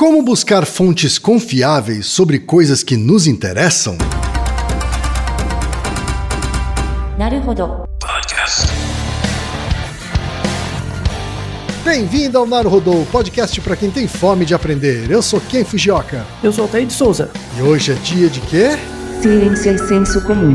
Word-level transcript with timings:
Como 0.00 0.22
buscar 0.22 0.64
fontes 0.64 1.18
confiáveis 1.18 2.06
sobre 2.06 2.38
coisas 2.38 2.82
que 2.82 2.96
nos 2.96 3.26
interessam? 3.26 3.98
Bem-vindo 11.84 12.38
ao 12.38 12.46
Naruhodô, 12.46 13.04
podcast 13.12 13.60
para 13.60 13.76
quem 13.76 13.90
tem 13.90 14.08
fome 14.08 14.46
de 14.46 14.54
aprender. 14.54 15.10
Eu 15.10 15.20
sou 15.20 15.38
Ken 15.38 15.64
Fujioka. 15.64 16.24
Eu 16.42 16.50
sou 16.50 16.64
Altair 16.64 16.86
de 16.86 16.94
Souza. 16.94 17.30
E 17.58 17.60
hoje 17.60 17.92
é 17.92 17.94
dia 17.96 18.30
de 18.30 18.40
quê? 18.40 18.78
Ciência 19.20 19.72
e 19.72 19.74
é 19.74 19.78
senso 19.86 20.22
comum. 20.22 20.54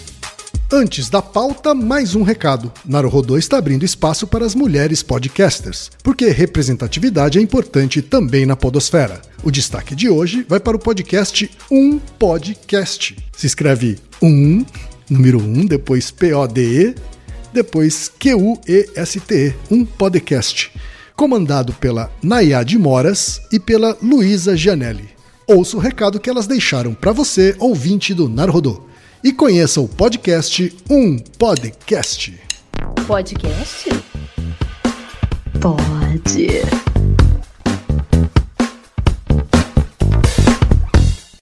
Antes 0.73 1.09
da 1.09 1.21
pauta, 1.21 1.75
mais 1.75 2.15
um 2.15 2.23
recado. 2.23 2.71
Naruhodô 2.85 3.37
está 3.37 3.57
abrindo 3.57 3.83
espaço 3.83 4.25
para 4.25 4.45
as 4.45 4.55
mulheres 4.55 5.03
podcasters, 5.03 5.91
porque 6.01 6.29
representatividade 6.29 7.37
é 7.37 7.41
importante 7.41 8.01
também 8.01 8.45
na 8.45 8.55
podosfera. 8.55 9.21
O 9.43 9.51
destaque 9.51 9.93
de 9.93 10.07
hoje 10.07 10.45
vai 10.47 10.61
para 10.61 10.77
o 10.77 10.79
podcast 10.79 11.51
Um 11.69 11.99
Podcast. 11.99 13.17
Se 13.33 13.47
escreve 13.47 13.99
um, 14.21 14.65
número 15.09 15.39
um, 15.41 15.65
depois 15.65 16.09
P-O-D-E, 16.09 16.95
depois 17.51 18.09
Q-U-E-S-T-E, 18.17 19.53
um 19.69 19.83
podcast. 19.83 20.71
Comandado 21.17 21.73
pela 21.73 22.09
Nayade 22.23 22.77
Moras 22.77 23.41
e 23.51 23.59
pela 23.59 23.97
Luísa 24.01 24.55
Gianelli. 24.55 25.09
Ouça 25.45 25.75
o 25.75 25.81
recado 25.81 26.17
que 26.17 26.29
elas 26.29 26.47
deixaram 26.47 26.93
para 26.93 27.11
você, 27.11 27.57
ouvinte 27.59 28.13
do 28.13 28.29
Naruhodô 28.29 28.89
e 29.23 29.31
conheça 29.31 29.79
o 29.79 29.87
podcast 29.87 30.75
Um 30.89 31.17
Podcast. 31.37 32.39
Podcast? 33.07 33.89
Pode. 35.61 36.47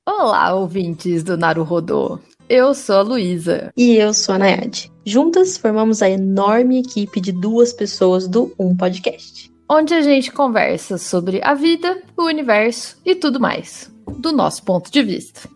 Olá, 0.05 0.53
ouvintes 0.53 1.23
do 1.23 1.37
Naruhodô. 1.37 2.19
Eu 2.49 2.73
sou 2.73 2.97
a 2.97 3.01
Luísa. 3.01 3.71
E 3.77 3.95
eu 3.95 4.13
sou 4.13 4.35
a 4.35 4.39
Nayade. 4.39 4.91
Juntas 5.05 5.57
formamos 5.57 6.01
a 6.01 6.09
enorme 6.09 6.79
equipe 6.79 7.21
de 7.21 7.31
duas 7.31 7.71
pessoas 7.71 8.27
do 8.27 8.53
Um 8.59 8.75
Podcast. 8.75 9.49
onde 9.71 9.93
a 9.93 10.01
gente 10.01 10.31
conversa 10.31 10.97
sobre 10.97 11.39
a 11.43 11.53
vida, 11.53 12.01
o 12.17 12.23
universo 12.23 12.97
e 13.05 13.13
tudo 13.13 13.39
mais, 13.39 13.89
do 14.17 14.31
nosso 14.31 14.63
ponto 14.63 14.91
de 14.91 15.03
vista. 15.03 15.47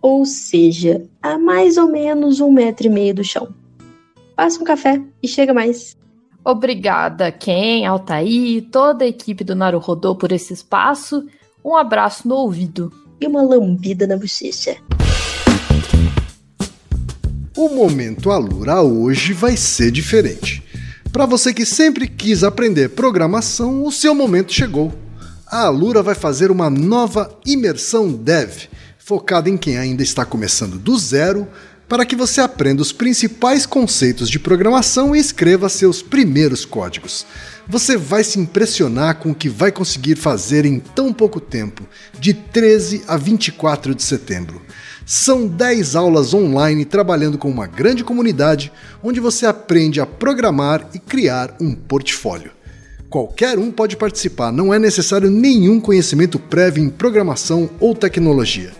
Ou 0.00 0.24
seja, 0.24 1.06
a 1.22 1.38
mais 1.38 1.76
ou 1.76 1.90
menos 1.90 2.40
um 2.40 2.50
metro 2.50 2.86
e 2.86 2.90
meio 2.90 3.14
do 3.14 3.24
chão. 3.24 3.54
Passa 4.36 4.60
um 4.60 4.64
café 4.64 5.02
e 5.22 5.26
chega 5.26 5.52
mais. 5.52 5.96
Obrigada, 6.44 7.32
Ken, 7.32 7.84
Altair, 7.86 8.64
toda 8.70 9.04
a 9.04 9.08
equipe 9.08 9.44
do 9.44 9.54
Naruhodô 9.54 10.14
por 10.14 10.32
esse 10.32 10.52
espaço. 10.52 11.26
Um 11.64 11.76
abraço 11.76 12.26
no 12.28 12.36
ouvido. 12.36 12.92
E 13.20 13.26
uma 13.26 13.42
lambida 13.42 14.06
na 14.06 14.16
bochecha. 14.16 14.76
O 17.56 17.68
momento 17.68 18.30
Alura 18.30 18.80
hoje 18.80 19.32
vai 19.32 19.56
ser 19.56 19.90
diferente. 19.90 20.62
Para 21.12 21.26
você 21.26 21.52
que 21.52 21.66
sempre 21.66 22.06
quis 22.06 22.44
aprender 22.44 22.90
programação, 22.90 23.84
o 23.84 23.90
seu 23.90 24.14
momento 24.14 24.52
chegou. 24.52 24.92
A 25.44 25.62
Alura 25.66 26.00
vai 26.02 26.14
fazer 26.14 26.50
uma 26.50 26.70
nova 26.70 27.36
imersão 27.44 28.12
Dev, 28.12 28.68
focada 29.08 29.48
em 29.48 29.56
quem 29.56 29.78
ainda 29.78 30.02
está 30.02 30.22
começando 30.22 30.78
do 30.78 30.98
zero, 30.98 31.48
para 31.88 32.04
que 32.04 32.14
você 32.14 32.42
aprenda 32.42 32.82
os 32.82 32.92
principais 32.92 33.64
conceitos 33.64 34.28
de 34.28 34.38
programação 34.38 35.16
e 35.16 35.18
escreva 35.18 35.70
seus 35.70 36.02
primeiros 36.02 36.66
códigos. 36.66 37.24
Você 37.66 37.96
vai 37.96 38.22
se 38.22 38.38
impressionar 38.38 39.16
com 39.16 39.30
o 39.30 39.34
que 39.34 39.48
vai 39.48 39.72
conseguir 39.72 40.16
fazer 40.16 40.66
em 40.66 40.78
tão 40.78 41.10
pouco 41.10 41.40
tempo, 41.40 41.88
de 42.20 42.34
13 42.34 43.04
a 43.08 43.16
24 43.16 43.94
de 43.94 44.02
setembro. 44.02 44.60
São 45.06 45.46
10 45.46 45.96
aulas 45.96 46.34
online 46.34 46.84
trabalhando 46.84 47.38
com 47.38 47.48
uma 47.48 47.66
grande 47.66 48.04
comunidade, 48.04 48.70
onde 49.02 49.20
você 49.20 49.46
aprende 49.46 50.02
a 50.02 50.06
programar 50.06 50.86
e 50.92 50.98
criar 50.98 51.56
um 51.58 51.74
portfólio. 51.74 52.50
Qualquer 53.08 53.58
um 53.58 53.70
pode 53.70 53.96
participar, 53.96 54.52
não 54.52 54.74
é 54.74 54.78
necessário 54.78 55.30
nenhum 55.30 55.80
conhecimento 55.80 56.38
prévio 56.38 56.84
em 56.84 56.90
programação 56.90 57.70
ou 57.80 57.94
tecnologia. 57.94 58.70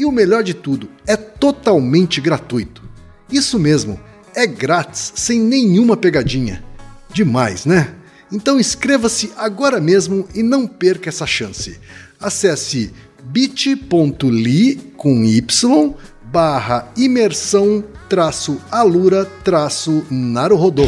E 0.00 0.04
o 0.06 0.10
melhor 0.10 0.42
de 0.42 0.54
tudo, 0.54 0.88
é 1.06 1.14
totalmente 1.14 2.22
gratuito. 2.22 2.82
Isso 3.30 3.58
mesmo, 3.58 4.00
é 4.34 4.46
grátis, 4.46 5.12
sem 5.14 5.38
nenhuma 5.38 5.94
pegadinha. 5.94 6.64
Demais, 7.12 7.66
né? 7.66 7.92
Então 8.32 8.58
inscreva-se 8.58 9.30
agora 9.36 9.78
mesmo 9.78 10.26
e 10.34 10.42
não 10.42 10.66
perca 10.66 11.10
essa 11.10 11.26
chance. 11.26 11.78
Acesse 12.18 12.94
bit.ly 13.24 14.76
com 14.96 15.22
y 15.22 15.94
barra 16.32 16.90
imersão 16.96 17.84
traço 18.08 18.58
alura 18.70 19.26
traço 19.44 20.06
naruhodô. 20.10 20.86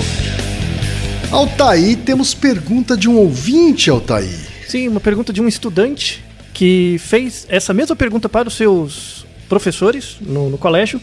Altaí, 1.30 1.96
temos 1.96 2.32
pergunta 2.32 2.96
de 2.96 3.10
um 3.10 3.18
ouvinte, 3.18 3.90
Altaí. 3.90 4.30
Sim, 4.66 4.88
uma 4.88 5.00
pergunta 5.00 5.34
de 5.34 5.42
um 5.42 5.48
estudante 5.48 6.31
que 6.52 6.96
fez 6.99 7.46
essa 7.49 7.72
mesma 7.72 7.96
pergunta 7.96 8.28
para 8.28 8.49
os 8.49 8.54
seus 8.54 9.26
professores 9.49 10.16
no, 10.20 10.50
no 10.50 10.58
colégio, 10.58 11.00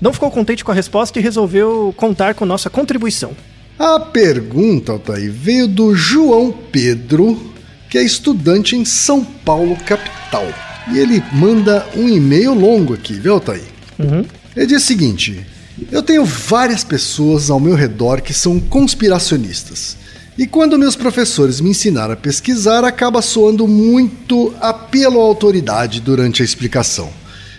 não 0.00 0.12
ficou 0.12 0.30
contente 0.30 0.64
com 0.64 0.72
a 0.72 0.74
resposta 0.74 1.18
e 1.18 1.22
resolveu 1.22 1.94
contar 1.96 2.34
com 2.34 2.44
nossa 2.44 2.68
contribuição. 2.68 3.32
A 3.78 3.98
pergunta, 4.00 4.92
Altaí, 4.92 5.28
veio 5.28 5.66
do 5.66 5.94
João 5.94 6.52
Pedro, 6.52 7.52
que 7.88 7.98
é 7.98 8.02
estudante 8.02 8.76
em 8.76 8.84
São 8.84 9.24
Paulo, 9.24 9.76
capital. 9.86 10.46
E 10.92 10.98
ele 10.98 11.22
manda 11.32 11.86
um 11.96 12.08
e-mail 12.08 12.54
longo 12.54 12.94
aqui, 12.94 13.14
viu, 13.14 13.34
Altaí? 13.34 13.62
Uhum. 13.98 14.24
Ele 14.56 14.66
diz 14.66 14.82
o 14.82 14.86
seguinte: 14.86 15.46
Eu 15.90 16.02
tenho 16.02 16.24
várias 16.24 16.82
pessoas 16.82 17.50
ao 17.50 17.60
meu 17.60 17.74
redor 17.74 18.20
que 18.20 18.34
são 18.34 18.58
conspiracionistas. 18.58 19.96
E 20.36 20.46
quando 20.46 20.78
meus 20.78 20.96
professores 20.96 21.60
me 21.60 21.70
ensinaram 21.70 22.14
a 22.14 22.16
pesquisar, 22.16 22.84
acaba 22.84 23.20
soando 23.20 23.68
muito 23.68 24.54
apelo 24.60 25.20
à 25.20 25.24
autoridade 25.24 26.00
durante 26.00 26.40
a 26.40 26.44
explicação. 26.44 27.10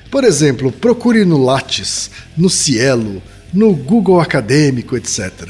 Por 0.10 0.24
exemplo, 0.24 0.72
procure 0.72 1.24
no 1.24 1.44
Lattes, 1.44 2.10
no 2.36 2.50
Cielo, 2.50 3.22
no 3.54 3.74
Google 3.74 4.20
Acadêmico, 4.20 4.98
etc. 4.98 5.50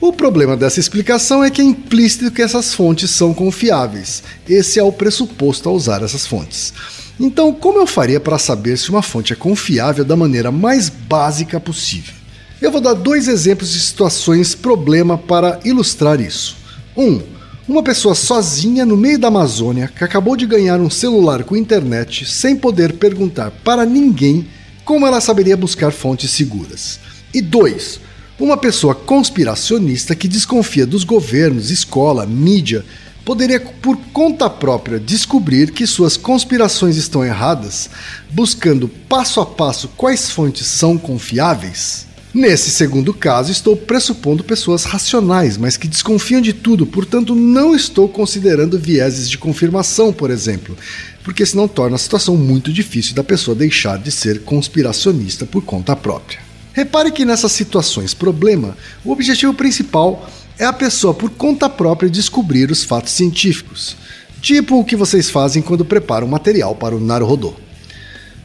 O 0.00 0.12
problema 0.12 0.56
dessa 0.56 0.80
explicação 0.80 1.42
é 1.42 1.50
que 1.50 1.62
é 1.62 1.64
implícito 1.64 2.30
que 2.30 2.42
essas 2.42 2.74
fontes 2.74 3.10
são 3.10 3.32
confiáveis. 3.32 4.22
Esse 4.48 4.78
é 4.78 4.82
o 4.82 4.92
pressuposto 4.92 5.68
a 5.68 5.72
usar 5.72 6.02
essas 6.02 6.26
fontes. 6.26 6.72
Então, 7.18 7.52
como 7.52 7.78
eu 7.78 7.86
faria 7.86 8.18
para 8.18 8.38
saber 8.38 8.78
se 8.78 8.88
uma 8.88 9.02
fonte 9.02 9.32
é 9.32 9.36
confiável 9.36 10.04
da 10.04 10.16
maneira 10.16 10.50
mais 10.50 10.88
básica 10.88 11.60
possível? 11.60 12.19
Eu 12.60 12.70
vou 12.70 12.80
dar 12.80 12.92
dois 12.92 13.26
exemplos 13.26 13.72
de 13.72 13.80
situações 13.80 14.54
problema 14.54 15.16
para 15.16 15.58
ilustrar 15.64 16.20
isso. 16.20 16.58
Um, 16.94 17.22
uma 17.66 17.82
pessoa 17.82 18.14
sozinha 18.14 18.84
no 18.84 18.98
meio 18.98 19.18
da 19.18 19.28
Amazônia 19.28 19.88
que 19.88 20.04
acabou 20.04 20.36
de 20.36 20.44
ganhar 20.44 20.78
um 20.78 20.90
celular 20.90 21.42
com 21.42 21.56
internet 21.56 22.26
sem 22.26 22.54
poder 22.54 22.92
perguntar 22.92 23.50
para 23.64 23.86
ninguém 23.86 24.46
como 24.84 25.06
ela 25.06 25.22
saberia 25.22 25.56
buscar 25.56 25.90
fontes 25.90 26.32
seguras. 26.32 27.00
E 27.32 27.40
dois, 27.40 27.98
uma 28.38 28.58
pessoa 28.58 28.94
conspiracionista 28.94 30.14
que 30.14 30.28
desconfia 30.28 30.84
dos 30.84 31.02
governos, 31.02 31.70
escola, 31.70 32.26
mídia, 32.26 32.84
poderia 33.24 33.60
por 33.60 33.96
conta 34.12 34.50
própria 34.50 35.00
descobrir 35.00 35.70
que 35.70 35.86
suas 35.86 36.14
conspirações 36.14 36.96
estão 36.96 37.24
erradas, 37.24 37.88
buscando 38.30 38.86
passo 38.86 39.40
a 39.40 39.46
passo 39.46 39.88
quais 39.96 40.30
fontes 40.30 40.66
são 40.66 40.98
confiáveis? 40.98 42.09
Nesse 42.32 42.70
segundo 42.70 43.12
caso, 43.12 43.50
estou 43.50 43.76
pressupondo 43.76 44.44
pessoas 44.44 44.84
racionais, 44.84 45.56
mas 45.56 45.76
que 45.76 45.88
desconfiam 45.88 46.40
de 46.40 46.52
tudo, 46.52 46.86
portanto, 46.86 47.34
não 47.34 47.74
estou 47.74 48.08
considerando 48.08 48.78
vieses 48.78 49.28
de 49.28 49.36
confirmação, 49.36 50.12
por 50.12 50.30
exemplo, 50.30 50.76
porque 51.24 51.44
senão 51.44 51.66
torna 51.66 51.96
a 51.96 51.98
situação 51.98 52.36
muito 52.36 52.72
difícil 52.72 53.16
da 53.16 53.24
pessoa 53.24 53.56
deixar 53.56 53.98
de 53.98 54.12
ser 54.12 54.42
conspiracionista 54.42 55.44
por 55.44 55.64
conta 55.64 55.96
própria. 55.96 56.38
Repare 56.72 57.10
que 57.10 57.24
nessas 57.24 57.50
situações 57.50 58.14
problema, 58.14 58.76
o 59.04 59.10
objetivo 59.10 59.52
principal 59.52 60.30
é 60.56 60.64
a 60.64 60.72
pessoa 60.72 61.12
por 61.12 61.30
conta 61.30 61.68
própria 61.68 62.08
descobrir 62.08 62.70
os 62.70 62.84
fatos 62.84 63.12
científicos, 63.12 63.96
tipo 64.40 64.78
o 64.78 64.84
que 64.84 64.94
vocês 64.94 65.28
fazem 65.28 65.60
quando 65.60 65.84
preparam 65.84 66.28
material 66.28 66.76
para 66.76 66.94
o 66.94 67.00
Naruhodô. 67.00 67.54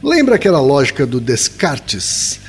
Lembra 0.02 0.34
aquela 0.34 0.60
lógica 0.60 1.06
do 1.06 1.20
Descartes, 1.20 2.40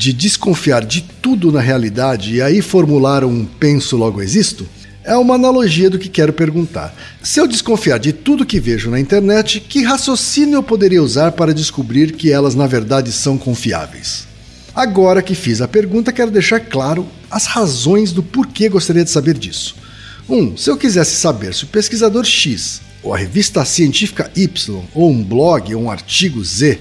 de 0.00 0.14
desconfiar 0.14 0.82
de 0.82 1.02
tudo 1.02 1.52
na 1.52 1.60
realidade 1.60 2.36
e 2.36 2.40
aí 2.40 2.62
formular 2.62 3.22
um 3.22 3.44
penso 3.44 3.98
logo 3.98 4.22
existo? 4.22 4.66
É 5.04 5.14
uma 5.14 5.34
analogia 5.34 5.90
do 5.90 5.98
que 5.98 6.08
quero 6.08 6.32
perguntar. 6.32 6.96
Se 7.22 7.38
eu 7.38 7.46
desconfiar 7.46 7.98
de 7.98 8.10
tudo 8.10 8.46
que 8.46 8.58
vejo 8.58 8.90
na 8.90 8.98
internet, 8.98 9.60
que 9.60 9.82
raciocínio 9.82 10.54
eu 10.54 10.62
poderia 10.62 11.02
usar 11.02 11.32
para 11.32 11.52
descobrir 11.52 12.12
que 12.12 12.32
elas 12.32 12.54
na 12.54 12.66
verdade 12.66 13.12
são 13.12 13.36
confiáveis? 13.36 14.26
Agora 14.74 15.20
que 15.20 15.34
fiz 15.34 15.60
a 15.60 15.68
pergunta, 15.68 16.14
quero 16.14 16.30
deixar 16.30 16.60
claro 16.60 17.06
as 17.30 17.44
razões 17.44 18.10
do 18.10 18.22
porquê 18.22 18.70
gostaria 18.70 19.04
de 19.04 19.10
saber 19.10 19.36
disso. 19.36 19.76
1. 20.26 20.34
Um, 20.34 20.56
se 20.56 20.70
eu 20.70 20.78
quisesse 20.78 21.16
saber 21.16 21.52
se 21.52 21.64
o 21.64 21.66
pesquisador 21.66 22.24
X, 22.24 22.80
ou 23.02 23.12
a 23.12 23.18
revista 23.18 23.62
científica 23.66 24.30
Y, 24.34 24.80
ou 24.94 25.10
um 25.10 25.22
blog 25.22 25.74
ou 25.74 25.82
um 25.82 25.90
artigo 25.90 26.42
Z, 26.42 26.78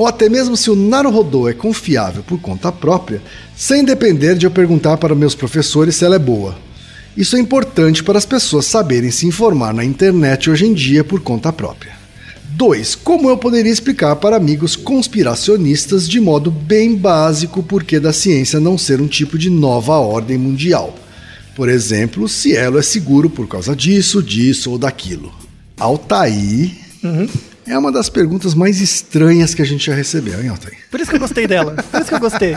ou 0.00 0.06
até 0.06 0.30
mesmo 0.30 0.56
se 0.56 0.70
o 0.70 0.74
Naruhodô 0.74 1.46
é 1.46 1.52
confiável 1.52 2.22
por 2.22 2.40
conta 2.40 2.72
própria, 2.72 3.20
sem 3.54 3.84
depender 3.84 4.34
de 4.34 4.46
eu 4.46 4.50
perguntar 4.50 4.96
para 4.96 5.14
meus 5.14 5.34
professores 5.34 5.94
se 5.94 6.06
ela 6.06 6.16
é 6.16 6.18
boa. 6.18 6.56
Isso 7.14 7.36
é 7.36 7.38
importante 7.38 8.02
para 8.02 8.16
as 8.16 8.24
pessoas 8.24 8.64
saberem 8.64 9.10
se 9.10 9.26
informar 9.26 9.74
na 9.74 9.84
internet 9.84 10.48
hoje 10.48 10.64
em 10.64 10.72
dia 10.72 11.04
por 11.04 11.20
conta 11.20 11.52
própria. 11.52 11.92
2. 12.52 12.94
Como 12.94 13.28
eu 13.28 13.36
poderia 13.36 13.70
explicar 13.70 14.16
para 14.16 14.36
amigos 14.36 14.74
conspiracionistas 14.74 16.08
de 16.08 16.18
modo 16.18 16.50
bem 16.50 16.96
básico 16.96 17.60
o 17.60 17.62
porquê 17.62 18.00
da 18.00 18.10
ciência 18.10 18.58
não 18.58 18.78
ser 18.78 19.02
um 19.02 19.06
tipo 19.06 19.36
de 19.36 19.50
nova 19.50 19.98
ordem 19.98 20.38
mundial? 20.38 20.96
Por 21.54 21.68
exemplo, 21.68 22.26
se 22.26 22.56
ela 22.56 22.78
é 22.78 22.82
seguro 22.82 23.28
por 23.28 23.46
causa 23.46 23.76
disso, 23.76 24.22
disso 24.22 24.70
ou 24.70 24.78
daquilo. 24.78 25.30
Altair 25.78 26.70
uhum. 27.04 27.28
É 27.66 27.76
uma 27.76 27.92
das 27.92 28.08
perguntas 28.08 28.54
mais 28.54 28.80
estranhas 28.80 29.54
que 29.54 29.62
a 29.62 29.64
gente 29.64 29.86
já 29.86 29.94
recebeu, 29.94 30.40
hein, 30.40 30.48
Altair? 30.48 30.78
Por 30.90 31.00
isso 31.00 31.10
que 31.10 31.16
eu 31.16 31.20
gostei 31.20 31.46
dela. 31.46 31.74
Por 31.90 32.00
isso 32.00 32.08
que 32.08 32.14
eu 32.14 32.20
gostei. 32.20 32.54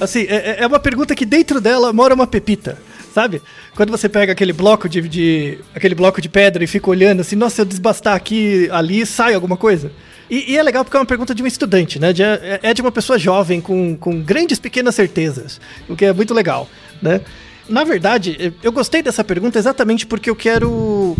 Assim, 0.00 0.20
é, 0.28 0.62
é 0.62 0.66
uma 0.66 0.80
pergunta 0.80 1.14
que 1.14 1.26
dentro 1.26 1.60
dela 1.60 1.92
mora 1.92 2.14
uma 2.14 2.26
pepita 2.26 2.78
sabe? 3.12 3.42
Quando 3.74 3.90
você 3.90 4.08
pega 4.08 4.32
aquele 4.32 4.52
bloco 4.52 4.88
de, 4.88 5.00
de, 5.08 5.58
aquele 5.74 5.94
bloco 5.94 6.20
de 6.20 6.28
pedra 6.28 6.62
e 6.62 6.66
fica 6.66 6.88
olhando 6.88 7.20
assim, 7.20 7.36
nossa, 7.36 7.56
se 7.56 7.60
eu 7.60 7.64
desbastar 7.64 8.14
aqui, 8.14 8.68
ali, 8.70 9.04
sai 9.04 9.34
alguma 9.34 9.56
coisa. 9.56 9.90
E, 10.30 10.52
e, 10.52 10.56
é 10.56 10.62
legal 10.62 10.84
porque 10.84 10.96
é 10.96 11.00
uma 11.00 11.06
pergunta 11.06 11.34
de 11.34 11.42
um 11.42 11.46
estudante, 11.46 11.98
né? 11.98 12.12
De, 12.12 12.22
é, 12.22 12.60
é 12.62 12.74
de 12.74 12.80
uma 12.80 12.92
pessoa 12.92 13.18
jovem 13.18 13.60
com, 13.60 13.96
com 13.96 14.22
grandes 14.22 14.60
pequenas 14.60 14.94
certezas, 14.94 15.60
o 15.88 15.96
que 15.96 16.04
é 16.04 16.12
muito 16.12 16.32
legal, 16.32 16.68
né? 17.02 17.20
Na 17.68 17.84
verdade, 17.84 18.52
eu 18.62 18.72
gostei 18.72 19.00
dessa 19.00 19.22
pergunta 19.22 19.58
exatamente 19.58 20.04
porque 20.04 20.28
eu 20.28 20.34
quero, 20.34 21.16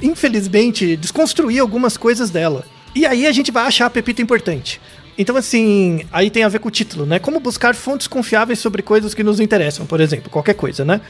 infelizmente, 0.00 0.96
desconstruir 0.96 1.60
algumas 1.60 1.96
coisas 1.96 2.30
dela. 2.30 2.64
E 2.94 3.04
aí 3.06 3.26
a 3.26 3.32
gente 3.32 3.50
vai 3.50 3.66
achar 3.66 3.86
a 3.86 3.90
pepita 3.90 4.22
importante. 4.22 4.80
Então, 5.16 5.36
assim, 5.36 6.04
aí 6.12 6.28
tem 6.28 6.42
a 6.42 6.48
ver 6.48 6.58
com 6.58 6.68
o 6.68 6.70
título, 6.70 7.06
né? 7.06 7.20
Como 7.20 7.38
buscar 7.38 7.74
fontes 7.74 8.08
confiáveis 8.08 8.58
sobre 8.58 8.82
coisas 8.82 9.14
que 9.14 9.22
nos 9.22 9.38
interessam, 9.38 9.86
por 9.86 10.00
exemplo, 10.00 10.28
qualquer 10.28 10.54
coisa, 10.54 10.84
né? 10.84 11.00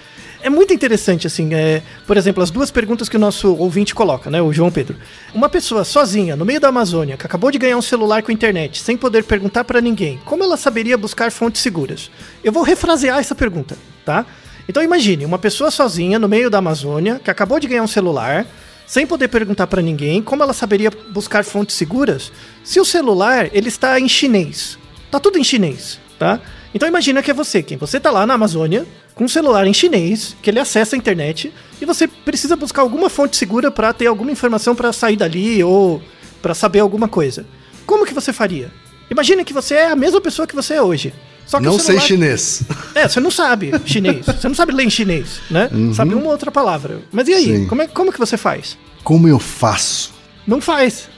É 0.42 0.50
muito 0.50 0.74
interessante, 0.74 1.26
assim, 1.26 1.54
é, 1.54 1.82
por 2.06 2.18
exemplo, 2.18 2.42
as 2.42 2.50
duas 2.50 2.70
perguntas 2.70 3.08
que 3.08 3.16
o 3.16 3.20
nosso 3.20 3.54
ouvinte 3.56 3.94
coloca, 3.94 4.30
né? 4.30 4.42
O 4.42 4.52
João 4.52 4.70
Pedro. 4.70 4.96
Uma 5.32 5.48
pessoa 5.48 5.84
sozinha, 5.84 6.36
no 6.36 6.44
meio 6.44 6.60
da 6.60 6.68
Amazônia, 6.68 7.16
que 7.16 7.24
acabou 7.24 7.50
de 7.50 7.56
ganhar 7.56 7.78
um 7.78 7.82
celular 7.82 8.22
com 8.22 8.30
internet, 8.30 8.82
sem 8.82 8.94
poder 8.94 9.24
perguntar 9.24 9.64
para 9.64 9.80
ninguém, 9.80 10.20
como 10.26 10.44
ela 10.44 10.58
saberia 10.58 10.98
buscar 10.98 11.32
fontes 11.32 11.62
seguras? 11.62 12.10
Eu 12.42 12.52
vou 12.52 12.62
refrasear 12.62 13.18
essa 13.18 13.34
pergunta, 13.34 13.74
tá? 14.04 14.26
Então 14.68 14.82
imagine, 14.82 15.24
uma 15.24 15.38
pessoa 15.38 15.70
sozinha 15.70 16.18
no 16.18 16.28
meio 16.28 16.50
da 16.50 16.58
Amazônia, 16.58 17.20
que 17.22 17.30
acabou 17.30 17.58
de 17.58 17.66
ganhar 17.66 17.82
um 17.82 17.88
celular, 17.88 18.46
sem 18.86 19.06
poder 19.06 19.28
perguntar 19.28 19.66
para 19.66 19.82
ninguém, 19.82 20.22
como 20.22 20.42
ela 20.42 20.52
saberia 20.52 20.90
buscar 21.12 21.44
fontes 21.44 21.76
seguras 21.76 22.30
se 22.62 22.80
o 22.80 22.84
celular 22.84 23.48
ele 23.52 23.68
está 23.68 23.98
em 23.98 24.08
chinês? 24.08 24.78
Tá 25.10 25.18
tudo 25.18 25.38
em 25.38 25.44
chinês, 25.44 25.98
tá? 26.18 26.40
Então 26.74 26.88
imagina 26.88 27.22
que 27.22 27.30
é 27.30 27.34
você, 27.34 27.62
quem 27.62 27.78
você 27.78 28.00
tá 28.00 28.10
lá 28.10 28.26
na 28.26 28.34
Amazônia 28.34 28.86
com 29.14 29.24
um 29.24 29.28
celular 29.28 29.66
em 29.66 29.72
chinês, 29.72 30.36
que 30.42 30.50
ele 30.50 30.58
acessa 30.58 30.96
a 30.96 30.98
internet 30.98 31.52
e 31.80 31.84
você 31.84 32.08
precisa 32.08 32.56
buscar 32.56 32.82
alguma 32.82 33.08
fonte 33.08 33.36
segura 33.36 33.70
para 33.70 33.92
ter 33.92 34.06
alguma 34.06 34.32
informação 34.32 34.74
para 34.74 34.92
sair 34.92 35.16
dali 35.16 35.62
ou 35.62 36.02
para 36.42 36.54
saber 36.54 36.80
alguma 36.80 37.08
coisa. 37.08 37.46
Como 37.86 38.04
que 38.04 38.12
você 38.12 38.32
faria? 38.32 38.72
Imagina 39.10 39.44
que 39.44 39.52
você 39.52 39.74
é 39.74 39.90
a 39.90 39.96
mesma 39.96 40.20
pessoa 40.20 40.46
que 40.46 40.54
você 40.54 40.74
é 40.74 40.82
hoje. 40.82 41.12
Só 41.46 41.58
que 41.58 41.64
não 41.64 41.78
sei 41.78 42.00
chinês. 42.00 42.62
É, 42.94 43.06
você 43.06 43.20
não 43.20 43.30
sabe 43.30 43.72
chinês. 43.84 44.24
você 44.24 44.48
não 44.48 44.54
sabe 44.54 44.72
ler 44.72 44.84
em 44.84 44.90
chinês, 44.90 45.40
né? 45.50 45.68
Uhum. 45.72 45.92
Sabe 45.92 46.14
uma 46.14 46.30
outra 46.30 46.50
palavra. 46.50 47.02
Mas 47.12 47.28
e 47.28 47.34
aí? 47.34 47.66
Como, 47.66 47.82
é, 47.82 47.86
como 47.86 48.12
que 48.12 48.18
você 48.18 48.36
faz? 48.36 48.78
Como 49.02 49.28
eu 49.28 49.38
faço? 49.38 50.12
Não 50.46 50.60
faz. 50.60 51.08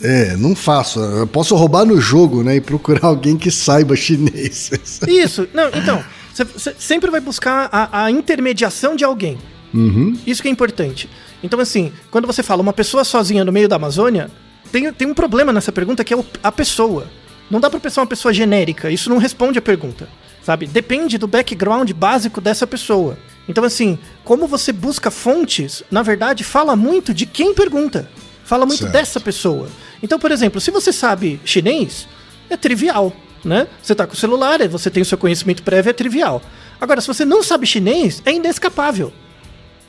É, 0.00 0.36
não 0.36 0.54
faço. 0.54 1.00
Eu 1.00 1.26
posso 1.26 1.54
roubar 1.56 1.84
no 1.84 2.00
jogo, 2.00 2.42
né? 2.42 2.56
E 2.56 2.60
procurar 2.60 3.06
alguém 3.06 3.36
que 3.36 3.50
saiba 3.50 3.96
chinês. 3.96 4.70
Isso. 5.06 5.48
Não, 5.52 5.68
então, 5.68 6.04
você 6.32 6.74
sempre 6.78 7.10
vai 7.10 7.20
buscar 7.20 7.68
a, 7.72 8.04
a 8.04 8.10
intermediação 8.10 8.96
de 8.96 9.04
alguém. 9.04 9.38
Uhum. 9.74 10.16
Isso 10.26 10.42
que 10.42 10.48
é 10.48 10.50
importante. 10.50 11.08
Então, 11.42 11.58
assim, 11.58 11.92
quando 12.10 12.26
você 12.26 12.42
fala 12.42 12.62
uma 12.62 12.72
pessoa 12.72 13.04
sozinha 13.04 13.44
no 13.44 13.52
meio 13.52 13.68
da 13.68 13.76
Amazônia, 13.76 14.30
tem, 14.70 14.92
tem 14.92 15.08
um 15.08 15.14
problema 15.14 15.52
nessa 15.52 15.72
pergunta 15.72 16.04
que 16.04 16.14
é 16.14 16.24
a 16.42 16.52
pessoa. 16.52 17.06
Não 17.52 17.60
dá 17.60 17.68
para 17.68 17.78
pensar 17.78 18.00
uma 18.00 18.06
pessoa 18.06 18.32
genérica, 18.32 18.90
isso 18.90 19.10
não 19.10 19.18
responde 19.18 19.58
a 19.58 19.62
pergunta, 19.62 20.08
sabe? 20.42 20.66
Depende 20.66 21.18
do 21.18 21.26
background 21.26 21.90
básico 21.92 22.40
dessa 22.40 22.66
pessoa. 22.66 23.18
Então, 23.46 23.62
assim, 23.62 23.98
como 24.24 24.46
você 24.46 24.72
busca 24.72 25.10
fontes, 25.10 25.82
na 25.90 26.02
verdade, 26.02 26.44
fala 26.44 26.74
muito 26.74 27.12
de 27.12 27.26
quem 27.26 27.52
pergunta. 27.52 28.08
Fala 28.42 28.64
muito 28.64 28.84
certo. 28.84 28.92
dessa 28.94 29.20
pessoa. 29.20 29.68
Então, 30.02 30.18
por 30.18 30.32
exemplo, 30.32 30.62
se 30.62 30.70
você 30.70 30.94
sabe 30.94 31.42
chinês, 31.44 32.08
é 32.48 32.56
trivial, 32.56 33.14
né? 33.44 33.68
Você 33.82 33.94
tá 33.94 34.06
com 34.06 34.14
o 34.14 34.16
celular, 34.16 34.66
você 34.66 34.88
tem 34.88 35.02
o 35.02 35.06
seu 35.06 35.18
conhecimento 35.18 35.62
prévio, 35.62 35.90
é 35.90 35.92
trivial. 35.92 36.40
Agora, 36.80 37.02
se 37.02 37.06
você 37.06 37.22
não 37.22 37.42
sabe 37.42 37.66
chinês, 37.66 38.22
é 38.24 38.32
inescapável. 38.32 39.12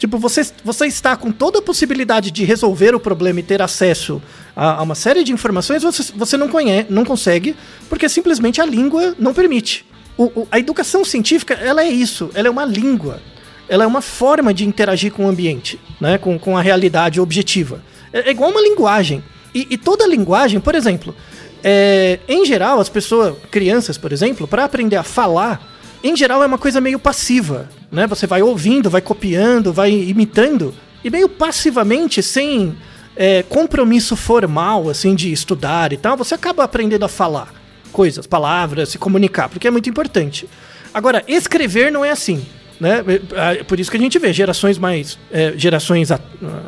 Tipo, 0.04 0.18
você, 0.18 0.46
você 0.66 0.86
está 0.86 1.16
com 1.16 1.32
toda 1.32 1.60
a 1.60 1.62
possibilidade 1.62 2.30
de 2.30 2.44
resolver 2.44 2.94
o 2.94 3.00
problema 3.00 3.40
e 3.40 3.44
ter 3.44 3.62
acesso 3.62 4.22
a, 4.54 4.80
a 4.80 4.82
uma 4.82 4.96
série 4.96 5.24
de 5.24 5.32
informações, 5.32 5.82
você, 5.82 6.12
você 6.14 6.36
não, 6.36 6.50
conhece, 6.50 6.92
não 6.92 7.06
consegue, 7.06 7.56
porque 7.88 8.10
simplesmente 8.10 8.60
a 8.60 8.66
língua 8.66 9.16
não 9.18 9.34
permite. 9.34 9.86
O, 10.18 10.26
o, 10.42 10.48
a 10.52 10.60
educação 10.60 11.06
científica, 11.06 11.54
ela 11.54 11.82
é 11.82 11.88
isso, 11.88 12.30
ela 12.34 12.50
é 12.50 12.52
uma 12.52 12.66
língua. 12.66 13.22
Ela 13.70 13.86
é 13.86 13.88
uma 13.88 14.02
forma 14.02 14.54
de 14.54 14.68
interagir 14.68 15.10
com 15.10 15.26
o 15.26 15.30
ambiente, 15.30 15.80
né? 16.02 16.18
com, 16.18 16.38
com 16.38 16.58
a 16.58 16.62
realidade 16.62 17.22
objetiva. 17.22 17.82
É, 18.12 18.28
é 18.28 18.32
igual 18.32 18.52
uma 18.52 18.60
linguagem. 18.60 19.24
E, 19.56 19.68
e 19.70 19.78
toda 19.78 20.06
linguagem, 20.06 20.60
por 20.60 20.76
exemplo, 20.76 21.16
é, 21.64 22.20
em 22.28 22.46
geral, 22.46 22.78
as 22.78 22.90
pessoas, 22.90 23.36
crianças, 23.50 23.98
por 23.98 24.12
exemplo, 24.12 24.50
para 24.50 24.66
aprender 24.66 24.98
a 24.98 25.04
falar, 25.04 25.66
em 26.04 26.16
geral 26.16 26.44
é 26.44 26.46
uma 26.46 26.58
coisa 26.58 26.82
meio 26.82 27.00
passiva, 27.00 27.70
né? 27.92 28.06
Você 28.08 28.28
vai 28.28 28.42
ouvindo, 28.42 28.90
vai 28.90 29.02
copiando, 29.02 29.72
vai 29.72 29.92
imitando 29.92 30.74
e 31.04 31.10
meio 31.10 31.28
passivamente, 31.28 32.24
sem 32.24 32.76
é, 33.16 33.44
compromisso 33.44 34.16
formal, 34.16 34.90
assim, 34.90 35.16
de 35.16 35.32
estudar 35.32 35.94
e 35.94 35.98
tal, 35.98 36.16
você 36.16 36.34
acaba 36.34 36.64
aprendendo 36.64 37.04
a 37.04 37.10
falar 37.10 37.54
coisas, 37.92 38.26
palavras, 38.26 38.90
se 38.90 38.98
comunicar, 38.98 39.50
porque 39.50 39.68
é 39.68 39.72
muito 39.72 39.90
importante. 39.90 40.50
Agora, 40.94 41.24
escrever 41.28 41.92
não 41.92 42.04
é 42.04 42.12
assim. 42.12 42.46
Né? 42.80 43.04
É, 43.34 43.64
por 43.64 43.80
isso 43.80 43.90
que 43.90 43.98
a 43.98 44.00
gente 44.00 44.18
vê 44.18 44.34
gerações 44.34 44.78
mais. 44.78 45.18
É, 45.32 45.54
gerações. 45.56 46.12
A, 46.12 46.20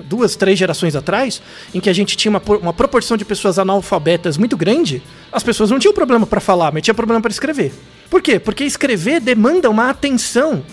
duas, 0.08 0.36
três 0.36 0.58
gerações 0.58 0.96
atrás, 0.96 1.42
em 1.74 1.80
que 1.80 1.90
a 1.90 1.94
gente 1.94 2.16
tinha 2.16 2.30
uma, 2.30 2.42
uma 2.62 2.74
proporção 2.74 3.18
de 3.18 3.26
pessoas 3.26 3.58
analfabetas 3.58 4.38
muito 4.38 4.56
grande, 4.56 5.02
as 5.32 5.44
pessoas 5.44 5.72
não 5.72 5.80
tinham 5.80 5.94
problema 5.94 6.26
para 6.26 6.40
falar, 6.40 6.72
mas 6.72 6.84
tinha 6.84 6.94
problema 6.94 7.22
para 7.22 7.32
escrever. 7.32 7.74
Por 8.10 8.22
quê? 8.22 8.40
Porque 8.40 8.64
escrever 8.64 9.20
demanda 9.20 9.70
uma 9.70 9.90
atenção 9.90 10.64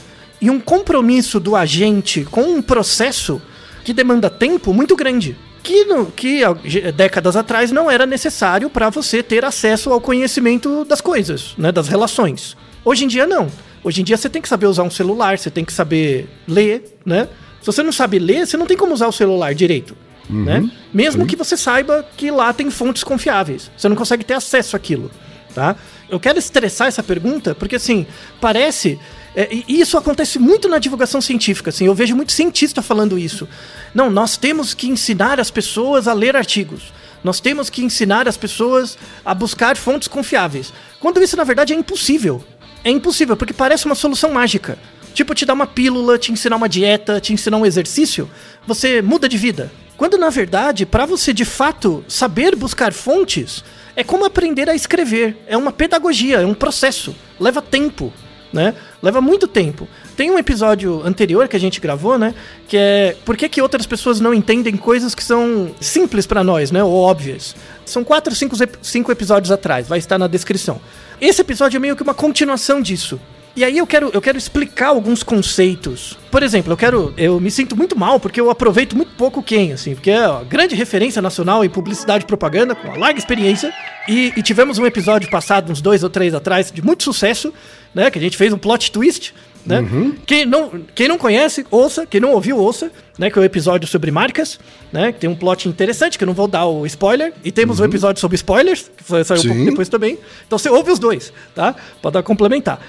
e 0.40 0.50
um 0.50 0.58
compromisso 0.58 1.38
do 1.38 1.54
agente 1.54 2.26
com 2.30 2.42
um 2.42 2.62
processo 2.62 3.40
que 3.84 3.92
demanda 3.92 4.28
tempo 4.28 4.72
muito 4.72 4.96
grande. 4.96 5.36
Que, 5.62 5.84
no, 5.84 6.06
que 6.06 6.40
décadas 6.96 7.36
atrás 7.36 7.70
não 7.70 7.88
era 7.88 8.04
necessário 8.04 8.68
para 8.68 8.90
você 8.90 9.22
ter 9.22 9.44
acesso 9.44 9.92
ao 9.92 10.00
conhecimento 10.00 10.84
das 10.84 11.00
coisas, 11.00 11.54
né, 11.56 11.70
das 11.70 11.86
relações. 11.86 12.56
Hoje 12.84 13.04
em 13.04 13.08
dia, 13.08 13.26
não. 13.26 13.48
Hoje 13.84 14.00
em 14.00 14.04
dia 14.04 14.16
você 14.16 14.28
tem 14.28 14.42
que 14.42 14.48
saber 14.48 14.66
usar 14.66 14.82
um 14.82 14.90
celular, 14.90 15.38
você 15.38 15.50
tem 15.50 15.64
que 15.64 15.72
saber 15.72 16.28
ler, 16.48 16.96
né? 17.06 17.28
Se 17.60 17.66
você 17.66 17.82
não 17.82 17.92
sabe 17.92 18.18
ler, 18.18 18.44
você 18.44 18.56
não 18.56 18.66
tem 18.66 18.76
como 18.76 18.92
usar 18.92 19.06
o 19.06 19.12
celular 19.12 19.54
direito. 19.54 19.96
Uhum, 20.28 20.44
né? 20.44 20.70
Mesmo 20.92 21.22
sim. 21.22 21.28
que 21.28 21.36
você 21.36 21.56
saiba 21.56 22.04
que 22.16 22.30
lá 22.30 22.52
tem 22.52 22.68
fontes 22.70 23.04
confiáveis. 23.04 23.70
Você 23.76 23.88
não 23.88 23.94
consegue 23.94 24.24
ter 24.24 24.34
acesso 24.34 24.74
àquilo. 24.74 25.10
Tá? 25.54 25.76
Eu 26.12 26.20
quero 26.20 26.38
estressar 26.38 26.88
essa 26.88 27.02
pergunta 27.02 27.54
porque, 27.54 27.76
assim, 27.76 28.06
parece 28.38 29.00
é, 29.34 29.48
e 29.50 29.80
isso 29.80 29.96
acontece 29.96 30.38
muito 30.38 30.68
na 30.68 30.78
divulgação 30.78 31.22
científica, 31.22 31.70
assim, 31.70 31.86
eu 31.86 31.94
vejo 31.94 32.14
muito 32.14 32.32
cientista 32.32 32.82
falando 32.82 33.18
isso. 33.18 33.48
Não, 33.94 34.10
nós 34.10 34.36
temos 34.36 34.74
que 34.74 34.88
ensinar 34.88 35.40
as 35.40 35.50
pessoas 35.50 36.06
a 36.06 36.12
ler 36.12 36.36
artigos. 36.36 36.92
Nós 37.24 37.40
temos 37.40 37.70
que 37.70 37.82
ensinar 37.82 38.28
as 38.28 38.36
pessoas 38.36 38.98
a 39.24 39.32
buscar 39.32 39.74
fontes 39.74 40.06
confiáveis. 40.06 40.70
Quando 41.00 41.22
isso, 41.22 41.34
na 41.34 41.44
verdade, 41.44 41.72
é 41.72 41.76
impossível. 41.76 42.44
É 42.84 42.90
impossível, 42.90 43.34
porque 43.34 43.54
parece 43.54 43.86
uma 43.86 43.94
solução 43.94 44.32
mágica. 44.32 44.76
Tipo, 45.14 45.34
te 45.34 45.46
dar 45.46 45.54
uma 45.54 45.66
pílula, 45.66 46.18
te 46.18 46.30
ensinar 46.30 46.56
uma 46.56 46.68
dieta, 46.68 47.20
te 47.20 47.32
ensinar 47.32 47.56
um 47.56 47.64
exercício, 47.64 48.30
você 48.66 49.00
muda 49.00 49.26
de 49.26 49.38
vida. 49.38 49.72
Quando, 49.96 50.18
na 50.18 50.28
verdade, 50.28 50.84
para 50.84 51.06
você 51.06 51.32
de 51.32 51.44
fato 51.44 52.04
saber 52.06 52.54
buscar 52.54 52.92
fontes, 52.92 53.64
é 53.94 54.04
como 54.04 54.24
aprender 54.24 54.68
a 54.68 54.74
escrever. 54.74 55.36
É 55.46 55.56
uma 55.56 55.72
pedagogia, 55.72 56.40
é 56.40 56.46
um 56.46 56.54
processo. 56.54 57.14
Leva 57.38 57.60
tempo 57.60 58.12
né? 58.52 58.74
Leva 59.02 59.20
muito 59.20 59.48
tempo. 59.48 59.88
Tem 60.16 60.30
um 60.30 60.38
episódio 60.38 61.02
anterior 61.04 61.48
que 61.48 61.56
a 61.56 61.60
gente 61.60 61.80
gravou, 61.80 62.18
né? 62.18 62.34
Que 62.68 62.76
é 62.76 63.16
por 63.24 63.36
que, 63.36 63.48
que 63.48 63.62
outras 63.62 63.86
pessoas 63.86 64.20
não 64.20 64.34
entendem 64.34 64.76
coisas 64.76 65.14
que 65.14 65.24
são 65.24 65.74
simples 65.80 66.26
para 66.26 66.44
nós, 66.44 66.70
né? 66.70 66.84
Ou 66.84 66.92
óbvias. 66.92 67.56
São 67.84 68.04
quatro, 68.04 68.34
cinco, 68.34 68.54
cinco 68.82 69.10
episódios 69.10 69.50
atrás, 69.50 69.88
vai 69.88 69.98
estar 69.98 70.18
na 70.18 70.26
descrição. 70.26 70.80
Esse 71.20 71.40
episódio 71.40 71.78
é 71.78 71.80
meio 71.80 71.96
que 71.96 72.02
uma 72.02 72.14
continuação 72.14 72.80
disso. 72.80 73.18
E 73.54 73.64
aí 73.64 73.76
eu 73.76 73.86
quero, 73.86 74.10
eu 74.12 74.20
quero 74.20 74.38
explicar 74.38 74.88
alguns 74.88 75.22
conceitos. 75.22 76.18
Por 76.30 76.42
exemplo, 76.42 76.72
eu 76.72 76.76
quero. 76.76 77.12
Eu 77.18 77.38
me 77.38 77.50
sinto 77.50 77.76
muito 77.76 77.98
mal 77.98 78.18
porque 78.18 78.40
eu 78.40 78.50
aproveito 78.50 78.96
muito 78.96 79.12
pouco 79.14 79.40
o 79.40 79.42
Ken, 79.42 79.72
assim, 79.72 79.94
porque 79.94 80.10
é 80.10 80.26
uma 80.26 80.44
grande 80.44 80.74
referência 80.74 81.20
nacional 81.20 81.62
em 81.62 81.68
publicidade 81.68 82.24
e 82.24 82.26
propaganda, 82.26 82.74
com 82.74 82.88
uma 82.88 82.96
larga 82.96 83.18
experiência. 83.18 83.72
E, 84.08 84.32
e, 84.36 84.42
tivemos 84.42 84.78
um 84.78 84.86
episódio 84.86 85.30
passado, 85.30 85.70
uns 85.70 85.82
dois 85.82 86.02
ou 86.02 86.08
três 86.08 86.34
atrás, 86.34 86.72
de 86.72 86.82
muito 86.82 87.04
sucesso, 87.04 87.52
né? 87.94 88.10
Que 88.10 88.18
a 88.18 88.22
gente 88.22 88.36
fez 88.36 88.52
um 88.52 88.58
plot 88.58 88.90
twist. 88.90 89.34
Né? 89.64 89.78
Uhum. 89.78 90.16
Quem, 90.26 90.44
não, 90.44 90.72
quem 90.94 91.06
não 91.06 91.16
conhece, 91.16 91.64
ouça. 91.70 92.04
Quem 92.06 92.20
não 92.20 92.32
ouviu, 92.32 92.58
ouça. 92.58 92.90
Né? 93.18 93.30
Que 93.30 93.38
é 93.38 93.40
o 93.40 93.42
um 93.42 93.44
episódio 93.44 93.86
sobre 93.86 94.10
marcas. 94.10 94.58
Né? 94.92 95.12
Que 95.12 95.20
tem 95.20 95.30
um 95.30 95.36
plot 95.36 95.68
interessante, 95.68 96.18
que 96.18 96.24
eu 96.24 96.26
não 96.26 96.34
vou 96.34 96.48
dar 96.48 96.66
o 96.66 96.84
spoiler. 96.86 97.32
E 97.44 97.52
temos 97.52 97.78
uhum. 97.78 97.84
um 97.84 97.88
episódio 97.88 98.20
sobre 98.20 98.34
spoilers, 98.34 98.90
que 98.96 99.24
saiu 99.24 99.40
Sim. 99.40 99.50
um 99.50 99.54
pouco 99.54 99.70
depois 99.70 99.88
também. 99.88 100.18
Então 100.46 100.58
você 100.58 100.68
ouve 100.68 100.90
os 100.90 100.98
dois, 100.98 101.32
tá? 101.54 101.76
Pode 102.00 102.20
complementar. 102.22 102.80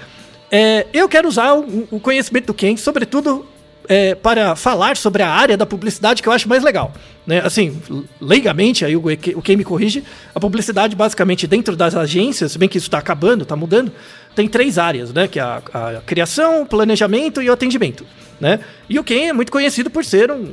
É, 0.56 0.86
eu 0.92 1.08
quero 1.08 1.26
usar 1.26 1.52
o, 1.52 1.88
o, 1.90 1.98
conhecimento 1.98 2.46
do 2.46 2.54
Ken, 2.54 2.76
sobretudo 2.76 3.44
é, 3.88 4.14
para 4.14 4.54
falar 4.54 4.96
sobre 4.96 5.20
a 5.20 5.28
área 5.28 5.56
da 5.56 5.66
publicidade 5.66 6.22
que 6.22 6.28
eu 6.28 6.32
acho 6.32 6.48
mais 6.48 6.62
legal. 6.62 6.92
Né? 7.26 7.40
Assim, 7.40 7.82
leigamente, 8.20 8.84
aí 8.84 8.94
o, 8.94 9.02
o 9.34 9.42
Ken 9.42 9.56
me 9.56 9.64
corrige, 9.64 10.04
a 10.32 10.38
publicidade 10.38 10.94
basicamente 10.94 11.48
dentro 11.48 11.74
das 11.74 11.96
agências, 11.96 12.52
se 12.52 12.58
bem 12.58 12.68
que 12.68 12.78
isso 12.78 12.86
está 12.86 12.98
acabando, 12.98 13.42
está 13.42 13.56
mudando, 13.56 13.90
tem 14.36 14.46
três 14.46 14.78
áreas, 14.78 15.12
né? 15.12 15.26
Que 15.26 15.40
é 15.40 15.42
a, 15.42 15.60
a 15.72 16.02
criação, 16.06 16.62
o 16.62 16.66
planejamento 16.66 17.42
e 17.42 17.50
o 17.50 17.52
atendimento. 17.52 18.06
Né? 18.40 18.60
E 18.88 18.98
o 18.98 19.04
Ken 19.04 19.28
é 19.28 19.32
muito 19.32 19.52
conhecido 19.52 19.88
por 19.88 20.04
ser 20.04 20.30
um, 20.30 20.52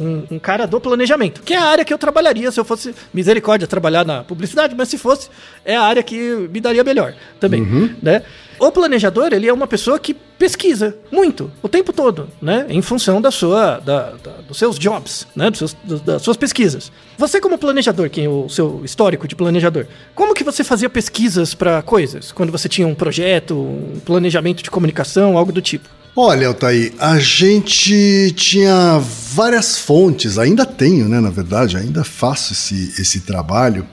um, 0.00 0.22
um, 0.32 0.38
cara 0.38 0.66
do 0.66 0.80
planejamento, 0.80 1.42
que 1.42 1.52
é 1.52 1.58
a 1.58 1.64
área 1.64 1.84
que 1.84 1.92
eu 1.92 1.98
trabalharia 1.98 2.50
se 2.50 2.58
eu 2.58 2.64
fosse 2.64 2.94
misericórdia 3.12 3.68
trabalhar 3.68 4.04
na 4.04 4.24
publicidade, 4.24 4.74
mas 4.74 4.88
se 4.88 4.98
fosse, 4.98 5.28
é 5.64 5.76
a 5.76 5.82
área 5.82 6.02
que 6.02 6.48
me 6.50 6.60
daria 6.60 6.82
melhor 6.82 7.14
também, 7.38 7.62
uhum. 7.62 7.94
né? 8.02 8.22
O 8.58 8.70
planejador, 8.70 9.32
ele 9.32 9.48
é 9.48 9.52
uma 9.52 9.66
pessoa 9.66 9.98
que 9.98 10.14
pesquisa 10.14 10.96
muito, 11.10 11.50
o 11.62 11.68
tempo 11.68 11.92
todo, 11.92 12.28
né? 12.40 12.66
Em 12.68 12.80
função 12.80 13.20
da 13.20 13.30
sua, 13.30 13.78
da, 13.78 14.10
da, 14.12 14.30
dos 14.48 14.56
seus 14.58 14.78
jobs, 14.78 15.26
né? 15.34 15.50
Dos 15.50 15.58
seus, 15.58 16.00
das 16.02 16.22
suas 16.22 16.36
pesquisas. 16.36 16.92
Você 17.18 17.40
como 17.40 17.58
planejador, 17.58 18.08
quem 18.08 18.24
é 18.24 18.28
o 18.28 18.48
seu 18.48 18.82
histórico 18.84 19.26
de 19.26 19.34
planejador, 19.34 19.86
como 20.14 20.34
que 20.34 20.44
você 20.44 20.62
fazia 20.62 20.88
pesquisas 20.88 21.54
para 21.54 21.82
coisas? 21.82 22.30
Quando 22.30 22.52
você 22.52 22.68
tinha 22.68 22.86
um 22.86 22.94
projeto, 22.94 23.54
um 23.54 24.00
planejamento 24.04 24.62
de 24.62 24.70
comunicação, 24.70 25.36
algo 25.36 25.52
do 25.52 25.60
tipo? 25.60 25.88
Olha, 26.16 26.46
Altair, 26.46 26.92
a 27.00 27.18
gente 27.18 28.32
tinha 28.36 29.00
várias 29.32 29.78
fontes, 29.78 30.38
ainda 30.38 30.64
tenho, 30.64 31.08
né? 31.08 31.18
Na 31.18 31.30
verdade, 31.30 31.76
ainda 31.76 32.04
faço 32.04 32.52
esse, 32.52 32.94
esse 33.00 33.20
trabalho. 33.20 33.84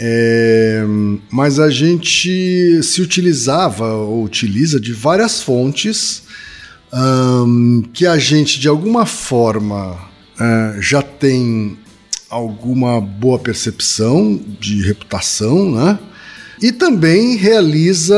É, 0.00 0.82
mas 1.30 1.60
a 1.60 1.68
gente 1.68 2.82
se 2.82 3.02
utilizava 3.02 3.92
ou 3.92 4.24
utiliza 4.24 4.80
de 4.80 4.94
várias 4.94 5.42
fontes 5.42 6.22
um, 6.90 7.82
que 7.92 8.06
a 8.06 8.16
gente, 8.16 8.58
de 8.58 8.66
alguma 8.66 9.04
forma, 9.04 9.92
uh, 9.92 10.80
já 10.80 11.02
tem 11.02 11.78
alguma 12.30 12.98
boa 12.98 13.38
percepção 13.38 14.40
de 14.58 14.82
reputação, 14.82 15.70
né? 15.70 15.98
E 16.62 16.70
também 16.70 17.34
realiza 17.34 18.16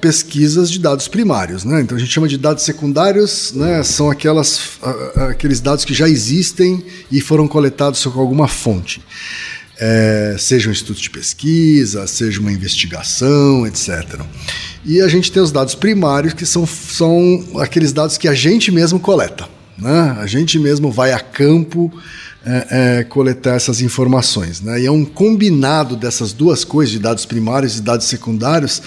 pesquisas 0.00 0.68
de 0.68 0.80
dados 0.80 1.06
primários, 1.06 1.64
né? 1.64 1.82
Então 1.82 1.96
a 1.96 2.00
gente 2.00 2.10
chama 2.10 2.26
de 2.26 2.36
dados 2.36 2.64
secundários, 2.64 3.52
né? 3.54 3.80
São 3.84 4.10
aquelas, 4.10 4.72
aqueles 5.30 5.60
dados 5.60 5.84
que 5.84 5.94
já 5.94 6.08
existem 6.08 6.84
e 7.12 7.20
foram 7.20 7.46
coletados 7.46 8.04
com 8.04 8.18
alguma 8.18 8.48
fonte. 8.48 9.00
É, 9.78 10.34
seja 10.36 10.68
um 10.68 10.72
estudo 10.72 11.00
de 11.00 11.08
pesquisa, 11.08 12.04
seja 12.08 12.40
uma 12.40 12.50
investigação, 12.50 13.64
etc. 13.68 14.20
E 14.84 15.00
a 15.00 15.06
gente 15.06 15.30
tem 15.30 15.40
os 15.40 15.52
dados 15.52 15.76
primários, 15.76 16.34
que 16.34 16.44
são, 16.44 16.66
são 16.66 17.44
aqueles 17.60 17.92
dados 17.92 18.18
que 18.18 18.26
a 18.26 18.34
gente 18.34 18.72
mesmo 18.72 18.98
coleta. 18.98 19.48
Né? 19.78 20.16
A 20.18 20.26
gente 20.26 20.58
mesmo 20.58 20.90
vai 20.90 21.12
a 21.12 21.20
campo 21.20 21.92
é, 22.46 22.98
é, 22.98 23.04
coletar 23.04 23.54
essas 23.54 23.80
informações. 23.80 24.60
Né? 24.60 24.82
E 24.82 24.86
é 24.86 24.90
um 24.90 25.04
combinado 25.04 25.96
dessas 25.96 26.32
duas 26.32 26.64
coisas, 26.64 26.92
de 26.92 26.98
dados 26.98 27.24
primários 27.24 27.78
e 27.78 27.82
dados 27.82 28.06
secundários, 28.06 28.82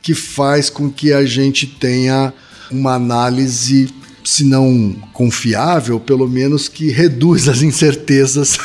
que 0.00 0.14
faz 0.14 0.70
com 0.70 0.90
que 0.90 1.12
a 1.12 1.24
gente 1.24 1.66
tenha 1.66 2.32
uma 2.70 2.94
análise 2.94 3.92
se 4.32 4.44
não 4.44 4.94
confiável, 5.12 6.00
pelo 6.00 6.26
menos 6.26 6.66
que 6.66 6.90
reduz 6.90 7.48
as 7.48 7.60
incertezas 7.60 8.58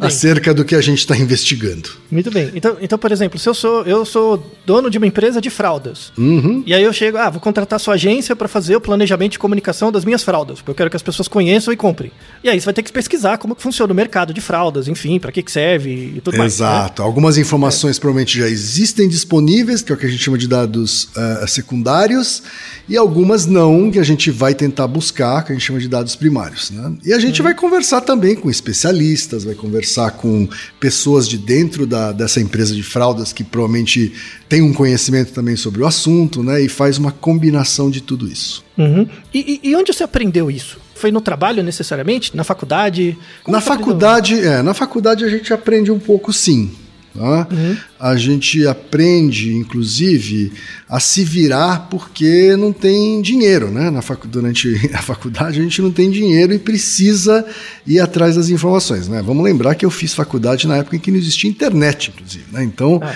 acerca 0.00 0.52
do 0.52 0.64
que 0.64 0.74
a 0.74 0.80
gente 0.82 0.98
está 0.98 1.16
investigando. 1.16 1.88
Muito 2.10 2.30
bem. 2.30 2.50
Então, 2.54 2.76
então, 2.80 2.98
por 2.98 3.10
exemplo, 3.10 3.38
se 3.38 3.48
eu 3.48 3.54
sou 3.54 3.82
eu 3.84 4.04
sou 4.04 4.52
dono 4.66 4.90
de 4.90 4.98
uma 4.98 5.06
empresa 5.06 5.40
de 5.40 5.48
fraldas 5.48 6.12
uhum. 6.18 6.62
e 6.66 6.74
aí 6.74 6.82
eu 6.82 6.92
chego, 6.92 7.16
ah, 7.16 7.30
vou 7.30 7.40
contratar 7.40 7.80
sua 7.80 7.94
agência 7.94 8.36
para 8.36 8.46
fazer 8.46 8.76
o 8.76 8.80
planejamento 8.80 9.32
de 9.32 9.38
comunicação 9.38 9.90
das 9.90 10.04
minhas 10.04 10.22
fraldas, 10.22 10.58
porque 10.58 10.70
eu 10.70 10.74
quero 10.74 10.90
que 10.90 10.96
as 10.96 11.02
pessoas 11.02 11.26
conheçam 11.26 11.72
e 11.72 11.76
comprem. 11.76 12.12
E 12.42 12.48
aí 12.50 12.60
você 12.60 12.66
vai 12.66 12.74
ter 12.74 12.82
que 12.82 12.92
pesquisar 12.92 13.38
como 13.38 13.56
que 13.56 13.62
funciona 13.62 13.92
o 13.92 13.96
mercado 13.96 14.34
de 14.34 14.42
fraldas, 14.42 14.88
enfim, 14.88 15.18
para 15.18 15.32
que, 15.32 15.42
que 15.42 15.50
serve 15.50 15.90
e 16.16 16.20
tudo 16.20 16.34
Exato. 16.34 16.38
mais. 16.38 16.54
Exato. 16.54 17.02
Né? 17.02 17.08
Algumas 17.08 17.38
informações 17.38 17.96
é. 17.96 18.00
provavelmente 18.00 18.38
já 18.38 18.46
existem 18.46 19.08
disponíveis, 19.08 19.80
que 19.80 19.90
é 19.90 19.94
o 19.94 19.98
que 19.98 20.06
a 20.06 20.10
gente 20.10 20.22
chama 20.22 20.36
de 20.36 20.46
dados 20.46 21.04
uh, 21.16 21.48
secundários, 21.48 22.42
e 22.86 22.96
algumas 22.96 23.46
não, 23.46 23.90
que 23.90 23.98
a 23.98 24.04
gente 24.04 24.30
vai 24.30 24.54
tentar 24.54 24.86
buscar 24.86 25.13
buscar, 25.14 25.44
que 25.44 25.52
a 25.52 25.54
gente 25.54 25.64
chama 25.64 25.78
de 25.78 25.88
dados 25.88 26.16
primários. 26.16 26.70
Né? 26.70 26.92
E 27.04 27.12
a 27.12 27.18
gente 27.18 27.40
vai 27.40 27.54
conversar 27.54 28.00
também 28.00 28.34
com 28.34 28.50
especialistas, 28.50 29.44
vai 29.44 29.54
conversar 29.54 30.10
com 30.12 30.48
pessoas 30.80 31.28
de 31.28 31.38
dentro 31.38 31.86
da, 31.86 32.10
dessa 32.10 32.40
empresa 32.40 32.74
de 32.74 32.82
fraldas 32.82 33.32
que 33.32 33.44
provavelmente 33.44 34.12
tem 34.48 34.60
um 34.60 34.72
conhecimento 34.72 35.32
também 35.32 35.56
sobre 35.56 35.82
o 35.82 35.86
assunto, 35.86 36.42
né? 36.42 36.60
E 36.60 36.68
faz 36.68 36.98
uma 36.98 37.12
combinação 37.12 37.90
de 37.90 38.00
tudo 38.00 38.26
isso. 38.26 38.64
Uhum. 38.76 39.08
E, 39.32 39.60
e, 39.62 39.76
onde 39.76 39.92
você 39.92 40.02
aprendeu 40.02 40.50
isso? 40.50 40.78
Foi 40.94 41.12
no 41.12 41.20
trabalho 41.20 41.62
necessariamente? 41.62 42.36
Na 42.36 42.44
faculdade? 42.44 43.16
Como 43.44 43.56
na 43.56 43.60
faculdade, 43.60 44.40
é, 44.40 44.62
na 44.62 44.74
faculdade 44.74 45.24
a 45.24 45.28
gente 45.28 45.52
aprende 45.52 45.92
um 45.92 45.98
pouco 45.98 46.32
sim. 46.32 46.72
Tá? 47.14 47.46
Uhum. 47.50 47.76
A 48.00 48.16
gente 48.16 48.66
aprende, 48.66 49.54
inclusive, 49.54 50.52
a 50.88 50.98
se 50.98 51.22
virar 51.22 51.86
porque 51.88 52.56
não 52.56 52.72
tem 52.72 53.22
dinheiro. 53.22 53.70
Né? 53.70 53.88
Na 53.88 54.02
facu 54.02 54.26
durante 54.26 54.74
a 54.92 55.00
faculdade 55.00 55.60
a 55.60 55.62
gente 55.62 55.80
não 55.80 55.92
tem 55.92 56.10
dinheiro 56.10 56.52
e 56.52 56.58
precisa 56.58 57.46
ir 57.86 58.00
atrás 58.00 58.34
das 58.34 58.48
informações. 58.48 59.06
Né? 59.06 59.22
Vamos 59.22 59.44
lembrar 59.44 59.76
que 59.76 59.86
eu 59.86 59.90
fiz 59.90 60.12
faculdade 60.12 60.66
na 60.66 60.78
época 60.78 60.96
em 60.96 60.98
que 60.98 61.10
não 61.12 61.18
existia 61.18 61.48
internet, 61.48 62.10
inclusive. 62.10 62.46
Né? 62.50 62.64
Então 62.64 63.00
ah. 63.00 63.14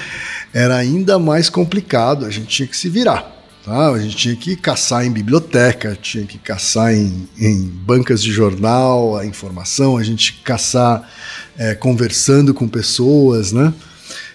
era 0.54 0.76
ainda 0.76 1.18
mais 1.18 1.50
complicado, 1.50 2.24
a 2.24 2.30
gente 2.30 2.46
tinha 2.46 2.68
que 2.68 2.76
se 2.76 2.88
virar. 2.88 3.37
A 3.70 3.98
gente 3.98 4.16
tinha 4.16 4.36
que 4.36 4.56
caçar 4.56 5.04
em 5.04 5.10
biblioteca, 5.10 5.96
tinha 6.00 6.24
que 6.24 6.38
caçar 6.38 6.94
em, 6.94 7.28
em 7.38 7.60
bancas 7.62 8.22
de 8.22 8.32
jornal, 8.32 9.16
a 9.16 9.26
informação, 9.26 9.96
a 9.96 10.02
gente 10.02 10.40
caçar 10.44 11.08
é, 11.56 11.74
conversando 11.74 12.54
com 12.54 12.66
pessoas, 12.66 13.52
né? 13.52 13.72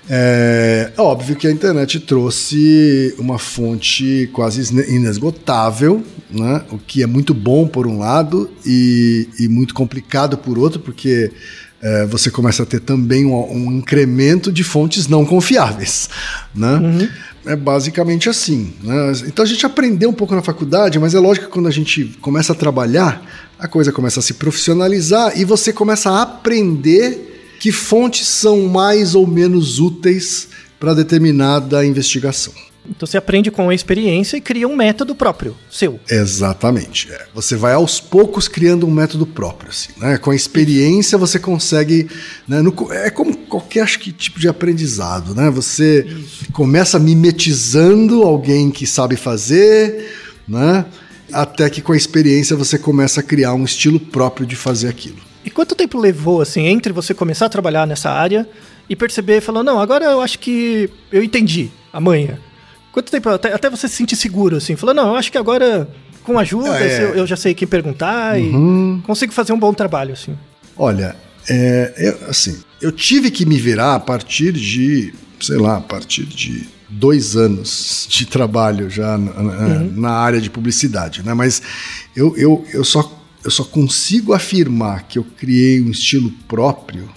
É 0.09 0.91
óbvio 0.97 1.35
que 1.35 1.47
a 1.47 1.51
internet 1.51 1.99
trouxe 2.01 3.15
uma 3.17 3.39
fonte 3.39 4.29
quase 4.33 4.75
inesgotável, 4.89 6.03
né? 6.29 6.61
o 6.71 6.77
que 6.77 7.01
é 7.01 7.07
muito 7.07 7.33
bom 7.33 7.65
por 7.65 7.87
um 7.87 7.99
lado 7.99 8.51
e, 8.65 9.29
e 9.39 9.47
muito 9.47 9.73
complicado 9.73 10.37
por 10.37 10.59
outro, 10.59 10.79
porque 10.81 11.31
é, 11.83 12.05
você 12.05 12.31
começa 12.31 12.63
a 12.63 12.65
ter 12.65 12.79
também 12.79 13.25
um, 13.25 13.35
um, 13.51 13.71
incremento 13.73 14.53
de 14.53 14.63
fontes 14.63 15.09
não 15.09 15.25
confiáveis. 15.25 16.09
Né? 16.55 16.75
Uhum. 16.75 17.09
É 17.45 17.57
basicamente 17.57 18.29
assim. 18.29 18.73
Né? 18.81 19.11
Então 19.27 19.43
a 19.43 19.47
gente 19.47 19.65
aprendeu 19.65 20.09
um 20.09 20.13
pouco 20.13 20.33
na 20.33 20.41
faculdade, 20.41 20.97
mas 20.97 21.13
é 21.13 21.19
lógico 21.19 21.47
que 21.47 21.51
quando 21.51 21.67
a 21.67 21.71
gente 21.71 22.05
começa 22.21 22.53
a 22.53 22.55
trabalhar, 22.55 23.21
a 23.59 23.67
coisa 23.67 23.91
começa 23.91 24.21
a 24.21 24.23
se 24.23 24.35
profissionalizar 24.35 25.37
e 25.37 25.43
você 25.43 25.73
começa 25.73 26.09
a 26.09 26.21
aprender 26.21 27.57
que 27.59 27.71
fontes 27.71 28.27
são 28.27 28.61
mais 28.67 29.13
ou 29.13 29.27
menos 29.27 29.79
úteis 29.79 30.47
para 30.79 30.93
determinada 30.93 31.85
investigação. 31.85 32.53
Então 32.89 33.07
você 33.07 33.17
aprende 33.17 33.49
com 33.49 33.69
a 33.69 33.75
experiência 33.75 34.35
e 34.35 34.41
cria 34.41 34.67
um 34.67 34.75
método 34.75 35.15
próprio, 35.15 35.55
seu. 35.71 35.99
Exatamente. 36.09 37.11
É. 37.11 37.27
Você 37.33 37.55
vai 37.55 37.73
aos 37.73 37.99
poucos 37.99 38.47
criando 38.47 38.85
um 38.85 38.91
método 38.91 39.25
próprio. 39.25 39.69
Assim, 39.69 39.91
né? 39.97 40.17
Com 40.17 40.31
a 40.31 40.35
experiência 40.35 41.17
você 41.17 41.39
consegue. 41.39 42.09
Né? 42.47 42.61
No, 42.61 42.75
é 42.91 43.09
como 43.09 43.35
qualquer 43.37 43.81
acho 43.81 43.99
que, 43.99 44.11
tipo 44.11 44.39
de 44.39 44.47
aprendizado. 44.47 45.33
Né? 45.33 45.49
Você 45.49 46.05
Isso. 46.05 46.51
começa 46.51 46.99
mimetizando 46.99 48.23
alguém 48.23 48.69
que 48.69 48.85
sabe 48.85 49.15
fazer, 49.15 50.11
né? 50.47 50.85
até 51.31 51.69
que 51.69 51.81
com 51.81 51.93
a 51.93 51.97
experiência 51.97 52.55
você 52.55 52.77
começa 52.77 53.19
a 53.19 53.23
criar 53.23 53.53
um 53.53 53.63
estilo 53.63 53.99
próprio 53.99 54.45
de 54.45 54.55
fazer 54.55 54.87
aquilo. 54.87 55.17
E 55.43 55.49
quanto 55.49 55.75
tempo 55.75 55.97
levou, 55.97 56.41
assim, 56.41 56.67
entre 56.67 56.93
você 56.93 57.13
começar 57.13 57.47
a 57.47 57.49
trabalhar 57.49 57.85
nessa 57.85 58.09
área 58.09 58.47
e 58.89 58.95
perceber, 58.95 59.41
falando, 59.41 59.67
não, 59.67 59.79
agora 59.79 60.05
eu 60.05 60.21
acho 60.21 60.39
que 60.39 60.89
eu 61.11 61.23
entendi 61.23 61.69
amanhã. 61.91 62.37
Quanto 62.93 63.11
tempo, 63.11 63.27
até, 63.27 63.51
até 63.51 63.69
você 63.69 63.87
se 63.87 63.95
sentir 63.95 64.15
seguro, 64.15 64.55
assim, 64.55 64.75
falando, 64.75 64.97
não, 64.97 65.07
eu 65.09 65.15
acho 65.15 65.31
que 65.31 65.37
agora, 65.37 65.89
com 66.23 66.37
ajuda, 66.37 66.79
é. 66.79 67.03
eu, 67.03 67.15
eu, 67.15 67.27
já 67.27 67.35
sei 67.35 67.53
quem 67.55 67.67
perguntar 67.67 68.37
uhum. 68.37 68.99
e 68.99 69.05
consigo 69.05 69.33
fazer 69.33 69.51
um 69.51 69.59
bom 69.59 69.73
trabalho, 69.73 70.13
assim. 70.13 70.37
Olha, 70.77 71.15
é, 71.49 71.93
eu, 71.97 72.29
assim, 72.29 72.61
eu 72.79 72.91
tive 72.91 73.31
que 73.31 73.45
me 73.45 73.57
virar 73.57 73.95
a 73.95 73.99
partir 73.99 74.51
de, 74.53 75.11
sei 75.41 75.57
lá, 75.57 75.77
a 75.77 75.81
partir 75.81 76.23
de 76.23 76.69
dois 76.87 77.35
anos 77.35 78.07
de 78.07 78.27
trabalho 78.27 78.89
já 78.91 79.17
na, 79.17 79.31
uhum. 79.31 79.91
na 79.95 80.11
área 80.11 80.39
de 80.39 80.51
publicidade, 80.51 81.23
né? 81.23 81.33
Mas 81.33 81.63
eu, 82.15 82.37
eu, 82.37 82.63
eu 82.71 82.83
só 82.83 83.11
eu 83.43 83.51
só 83.51 83.63
consigo 83.63 84.33
afirmar 84.33 85.03
que 85.03 85.19
eu 85.19 85.23
criei 85.23 85.81
um 85.81 85.91
estilo 85.91 86.31
próprio 86.47 87.09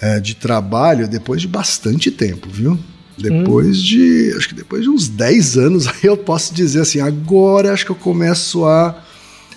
é, 0.00 0.20
de 0.20 0.36
trabalho 0.36 1.08
depois 1.08 1.40
de 1.40 1.48
bastante 1.48 2.10
tempo, 2.10 2.48
viu? 2.48 2.78
Depois 3.16 3.78
hum. 3.78 3.82
de. 3.82 4.34
Acho 4.36 4.48
que 4.48 4.54
depois 4.54 4.82
de 4.82 4.90
uns 4.90 5.08
10 5.08 5.58
anos, 5.58 5.86
aí 5.88 6.04
eu 6.04 6.16
posso 6.16 6.54
dizer 6.54 6.80
assim, 6.80 7.00
agora 7.00 7.72
acho 7.72 7.84
que 7.84 7.92
eu 7.92 7.96
começo 7.96 8.64
a 8.64 9.02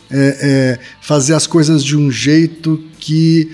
é, 0.10 0.38
é, 0.42 0.80
fazer 1.02 1.34
as 1.34 1.46
coisas 1.46 1.84
de 1.84 1.98
um 1.98 2.12
jeito 2.12 2.84
que. 3.00 3.52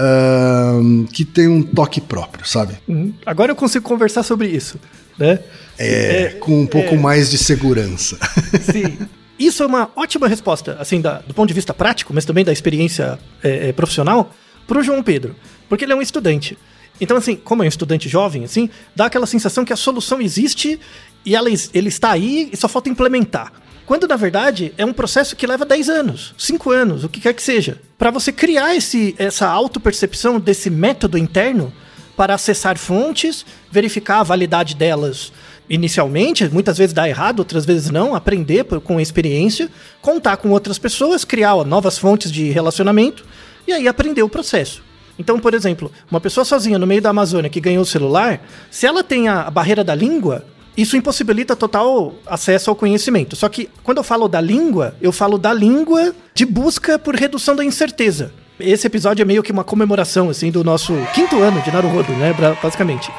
Uh, 0.00 1.04
que 1.06 1.24
tem 1.24 1.48
um 1.48 1.60
toque 1.60 2.00
próprio, 2.00 2.46
sabe? 2.46 2.74
Hum. 2.88 3.12
Agora 3.26 3.50
eu 3.50 3.56
consigo 3.56 3.84
conversar 3.84 4.22
sobre 4.22 4.46
isso, 4.46 4.78
né? 5.18 5.40
É, 5.76 6.22
é 6.22 6.28
com 6.38 6.60
um 6.62 6.66
pouco 6.66 6.94
é. 6.94 6.96
mais 6.96 7.28
de 7.28 7.36
segurança. 7.36 8.16
Sim. 8.62 8.96
Isso 9.38 9.62
é 9.62 9.66
uma 9.66 9.90
ótima 9.94 10.26
resposta, 10.26 10.76
assim, 10.80 11.00
da, 11.00 11.18
do 11.20 11.32
ponto 11.32 11.48
de 11.48 11.54
vista 11.54 11.72
prático, 11.72 12.12
mas 12.12 12.24
também 12.24 12.44
da 12.44 12.52
experiência 12.52 13.18
é, 13.42 13.68
é, 13.68 13.72
profissional, 13.72 14.34
para 14.66 14.78
o 14.78 14.82
João 14.82 15.02
Pedro. 15.02 15.36
Porque 15.68 15.84
ele 15.84 15.92
é 15.92 15.96
um 15.96 16.02
estudante. 16.02 16.58
Então, 17.00 17.16
assim, 17.16 17.36
como 17.36 17.62
é 17.62 17.66
um 17.66 17.68
estudante 17.68 18.08
jovem, 18.08 18.44
assim, 18.44 18.68
dá 18.94 19.06
aquela 19.06 19.26
sensação 19.26 19.64
que 19.64 19.72
a 19.72 19.76
solução 19.76 20.20
existe 20.20 20.80
e 21.24 21.34
ela, 21.34 21.48
ele 21.48 21.88
está 21.88 22.10
aí 22.10 22.48
e 22.52 22.56
só 22.56 22.68
falta 22.68 22.88
implementar. 22.88 23.52
Quando, 23.86 24.06
na 24.06 24.16
verdade, 24.16 24.74
é 24.76 24.84
um 24.84 24.92
processo 24.92 25.34
que 25.34 25.46
leva 25.46 25.64
10 25.64 25.88
anos, 25.88 26.34
5 26.36 26.70
anos, 26.70 27.04
o 27.04 27.08
que 27.08 27.20
quer 27.20 27.32
que 27.32 27.42
seja. 27.42 27.80
Para 27.96 28.10
você 28.10 28.30
criar 28.30 28.76
esse, 28.76 29.14
essa 29.18 29.48
autopercepção 29.48 30.38
desse 30.38 30.68
método 30.68 31.16
interno 31.16 31.72
para 32.14 32.34
acessar 32.34 32.76
fontes, 32.76 33.46
verificar 33.70 34.20
a 34.20 34.24
validade 34.24 34.74
delas 34.74 35.32
inicialmente, 35.70 36.48
muitas 36.48 36.76
vezes 36.76 36.92
dá 36.92 37.08
errado, 37.08 37.38
outras 37.38 37.64
vezes 37.64 37.90
não, 37.90 38.14
aprender 38.14 38.64
com 38.64 38.98
a 38.98 39.02
experiência, 39.02 39.70
contar 40.00 40.36
com 40.38 40.50
outras 40.50 40.78
pessoas, 40.78 41.24
criar 41.24 41.54
novas 41.64 41.96
fontes 41.96 42.32
de 42.32 42.50
relacionamento 42.50 43.24
e 43.66 43.72
aí 43.72 43.86
aprender 43.86 44.22
o 44.22 44.28
processo. 44.28 44.82
Então, 45.18 45.38
por 45.38 45.52
exemplo, 45.52 45.90
uma 46.10 46.20
pessoa 46.20 46.44
sozinha 46.44 46.78
no 46.78 46.86
meio 46.86 47.02
da 47.02 47.10
Amazônia 47.10 47.50
que 47.50 47.60
ganhou 47.60 47.82
o 47.82 47.86
celular, 47.86 48.40
se 48.70 48.86
ela 48.86 49.02
tem 49.02 49.28
a 49.28 49.50
barreira 49.50 49.82
da 49.82 49.94
língua, 49.94 50.44
isso 50.76 50.96
impossibilita 50.96 51.56
total 51.56 52.14
acesso 52.24 52.70
ao 52.70 52.76
conhecimento. 52.76 53.34
Só 53.34 53.48
que 53.48 53.68
quando 53.82 53.98
eu 53.98 54.04
falo 54.04 54.28
da 54.28 54.40
língua, 54.40 54.94
eu 55.00 55.10
falo 55.10 55.36
da 55.36 55.52
língua 55.52 56.14
de 56.32 56.46
busca 56.46 56.98
por 56.98 57.16
redução 57.16 57.56
da 57.56 57.64
incerteza. 57.64 58.32
Esse 58.60 58.86
episódio 58.86 59.22
é 59.22 59.24
meio 59.24 59.42
que 59.42 59.50
uma 59.50 59.64
comemoração 59.64 60.30
assim 60.30 60.52
do 60.52 60.62
nosso 60.62 60.94
quinto 61.14 61.40
ano 61.40 61.60
de 61.62 61.72
Naruhodo, 61.72 62.12
né, 62.12 62.32
basicamente. 62.62 63.10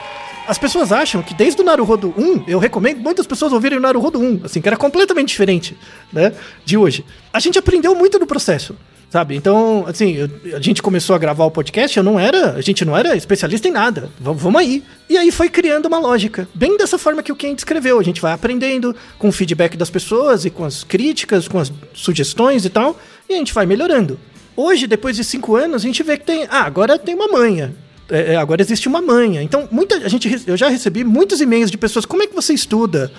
As 0.47 0.57
pessoas 0.57 0.91
acham 0.91 1.21
que 1.21 1.33
desde 1.33 1.61
o 1.61 1.65
Naruhodo 1.65 2.13
1, 2.17 2.45
eu 2.47 2.59
recomendo 2.59 2.99
muitas 2.99 3.27
pessoas 3.27 3.53
ouvirem 3.53 3.77
o 3.77 3.81
Naruhodo 3.81 4.19
1, 4.19 4.41
assim, 4.45 4.61
que 4.61 4.67
era 4.67 4.75
completamente 4.75 5.27
diferente, 5.27 5.77
né, 6.11 6.33
de 6.65 6.77
hoje. 6.77 7.05
A 7.31 7.39
gente 7.39 7.59
aprendeu 7.59 7.93
muito 7.93 8.17
no 8.17 8.25
processo 8.25 8.75
sabe? 9.09 9.35
Então, 9.35 9.85
assim, 9.87 10.15
eu, 10.15 10.29
a 10.55 10.61
gente 10.61 10.81
começou 10.81 11.15
a 11.15 11.19
gravar 11.19 11.45
o 11.45 11.51
podcast, 11.51 11.97
eu 11.97 12.03
não 12.03 12.19
era, 12.19 12.53
a 12.53 12.61
gente 12.61 12.85
não 12.85 12.95
era 12.95 13.15
especialista 13.15 13.67
em 13.67 13.71
nada. 13.71 14.09
Vamos, 14.19 14.41
vamos 14.41 14.61
aí. 14.61 14.83
E 15.09 15.17
aí 15.17 15.31
foi 15.31 15.49
criando 15.49 15.87
uma 15.87 15.99
lógica, 15.99 16.47
bem 16.53 16.77
dessa 16.77 16.97
forma 16.97 17.23
que 17.23 17.31
o 17.31 17.35
Ken 17.35 17.55
descreveu. 17.55 17.99
A 17.99 18.03
gente 18.03 18.21
vai 18.21 18.31
aprendendo 18.31 18.95
com 19.17 19.29
o 19.29 19.31
feedback 19.31 19.75
das 19.75 19.89
pessoas 19.89 20.45
e 20.45 20.49
com 20.49 20.63
as 20.63 20.83
críticas, 20.83 21.47
com 21.47 21.57
as 21.57 21.71
sugestões 21.93 22.63
e 22.65 22.69
tal, 22.69 22.97
e 23.27 23.33
a 23.33 23.37
gente 23.37 23.53
vai 23.53 23.65
melhorando. 23.65 24.19
Hoje, 24.55 24.87
depois 24.87 25.15
de 25.15 25.23
cinco 25.23 25.55
anos, 25.55 25.81
a 25.81 25.85
gente 25.85 26.03
vê 26.03 26.17
que 26.17 26.25
tem, 26.25 26.45
ah, 26.49 26.63
agora 26.63 26.99
tem 26.99 27.15
uma 27.15 27.27
manha. 27.27 27.73
É, 28.11 28.33
é, 28.33 28.35
agora 28.35 28.61
existe 28.61 28.87
uma 28.87 29.01
manha. 29.01 29.41
Então, 29.41 29.67
muita 29.71 29.95
a 29.97 30.07
gente, 30.07 30.43
eu 30.47 30.57
já 30.57 30.67
recebi 30.67 31.03
muitos 31.03 31.41
e-mails 31.41 31.71
de 31.71 31.77
pessoas: 31.77 32.05
como 32.05 32.23
é 32.23 32.27
que 32.27 32.35
você 32.35 32.53
estuda? 32.53 33.11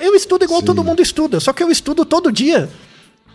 Eu 0.00 0.14
estudo 0.14 0.44
igual 0.44 0.60
Sim. 0.60 0.66
todo 0.66 0.84
mundo 0.84 1.02
estuda, 1.02 1.40
só 1.40 1.52
que 1.52 1.62
eu 1.62 1.70
estudo 1.70 2.04
todo 2.04 2.30
dia 2.30 2.68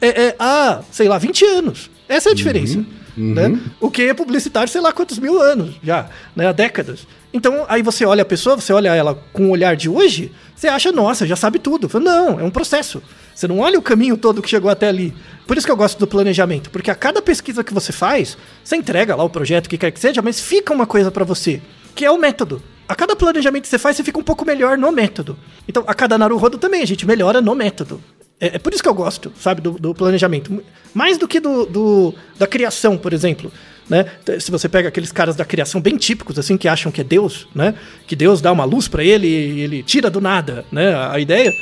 é, 0.07 0.25
é, 0.27 0.35
há, 0.37 0.81
sei 0.91 1.07
lá, 1.07 1.17
20 1.17 1.45
anos. 1.45 1.89
Essa 2.09 2.29
é 2.29 2.31
a 2.31 2.35
diferença. 2.35 2.77
Uhum. 2.77 2.85
Uhum. 3.15 3.33
Né? 3.33 3.59
O 3.79 3.91
que 3.91 4.03
é 4.03 4.13
publicitário, 4.13 4.67
sei 4.67 4.81
lá 4.81 4.91
quantos 4.91 5.19
mil 5.19 5.39
anos 5.39 5.75
já, 5.83 6.09
né? 6.35 6.47
há 6.47 6.51
décadas. 6.51 7.07
Então, 7.31 7.65
aí 7.67 7.81
você 7.81 8.05
olha 8.05 8.23
a 8.23 8.25
pessoa, 8.25 8.55
você 8.55 8.73
olha 8.73 8.93
ela 8.93 9.15
com 9.31 9.47
o 9.47 9.51
olhar 9.51 9.75
de 9.75 9.89
hoje, 9.89 10.31
você 10.55 10.67
acha, 10.67 10.91
nossa, 10.91 11.25
já 11.25 11.35
sabe 11.35 11.57
tudo. 11.57 11.87
Falo, 11.87 12.03
não, 12.03 12.39
é 12.39 12.43
um 12.43 12.49
processo. 12.49 13.01
Você 13.33 13.47
não 13.47 13.59
olha 13.59 13.79
o 13.79 13.81
caminho 13.81 14.17
todo 14.17 14.41
que 14.41 14.49
chegou 14.49 14.69
até 14.69 14.87
ali. 14.87 15.13
Por 15.47 15.57
isso 15.57 15.65
que 15.65 15.71
eu 15.71 15.77
gosto 15.77 15.97
do 15.97 16.07
planejamento, 16.07 16.69
porque 16.69 16.91
a 16.91 16.95
cada 16.95 17.21
pesquisa 17.21 17.63
que 17.63 17.73
você 17.73 17.91
faz, 17.91 18.37
você 18.63 18.75
entrega 18.75 19.15
lá 19.15 19.23
o 19.23 19.29
projeto 19.29 19.69
que 19.69 19.77
quer 19.77 19.91
que 19.91 19.99
seja, 19.99 20.21
mas 20.21 20.39
fica 20.39 20.73
uma 20.73 20.85
coisa 20.85 21.09
para 21.11 21.23
você, 21.23 21.61
que 21.95 22.05
é 22.05 22.11
o 22.11 22.19
método. 22.19 22.61
A 22.87 22.95
cada 22.95 23.15
planejamento 23.15 23.63
que 23.63 23.69
você 23.69 23.79
faz, 23.79 23.95
você 23.95 24.03
fica 24.03 24.19
um 24.19 24.23
pouco 24.23 24.45
melhor 24.45 24.77
no 24.77 24.91
método. 24.91 25.37
Então, 25.67 25.83
a 25.87 25.93
cada 25.93 26.17
Naruhodo 26.17 26.57
também, 26.57 26.81
a 26.81 26.85
gente 26.85 27.07
melhora 27.07 27.41
no 27.41 27.55
método. 27.55 28.01
É, 28.43 28.55
é 28.55 28.59
por 28.59 28.73
isso 28.73 28.83
que 28.83 28.89
eu 28.89 28.93
gosto, 28.93 29.31
sabe, 29.39 29.61
do, 29.61 29.71
do 29.71 29.95
planejamento. 29.95 30.61
Mais 30.93 31.17
do 31.17 31.29
que 31.29 31.39
do, 31.39 31.65
do, 31.65 32.13
da 32.37 32.45
criação, 32.45 32.97
por 32.97 33.13
exemplo. 33.13 33.49
Né? 33.89 34.05
Se 34.39 34.51
você 34.51 34.67
pega 34.67 34.89
aqueles 34.89 35.13
caras 35.13 35.35
da 35.35 35.45
criação 35.45 35.79
bem 35.79 35.95
típicos, 35.95 36.37
assim, 36.37 36.57
que 36.57 36.67
acham 36.67 36.91
que 36.91 36.99
é 36.99 37.03
Deus, 37.05 37.47
né? 37.55 37.73
Que 38.05 38.17
Deus 38.17 38.41
dá 38.41 38.51
uma 38.51 38.65
luz 38.65 38.89
para 38.89 39.03
ele 39.03 39.27
e 39.27 39.61
ele 39.61 39.83
tira 39.83 40.09
do 40.09 40.19
nada, 40.19 40.65
né? 40.69 40.93
A, 40.93 41.13
a 41.13 41.19
ideia 41.19 41.53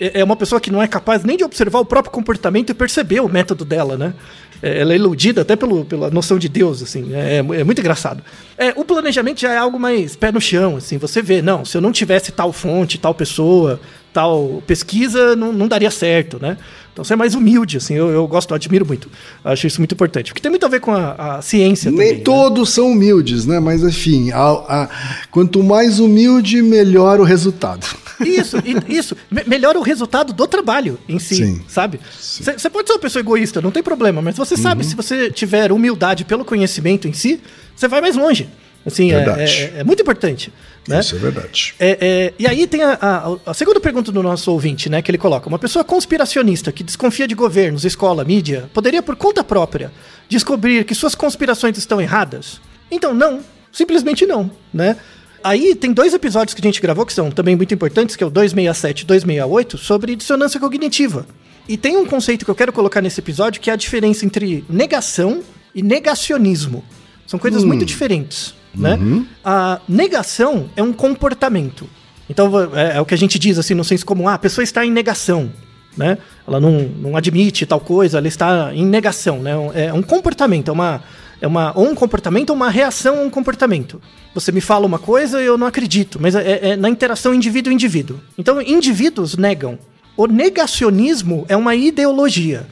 é, 0.00 0.20
é 0.20 0.24
uma 0.24 0.36
pessoa 0.36 0.60
que 0.60 0.70
não 0.70 0.82
é 0.82 0.86
capaz 0.86 1.24
nem 1.24 1.36
de 1.36 1.44
observar 1.44 1.80
o 1.80 1.84
próprio 1.84 2.12
comportamento 2.12 2.70
e 2.70 2.74
perceber 2.74 3.20
o 3.20 3.28
método 3.28 3.64
dela, 3.64 3.96
né? 3.96 4.14
É, 4.62 4.80
ela 4.80 4.92
é 4.92 4.96
iludida 4.96 5.42
até 5.42 5.54
pelo, 5.54 5.84
pela 5.84 6.10
noção 6.10 6.38
de 6.38 6.48
Deus, 6.48 6.82
assim, 6.82 7.14
é, 7.14 7.36
é 7.38 7.64
muito 7.64 7.80
engraçado. 7.80 8.22
É, 8.56 8.72
o 8.76 8.84
planejamento 8.84 9.40
já 9.40 9.52
é 9.52 9.56
algo 9.56 9.78
mais 9.78 10.16
pé 10.16 10.32
no 10.32 10.40
chão, 10.40 10.76
assim, 10.76 10.98
você 10.98 11.22
vê, 11.22 11.40
não, 11.40 11.64
se 11.64 11.76
eu 11.76 11.80
não 11.80 11.92
tivesse 11.92 12.32
tal 12.32 12.52
fonte, 12.52 12.98
tal 12.98 13.14
pessoa, 13.14 13.80
tal 14.12 14.60
pesquisa, 14.66 15.36
não, 15.36 15.52
não 15.52 15.68
daria 15.68 15.90
certo, 15.90 16.40
né? 16.40 16.56
Então 16.92 17.04
você 17.04 17.12
é 17.12 17.16
mais 17.16 17.36
humilde, 17.36 17.76
assim, 17.76 17.94
eu, 17.94 18.08
eu 18.08 18.26
gosto, 18.26 18.50
eu 18.50 18.56
admiro 18.56 18.84
muito. 18.84 19.08
Acho 19.44 19.68
isso 19.68 19.80
muito 19.80 19.94
importante. 19.94 20.32
Porque 20.32 20.42
tem 20.42 20.50
muito 20.50 20.66
a 20.66 20.68
ver 20.68 20.80
com 20.80 20.92
a, 20.92 21.36
a 21.36 21.42
ciência 21.42 21.92
Nem 21.92 21.96
também. 21.96 22.10
Nem 22.10 22.18
né? 22.18 22.24
todos 22.24 22.68
né? 22.70 22.74
são 22.74 22.90
humildes, 22.90 23.46
né? 23.46 23.60
Mas 23.60 23.84
enfim, 23.84 24.32
a, 24.32 24.40
a, 24.42 24.88
quanto 25.30 25.62
mais 25.62 26.00
humilde, 26.00 26.60
melhor 26.60 27.20
o 27.20 27.22
resultado. 27.22 27.86
Isso, 28.20 28.56
isso. 28.88 29.16
Me, 29.30 29.44
melhor 29.46 29.76
o 29.76 29.82
resultado 29.82 30.32
do 30.32 30.46
trabalho 30.46 30.98
em 31.08 31.18
si, 31.18 31.36
Sim. 31.36 31.62
sabe? 31.68 32.00
Você 32.18 32.70
pode 32.70 32.88
ser 32.88 32.94
uma 32.94 32.98
pessoa 33.00 33.20
egoísta, 33.20 33.60
não 33.60 33.70
tem 33.70 33.82
problema, 33.82 34.20
mas 34.20 34.36
você 34.36 34.54
uhum. 34.54 34.62
sabe, 34.62 34.84
se 34.84 34.94
você 34.94 35.30
tiver 35.30 35.72
humildade 35.72 36.24
pelo 36.24 36.44
conhecimento 36.44 37.06
em 37.06 37.12
si, 37.12 37.40
você 37.74 37.88
vai 37.88 38.00
mais 38.00 38.16
longe. 38.16 38.48
Assim, 38.86 39.12
é, 39.12 39.16
Verdade. 39.16 39.42
é, 39.42 39.72
é 39.78 39.84
muito 39.84 40.00
importante. 40.00 40.52
Né? 40.86 41.00
Isso 41.00 41.16
é 41.16 41.18
verdade. 41.18 41.74
É, 41.78 41.98
é, 42.00 42.34
e 42.38 42.46
aí 42.46 42.66
tem 42.66 42.82
a, 42.82 42.98
a- 43.00 43.50
a 43.50 43.52
segunda 43.52 43.78
pergunta 43.78 44.10
do 44.10 44.22
nosso 44.22 44.50
ouvinte, 44.50 44.88
né? 44.88 45.02
Que 45.02 45.10
ele 45.10 45.18
coloca: 45.18 45.46
uma 45.46 45.58
pessoa 45.58 45.84
conspiracionista 45.84 46.72
que 46.72 46.82
desconfia 46.82 47.28
de 47.28 47.34
governos, 47.34 47.84
escola, 47.84 48.24
mídia, 48.24 48.70
poderia, 48.72 49.02
por 49.02 49.14
conta 49.14 49.44
própria, 49.44 49.92
descobrir 50.28 50.84
que 50.84 50.94
suas 50.94 51.14
conspirações 51.14 51.76
estão 51.76 52.00
erradas? 52.00 52.58
Então, 52.90 53.12
não. 53.12 53.40
Simplesmente 53.70 54.24
não, 54.24 54.50
né? 54.72 54.96
Aí 55.42 55.74
tem 55.74 55.92
dois 55.92 56.12
episódios 56.12 56.54
que 56.54 56.60
a 56.60 56.66
gente 56.66 56.80
gravou 56.80 57.06
que 57.06 57.12
são 57.12 57.30
também 57.30 57.56
muito 57.56 57.72
importantes, 57.72 58.16
que 58.16 58.24
é 58.24 58.26
o 58.26 58.30
267 58.30 59.02
e 59.02 59.06
268, 59.06 59.78
sobre 59.78 60.16
dissonância 60.16 60.58
cognitiva. 60.58 61.26
E 61.68 61.76
tem 61.76 61.96
um 61.96 62.06
conceito 62.06 62.44
que 62.44 62.50
eu 62.50 62.54
quero 62.54 62.72
colocar 62.72 63.02
nesse 63.02 63.20
episódio 63.20 63.60
que 63.60 63.70
é 63.70 63.72
a 63.72 63.76
diferença 63.76 64.24
entre 64.24 64.64
negação 64.68 65.42
e 65.74 65.82
negacionismo. 65.82 66.82
São 67.26 67.38
coisas 67.38 67.62
muito 67.62 67.84
diferentes, 67.84 68.54
né? 68.74 68.98
A 69.44 69.80
negação 69.86 70.70
é 70.74 70.82
um 70.82 70.92
comportamento. 70.94 71.88
Então 72.28 72.50
é, 72.74 72.96
é 72.96 73.00
o 73.00 73.04
que 73.04 73.14
a 73.14 73.18
gente 73.18 73.38
diz 73.38 73.58
assim 73.58 73.74
no 73.74 73.84
senso 73.84 74.04
comum, 74.06 74.26
ah, 74.28 74.34
a 74.34 74.38
pessoa 74.38 74.62
está 74.62 74.84
em 74.84 74.90
negação, 74.90 75.52
né? 75.94 76.16
Ela 76.46 76.58
não, 76.58 76.80
não 76.80 77.16
admite 77.16 77.66
tal 77.66 77.80
coisa, 77.80 78.16
ela 78.16 78.28
está 78.28 78.74
em 78.74 78.86
negação, 78.86 79.40
né? 79.40 79.52
É 79.74 79.92
um 79.92 80.02
comportamento, 80.02 80.68
é 80.68 80.72
uma 80.72 81.02
é 81.40 81.46
uma 81.46 81.72
ou 81.76 81.88
um 81.88 81.94
comportamento 81.94 82.50
ou 82.50 82.56
uma 82.56 82.68
reação 82.70 83.18
a 83.18 83.22
um 83.22 83.30
comportamento. 83.30 84.00
Você 84.34 84.50
me 84.52 84.60
fala 84.60 84.86
uma 84.86 84.98
coisa 84.98 85.40
e 85.42 85.46
eu 85.46 85.56
não 85.58 85.66
acredito, 85.66 86.18
mas 86.20 86.34
é, 86.34 86.70
é 86.70 86.76
na 86.76 86.88
interação 86.88 87.34
indivíduo-indivíduo. 87.34 88.20
Então 88.36 88.60
indivíduos 88.60 89.36
negam. 89.36 89.78
O 90.16 90.26
negacionismo 90.26 91.44
é 91.48 91.56
uma 91.56 91.74
ideologia 91.74 92.66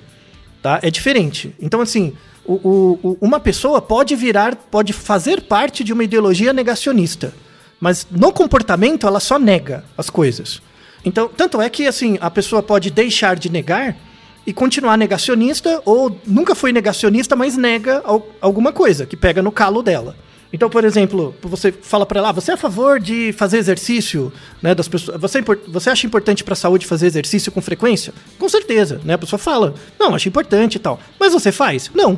tá? 0.63 0.81
É 0.83 0.91
diferente. 0.91 1.55
Então, 1.61 1.81
assim, 1.81 2.13
o- 2.45 2.99
o- 3.01 3.19
uma 3.21 3.39
pessoa 3.39 3.81
pode 3.81 4.17
virar, 4.17 4.57
pode 4.57 4.93
fazer 4.93 5.43
parte 5.43 5.85
de 5.85 5.93
uma 5.93 6.03
ideologia 6.03 6.53
negacionista, 6.53 7.33
mas 7.79 8.05
no 8.11 8.33
comportamento 8.33 9.07
ela 9.07 9.21
só 9.21 9.39
nega 9.39 9.85
as 9.97 10.11
coisas. 10.11 10.61
Então, 11.05 11.29
tanto 11.29 11.61
é 11.63 11.71
que, 11.71 11.87
assim, 11.87 12.19
a 12.21 12.29
pessoa 12.29 12.65
pode 12.65 12.91
deixar 12.91 13.37
de 13.37 13.49
negar 13.49 13.97
e 14.47 14.53
continuar 14.53 14.97
negacionista, 14.97 15.83
ou 15.85 16.19
nunca 16.27 16.55
foi 16.55 16.73
negacionista, 16.73 17.35
mas 17.35 17.57
nega 17.57 18.01
al- 18.05 18.27
alguma 18.41 18.73
coisa 18.73 19.05
que 19.05 19.17
pega 19.17 19.43
no 19.43 19.51
calo 19.51 19.83
dela. 19.83 20.15
Então, 20.53 20.71
por 20.71 20.85
exemplo, 20.85 21.35
você 21.43 21.73
fala 21.73 22.07
pra 22.07 22.21
ela, 22.21 22.29
ah, 22.29 22.33
você 22.33 22.53
é 22.53 22.55
a 22.55 22.57
favor 22.57 23.01
de 23.01 23.33
fazer 23.33 23.59
exercício, 23.59 24.33
né, 24.63 24.75
das 24.75 24.87
pessoas, 24.87 25.21
você, 25.21 25.39
é 25.41 25.43
você 25.67 25.91
acha 25.91 26.07
importante 26.07 26.45
pra 26.45 26.55
saúde 26.55 26.87
fazer 26.87 27.07
exercício 27.07 27.51
com 27.51 27.61
frequência? 27.61 28.15
Com 28.39 28.49
certeza, 28.49 29.01
né? 29.05 29.15
A 29.15 29.19
pessoa 29.19 29.39
fala, 29.39 29.75
não, 29.99 30.15
acho 30.15 30.29
importante 30.29 30.77
e 30.77 30.79
tal. 30.79 31.01
Mas 31.19 31.33
você 31.33 31.51
faz? 31.51 31.91
Não. 31.93 32.17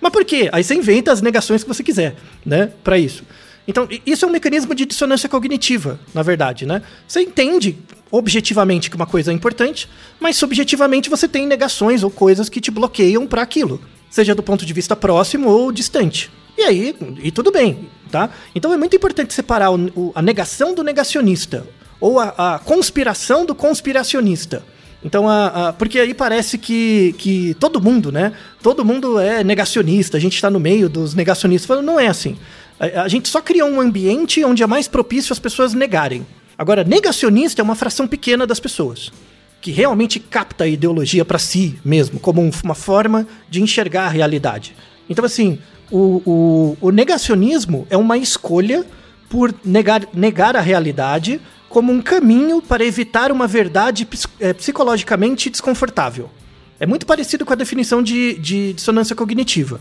Mas 0.00 0.10
por 0.12 0.24
quê? 0.24 0.48
Aí 0.52 0.64
você 0.64 0.74
inventa 0.74 1.12
as 1.12 1.20
negações 1.20 1.62
que 1.62 1.68
você 1.68 1.82
quiser, 1.82 2.16
né, 2.44 2.70
Pra 2.82 2.98
isso. 2.98 3.22
Então, 3.68 3.88
isso 4.06 4.24
é 4.24 4.28
um 4.28 4.30
mecanismo 4.30 4.74
de 4.74 4.86
dissonância 4.86 5.28
cognitiva, 5.28 5.98
na 6.14 6.22
verdade, 6.22 6.64
né? 6.66 6.82
Você 7.06 7.20
entende 7.20 7.76
objetivamente 8.10 8.88
que 8.88 8.96
uma 8.96 9.06
coisa 9.06 9.32
é 9.32 9.34
importante, 9.34 9.88
mas 10.20 10.36
subjetivamente 10.36 11.10
você 11.10 11.26
tem 11.26 11.46
negações 11.46 12.02
ou 12.02 12.10
coisas 12.10 12.48
que 12.48 12.60
te 12.60 12.70
bloqueiam 12.70 13.26
pra 13.26 13.42
aquilo, 13.42 13.80
seja 14.08 14.34
do 14.34 14.42
ponto 14.42 14.64
de 14.64 14.72
vista 14.72 14.94
próximo 14.94 15.48
ou 15.48 15.72
distante. 15.72 16.30
E 16.56 16.62
aí, 16.62 16.94
e 17.22 17.30
tudo 17.30 17.50
bem, 17.50 17.88
tá? 18.10 18.30
Então 18.54 18.72
é 18.72 18.76
muito 18.76 18.94
importante 18.96 19.34
separar 19.34 19.70
o- 19.70 19.90
o- 19.96 20.12
a 20.14 20.22
negação 20.22 20.74
do 20.74 20.82
negacionista 20.84 21.66
ou 22.00 22.18
a, 22.20 22.54
a 22.54 22.58
conspiração 22.60 23.44
do 23.44 23.54
conspiracionista. 23.54 24.62
Então, 25.04 25.28
a, 25.28 25.68
a- 25.68 25.72
porque 25.72 25.98
aí 26.00 26.14
parece 26.14 26.56
que, 26.56 27.14
que 27.18 27.54
todo 27.60 27.80
mundo, 27.80 28.10
né? 28.10 28.32
Todo 28.62 28.84
mundo 28.84 29.18
é 29.18 29.44
negacionista, 29.44 30.16
a 30.16 30.20
gente 30.20 30.34
está 30.34 30.48
no 30.50 30.58
meio 30.58 30.88
dos 30.88 31.14
negacionistas. 31.14 31.84
Não 31.84 32.00
é 32.00 32.06
assim. 32.08 32.36
A, 32.78 33.02
a 33.02 33.08
gente 33.08 33.28
só 33.28 33.40
criou 33.40 33.68
um 33.68 33.80
ambiente 33.80 34.44
onde 34.44 34.62
é 34.62 34.66
mais 34.66 34.86
propício 34.88 35.32
as 35.32 35.38
pessoas 35.38 35.74
negarem. 35.74 36.26
Agora, 36.58 36.84
negacionista 36.84 37.60
é 37.60 37.64
uma 37.64 37.74
fração 37.74 38.06
pequena 38.06 38.46
das 38.46 38.60
pessoas 38.60 39.12
que 39.60 39.70
realmente 39.72 40.20
capta 40.20 40.64
a 40.64 40.68
ideologia 40.68 41.24
para 41.24 41.38
si 41.38 41.78
mesmo, 41.84 42.20
como 42.20 42.40
um- 42.40 42.50
uma 42.62 42.74
forma 42.74 43.26
de 43.50 43.60
enxergar 43.62 44.04
a 44.04 44.08
realidade. 44.08 44.76
Então, 45.08 45.24
assim, 45.24 45.58
o, 45.90 46.22
o- 46.24 46.76
o 46.80 46.90
negacionismo 46.90 47.86
é 47.90 47.96
uma 47.96 48.16
escolha 48.16 48.84
por 49.28 49.52
negar, 49.64 50.06
negar 50.14 50.56
a 50.56 50.60
realidade 50.60 51.40
como 51.68 51.92
um 51.92 52.00
caminho 52.00 52.62
para 52.62 52.84
evitar 52.84 53.32
uma 53.32 53.46
verdade 53.46 54.06
eh, 54.38 54.52
psicologicamente 54.52 55.50
desconfortável. 55.50 56.30
É 56.78 56.86
muito 56.86 57.04
parecido 57.06 57.44
com 57.44 57.52
a 57.52 57.56
definição 57.56 58.02
de, 58.02 58.34
de 58.34 58.72
dissonância 58.74 59.16
cognitiva. 59.16 59.80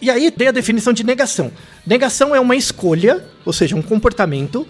E 0.00 0.10
aí 0.10 0.30
tem 0.30 0.48
a 0.48 0.52
definição 0.52 0.92
de 0.92 1.04
negação. 1.04 1.50
Negação 1.86 2.34
é 2.34 2.40
uma 2.40 2.56
escolha, 2.56 3.24
ou 3.44 3.52
seja, 3.52 3.74
um 3.76 3.82
comportamento, 3.82 4.66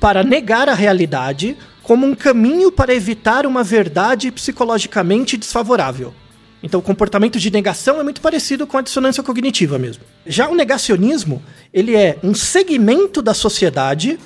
para 0.00 0.22
negar 0.22 0.68
a 0.68 0.74
realidade 0.74 1.56
como 1.82 2.06
um 2.06 2.14
caminho 2.14 2.70
para 2.70 2.94
evitar 2.94 3.46
uma 3.46 3.64
verdade 3.64 4.30
psicologicamente 4.30 5.36
desfavorável. 5.36 6.14
Então, 6.62 6.80
o 6.80 6.82
comportamento 6.82 7.38
de 7.38 7.50
negação 7.50 7.98
é 8.00 8.02
muito 8.02 8.20
parecido 8.20 8.66
com 8.66 8.76
a 8.76 8.82
dissonância 8.82 9.22
cognitiva 9.22 9.78
mesmo. 9.78 10.02
Já 10.26 10.48
o 10.48 10.54
negacionismo, 10.54 11.42
ele 11.72 11.96
é 11.96 12.18
um 12.22 12.34
segmento 12.34 13.22
da 13.22 13.32
sociedade 13.32 14.18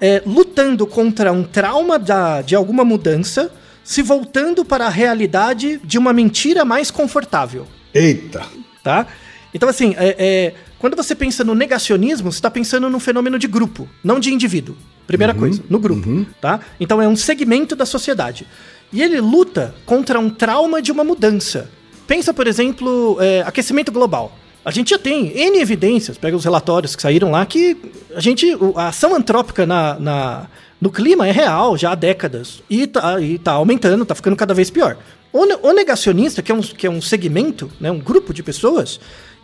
é, 0.00 0.22
lutando 0.26 0.86
contra 0.86 1.32
um 1.32 1.42
trauma 1.42 1.98
da- 1.98 2.40
de 2.42 2.54
alguma 2.54 2.84
mudança, 2.84 3.50
se 3.82 4.02
voltando 4.02 4.64
para 4.64 4.86
a 4.86 4.90
realidade 4.90 5.80
de 5.82 5.98
uma 5.98 6.12
mentira 6.12 6.64
mais 6.64 6.90
confortável 6.90 7.66
Eita. 7.94 8.44
tá? 8.84 9.06
Então, 9.54 9.68
assim, 9.68 9.94
é, 9.98 10.14
é, 10.18 10.54
quando 10.78 10.96
você 10.96 11.14
pensa 11.14 11.42
no 11.44 11.54
negacionismo, 11.54 12.30
você 12.30 12.38
está 12.38 12.50
pensando 12.50 12.88
num 12.90 13.00
fenômeno 13.00 13.38
de 13.38 13.46
grupo, 13.46 13.88
não 14.04 14.20
de 14.20 14.32
indivíduo. 14.32 14.76
Primeira 15.06 15.32
coisa, 15.32 15.62
no 15.70 15.78
grupo, 15.78 16.26
tá? 16.38 16.60
Então 16.78 17.00
é 17.00 17.08
um 17.08 17.16
segmento 17.16 17.74
da 17.74 17.86
sociedade. 17.86 18.46
E 18.92 19.02
ele 19.02 19.20
luta 19.20 19.74
contra 19.86 20.18
um 20.20 20.28
trauma 20.28 20.82
de 20.82 20.92
uma 20.92 21.02
mudança. 21.02 21.70
Pensa, 22.06 22.34
por 22.34 22.46
exemplo, 22.46 23.16
é, 23.20 23.42
aquecimento 23.46 23.90
global. 23.90 24.36
A 24.64 24.70
gente 24.70 24.90
já 24.90 24.98
tem 24.98 25.28
N 25.34 25.58
evidências, 25.60 26.18
pega 26.18 26.36
os 26.36 26.44
relatórios 26.44 26.94
que 26.94 27.00
saíram 27.00 27.30
lá, 27.30 27.46
que 27.46 27.74
a 28.14 28.20
gente. 28.20 28.46
A 28.76 28.88
ação 28.88 29.14
antrópica 29.14 29.64
na, 29.64 29.98
na- 29.98 30.46
no 30.78 30.90
clima 30.90 31.26
é 31.26 31.30
real 31.32 31.76
já 31.78 31.92
há 31.92 31.94
décadas. 31.94 32.62
E 32.68 32.86
tá, 32.86 33.18
e 33.18 33.38
tá 33.38 33.52
aumentando, 33.52 34.04
tá 34.04 34.14
ficando 34.14 34.36
cada 34.36 34.52
vez 34.52 34.68
pior. 34.68 34.98
O 35.32 35.72
negacionista, 35.72 36.42
que 36.42 36.50
é, 36.52 36.54
um, 36.54 36.60
que 36.60 36.86
é 36.86 36.90
um 36.90 37.00
segmento, 37.02 37.70
né, 37.80 37.90
um 37.90 37.98
grupo 37.98 38.32
de 38.34 38.42
pessoas, 38.42 38.98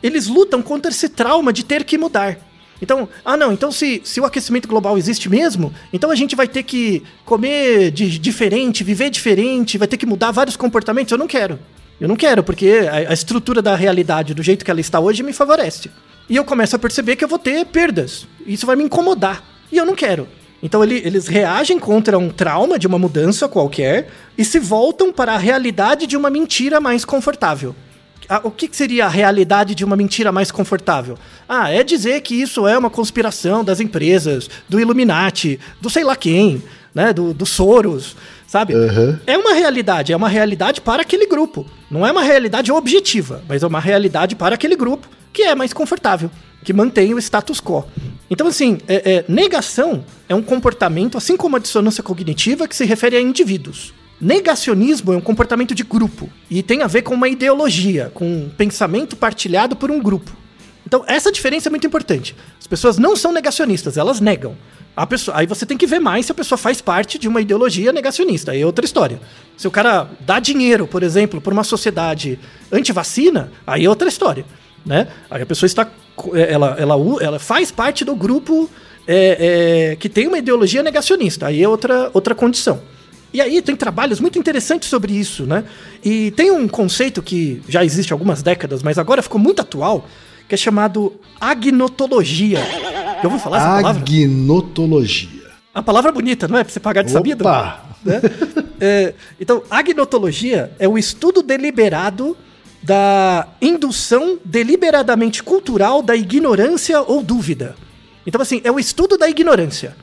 eles 0.05 0.27
lutam 0.29 0.63
contra 0.63 0.91
esse 0.91 1.09
trauma 1.09 1.53
de 1.53 1.65
ter 1.65 1.83
que 1.83 1.97
mudar. 1.99 2.37
Então, 2.83 3.09
ah 3.25 3.37
não, 3.37 3.53
então 3.53 3.73
se, 3.73 4.03
se 4.05 4.21
o 4.21 4.25
aquecimento 4.25 4.69
global 4.69 4.99
existe 4.99 5.29
mesmo, 5.31 5.73
então 5.93 6.11
a 6.11 6.15
gente 6.15 6.37
vai 6.37 6.47
ter 6.47 6.63
que 6.63 7.03
comer 7.25 7.91
de, 7.91 8.19
diferente, 8.19 8.85
viver 8.85 9.09
diferente, 9.09 9.79
vai 9.79 9.89
ter 9.89 9.97
que 9.97 10.05
mudar 10.05 10.31
vários 10.31 10.57
comportamentos. 10.57 11.11
Eu 11.11 11.17
não 11.19 11.27
quero. 11.27 11.59
Eu 11.99 12.07
não 12.09 12.17
quero, 12.17 12.43
porque 12.45 12.87
a, 12.91 13.11
a 13.11 13.15
estrutura 13.15 13.63
da 13.63 13.75
realidade, 13.75 14.35
do 14.35 14.43
jeito 14.43 14.65
que 14.65 14.71
ela 14.71 14.81
está 14.81 15.01
hoje, 15.01 15.23
me 15.23 15.33
favorece. 15.33 15.91
E 16.29 16.37
eu 16.37 16.45
começo 16.45 16.77
a 16.77 16.79
perceber 16.79 17.17
que 17.17 17.25
eu 17.25 17.29
vou 17.29 17.39
ter 17.39 17.65
perdas. 17.67 18.27
Isso 18.47 18.67
vai 18.67 18.77
me 18.77 18.85
incomodar. 18.85 19.43
E 19.73 19.77
eu 19.79 19.87
não 19.87 19.95
quero. 19.95 20.29
Então 20.63 20.83
ele- 20.83 21.01
eles 21.05 21.27
reagem 21.29 21.79
contra 21.79 22.19
um 22.19 22.29
trauma 22.29 22.79
de 22.79 22.87
uma 22.87 22.99
mudança 22.99 23.47
qualquer 23.49 24.09
e 24.37 24.45
se 24.45 24.59
voltam 24.59 25.13
para 25.13 25.35
a 25.35 25.39
realidade 25.39 26.07
de 26.07 26.17
uma 26.17 26.29
mentira 26.29 26.81
mais 26.81 27.05
confortável. 27.05 27.75
A- 28.29 28.41
O 28.45 28.51
que 28.51 28.69
que 28.69 28.77
seria 28.77 29.07
a 29.07 29.09
realidade 29.09 29.75
de 29.75 29.85
uma 29.85 29.97
mentira 29.97 30.31
mais 30.33 30.51
confortável? 30.51 31.17
Ah, 31.49 31.71
é 31.71 31.83
dizer 31.83 32.21
que 32.23 32.35
isso 32.35 32.67
é 32.67 32.77
uma 32.79 32.91
conspiração 32.91 33.63
das 33.65 33.81
empresas, 33.81 34.49
do 34.69 34.81
Illuminati, 34.81 35.59
do 35.81 35.91
sei 35.91 36.05
lá 36.05 36.17
quem, 36.17 36.63
né? 36.95 37.13
Do, 37.13 37.35
do 37.35 37.45
Soros, 37.47 38.17
sabe? 38.47 38.75
É 39.27 39.37
uma 39.37 39.53
realidade, 39.53 40.13
é 40.13 40.17
uma 40.17 40.29
realidade 40.29 40.81
para 40.81 41.03
aquele 41.03 41.27
grupo. 41.27 41.67
Não 41.91 42.07
é 42.07 42.11
uma 42.13 42.23
realidade 42.23 42.73
objetiva, 42.73 43.43
mas 43.49 43.63
é 43.63 43.67
uma 43.67 43.81
realidade 43.81 44.35
para 44.35 44.55
aquele 44.55 44.77
grupo 44.77 45.07
que 45.33 45.43
é 45.43 45.55
mais 45.55 45.73
confortável, 45.73 46.31
que 46.65 46.73
mantém 46.73 47.13
o 47.13 47.19
status 47.19 47.61
quo. 47.61 47.85
Então, 48.31 48.47
assim, 48.47 48.79
é- 48.89 49.13
é, 49.17 49.25
negação 49.29 50.05
é 50.29 50.35
um 50.35 50.43
comportamento, 50.43 51.19
assim 51.19 51.37
como 51.37 51.57
a 51.57 51.59
dissonância 51.59 52.03
cognitiva, 52.03 52.67
que 52.67 52.75
se 52.75 52.85
refere 52.85 53.17
a 53.17 53.21
indivíduos. 53.21 53.93
Negacionismo 54.21 55.13
é 55.13 55.17
um 55.17 55.21
comportamento 55.21 55.75
de 55.75 55.83
grupo 55.83 56.31
e 56.51 56.63
tem 56.63 56.83
a 56.83 56.87
ver 56.87 57.03
com 57.03 57.15
uma 57.15 57.29
ideologia, 57.29 58.11
com 58.15 58.25
um 58.25 58.49
pensamento 58.49 59.17
partilhado 59.17 59.75
por 59.75 59.91
um 59.91 60.01
grupo. 60.01 60.31
Então, 60.87 61.05
essa 61.07 61.33
diferença 61.33 61.69
é 61.69 61.71
muito 61.71 61.87
importante. 61.87 62.37
As 62.61 62.67
pessoas 62.67 62.99
não 62.99 63.17
são 63.17 63.33
negacionistas, 63.33 63.97
elas 63.97 64.21
negam. 64.21 64.57
A 64.97 65.07
pessoa, 65.07 65.37
aí 65.37 65.47
você 65.47 65.67
tem 65.67 65.77
que 65.77 65.87
ver 65.87 65.99
mais 65.99 66.27
se 66.27 66.33
a 66.33 66.35
pessoa 66.35 66.57
faz 66.57 66.81
parte 66.81 67.19
de 67.19 67.27
uma 67.27 67.41
ideologia 67.41 67.93
negacionista. 67.93 68.53
Aí 68.53 68.63
é 68.63 68.67
outra 68.67 68.85
história. 68.85 69.21
Se 69.57 69.67
o 69.67 69.71
cara 69.71 70.09
dá 70.21 70.39
dinheiro, 70.39 70.87
por 70.87 71.03
exemplo, 71.03 71.41
para 71.41 71.53
uma 71.53 71.65
sociedade 71.65 72.39
anti-vacina, 72.71 73.51
aí 73.67 73.87
é 73.87 73.89
outra 73.89 74.09
história. 74.09 74.45
Né? 74.87 75.09
Aí 75.29 75.43
a 75.43 75.47
pessoa 75.47 75.67
está. 75.67 75.89
é, 76.35 76.53
Ela, 76.53 76.77
ela, 76.79 76.95
ela 77.21 77.39
faz 77.41 77.73
parte 77.73 78.05
do 78.05 78.15
grupo 78.15 78.71
é, 79.07 79.91
é, 79.91 79.97
que 79.97 80.09
tem 80.09 80.29
uma 80.29 80.39
ideologia 80.39 80.83
negacionista. 80.83 81.47
Aí 81.47 81.61
é 81.61 81.69
outra, 81.69 82.11
outra 82.13 82.35
condição. 82.35 82.81
E 83.35 83.41
aí 83.41 83.61
tem 83.61 83.75
trabalhos 83.75 84.21
muito 84.21 84.39
interessantes 84.39 84.89
sobre 84.89 85.13
isso, 85.13 85.45
né? 85.45 85.65
E 86.05 86.31
tem 86.31 86.53
um 86.53 86.69
conceito 86.69 87.21
que 87.21 87.61
já 87.69 87.85
existe 87.85 88.13
há 88.13 88.15
algumas 88.15 88.45
décadas, 88.45 88.81
mas 88.81 88.97
agora 88.97 89.21
ficou 89.21 89.41
muito 89.41 89.61
atual, 89.61 90.07
que 90.49 90.55
é 90.55 90.57
chamado 90.57 91.13
agnotologia. 91.41 92.61
Já 92.61 93.25
ouviu 93.25 93.41
falar 93.41 93.57
essa 93.57 93.67
palavra? 93.67 94.03
Agnotologia. 94.03 95.51
A 95.75 95.83
palavra 95.83 96.13
bonita, 96.13 96.47
não 96.47 96.57
é? 96.57 96.63
Pra 96.63 96.73
você 96.73 96.79
pagar 96.79 97.03
de 97.03 97.11
sabido? 97.11 97.41
Opa! 97.41 97.85
né? 98.05 98.21
É, 98.81 99.15
então, 99.41 99.63
agnotologia 99.71 100.71
é 100.79 100.87
o 100.87 100.99
estudo 100.99 101.43
deliberado 101.43 102.37
da 102.83 103.49
indução 103.63 104.39
deliberadamente 104.45 105.43
cultural 105.43 106.03
da 106.03 106.15
ignorância 106.15 107.01
ou 107.01 107.23
dúvida. 107.23 107.75
Então, 108.27 108.41
assim, 108.41 108.61
é 108.63 108.71
o 108.71 108.79
estudo 108.79 109.17
da 109.17 109.29
ignorância. 109.29 109.97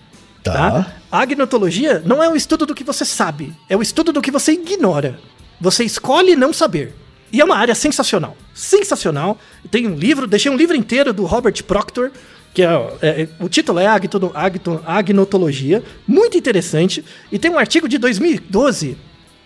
Tá. 0.43 0.53
Tá? 0.53 0.93
A 1.11 1.19
agnotologia 1.21 2.01
não 2.05 2.21
é 2.23 2.29
o 2.29 2.35
estudo 2.35 2.65
do 2.65 2.73
que 2.73 2.83
você 2.83 3.05
sabe, 3.05 3.53
é 3.69 3.75
o 3.77 3.81
estudo 3.81 4.11
do 4.11 4.21
que 4.21 4.31
você 4.31 4.53
ignora. 4.53 5.19
Você 5.59 5.83
escolhe 5.83 6.35
não 6.35 6.51
saber. 6.51 6.95
E 7.31 7.39
é 7.39 7.45
uma 7.45 7.55
área 7.55 7.75
sensacional. 7.75 8.35
Sensacional. 8.53 9.37
Tem 9.69 9.87
um 9.87 9.95
livro, 9.95 10.25
deixei 10.27 10.51
um 10.51 10.55
livro 10.57 10.75
inteiro 10.75 11.13
do 11.13 11.25
Robert 11.25 11.63
Proctor, 11.63 12.11
que 12.53 12.61
é, 12.63 12.67
é- 13.01 13.27
o 13.39 13.47
título 13.47 13.79
é 13.79 13.87
Agto- 13.87 14.31
Agto- 14.33 14.81
Agnotologia, 14.85 15.83
muito 16.07 16.37
interessante. 16.37 17.05
E 17.31 17.37
tem 17.39 17.49
um 17.51 17.57
artigo 17.59 17.87
de 17.87 17.97
2012 17.97 18.97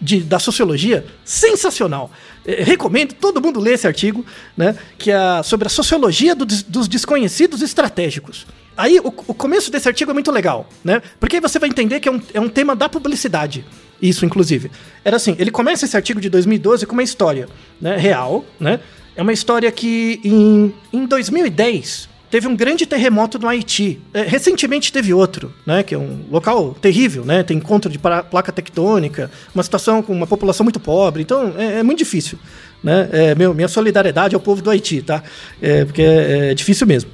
de- 0.02 0.22
da 0.22 0.40
sociologia 0.40 1.06
sensacional. 1.24 2.10
Eh, 2.46 2.64
recomendo 2.64 3.14
todo 3.14 3.42
mundo 3.42 3.60
ler 3.60 3.74
esse 3.74 3.86
artigo, 3.88 4.26
né? 4.58 4.76
Que 4.98 5.12
é 5.12 5.44
sobre 5.44 5.68
a 5.68 5.70
sociologia 5.70 6.34
do 6.36 6.46
dos 6.46 6.88
desconhecidos 6.88 7.62
estratégicos. 7.62 8.46
Aí 8.78 9.00
o, 9.00 9.08
o 9.08 9.34
começo 9.34 9.72
desse 9.72 9.88
artigo 9.88 10.12
é 10.12 10.14
muito 10.14 10.32
legal, 10.32 10.68
né? 10.84 11.02
Porque 11.20 11.38
aí 11.38 11.42
você 11.42 11.60
vai 11.60 11.70
entender 11.70 12.00
que 12.00 12.10
é 12.10 12.12
um, 12.12 12.22
é 12.34 12.40
um 12.40 12.50
tema 12.50 12.76
da 12.76 12.90
publicidade. 12.90 13.66
Isso, 14.02 14.26
inclusive. 14.26 14.70
Era 15.04 15.16
assim, 15.16 15.36
ele 15.40 15.52
começa 15.52 15.86
esse 15.86 15.96
artigo 15.96 16.20
de 16.20 16.30
2012 16.30 16.86
com 16.86 16.94
uma 16.94 17.04
história 17.04 17.48
né, 17.80 17.96
real, 17.96 18.46
né? 18.60 18.80
É 19.16 19.22
uma 19.22 19.32
história 19.32 19.72
que 19.72 20.20
em, 20.24 20.74
em 20.92 21.06
2010 21.06 22.10
teve 22.30 22.48
um 22.48 22.56
grande 22.56 22.86
terremoto 22.86 23.40
no 23.40 23.48
Haiti. 23.48 24.02
É, 24.14 24.24
recentemente 24.24 24.92
teve 24.92 25.14
outro, 25.14 25.54
né? 25.66 25.84
Que 25.84 25.96
é 25.96 25.98
um 25.98 26.26
local 26.30 26.76
terrível, 26.82 27.24
né? 27.24 27.44
Tem 27.44 27.56
encontro 27.56 27.90
de 27.90 27.98
placa 27.98 28.52
tectônica, 28.52 29.32
uma 29.54 29.64
situação 29.64 30.02
com 30.02 30.12
uma 30.12 30.28
população 30.28 30.66
muito 30.66 30.80
pobre. 30.82 31.22
Então 31.22 31.54
é, 31.58 31.80
é 31.80 31.84
muito 31.84 32.00
difícil, 32.00 32.38
né? 32.84 33.08
É, 33.14 33.36
meu, 33.36 33.54
minha 33.54 33.70
solidariedade 33.70 34.36
ao 34.36 34.42
povo 34.42 34.62
do 34.62 34.70
Haiti, 34.70 35.02
tá? 35.02 35.24
É, 35.62 35.86
porque 35.86 36.02
é, 36.02 36.52
é 36.52 36.54
difícil 36.54 36.86
mesmo. 36.86 37.10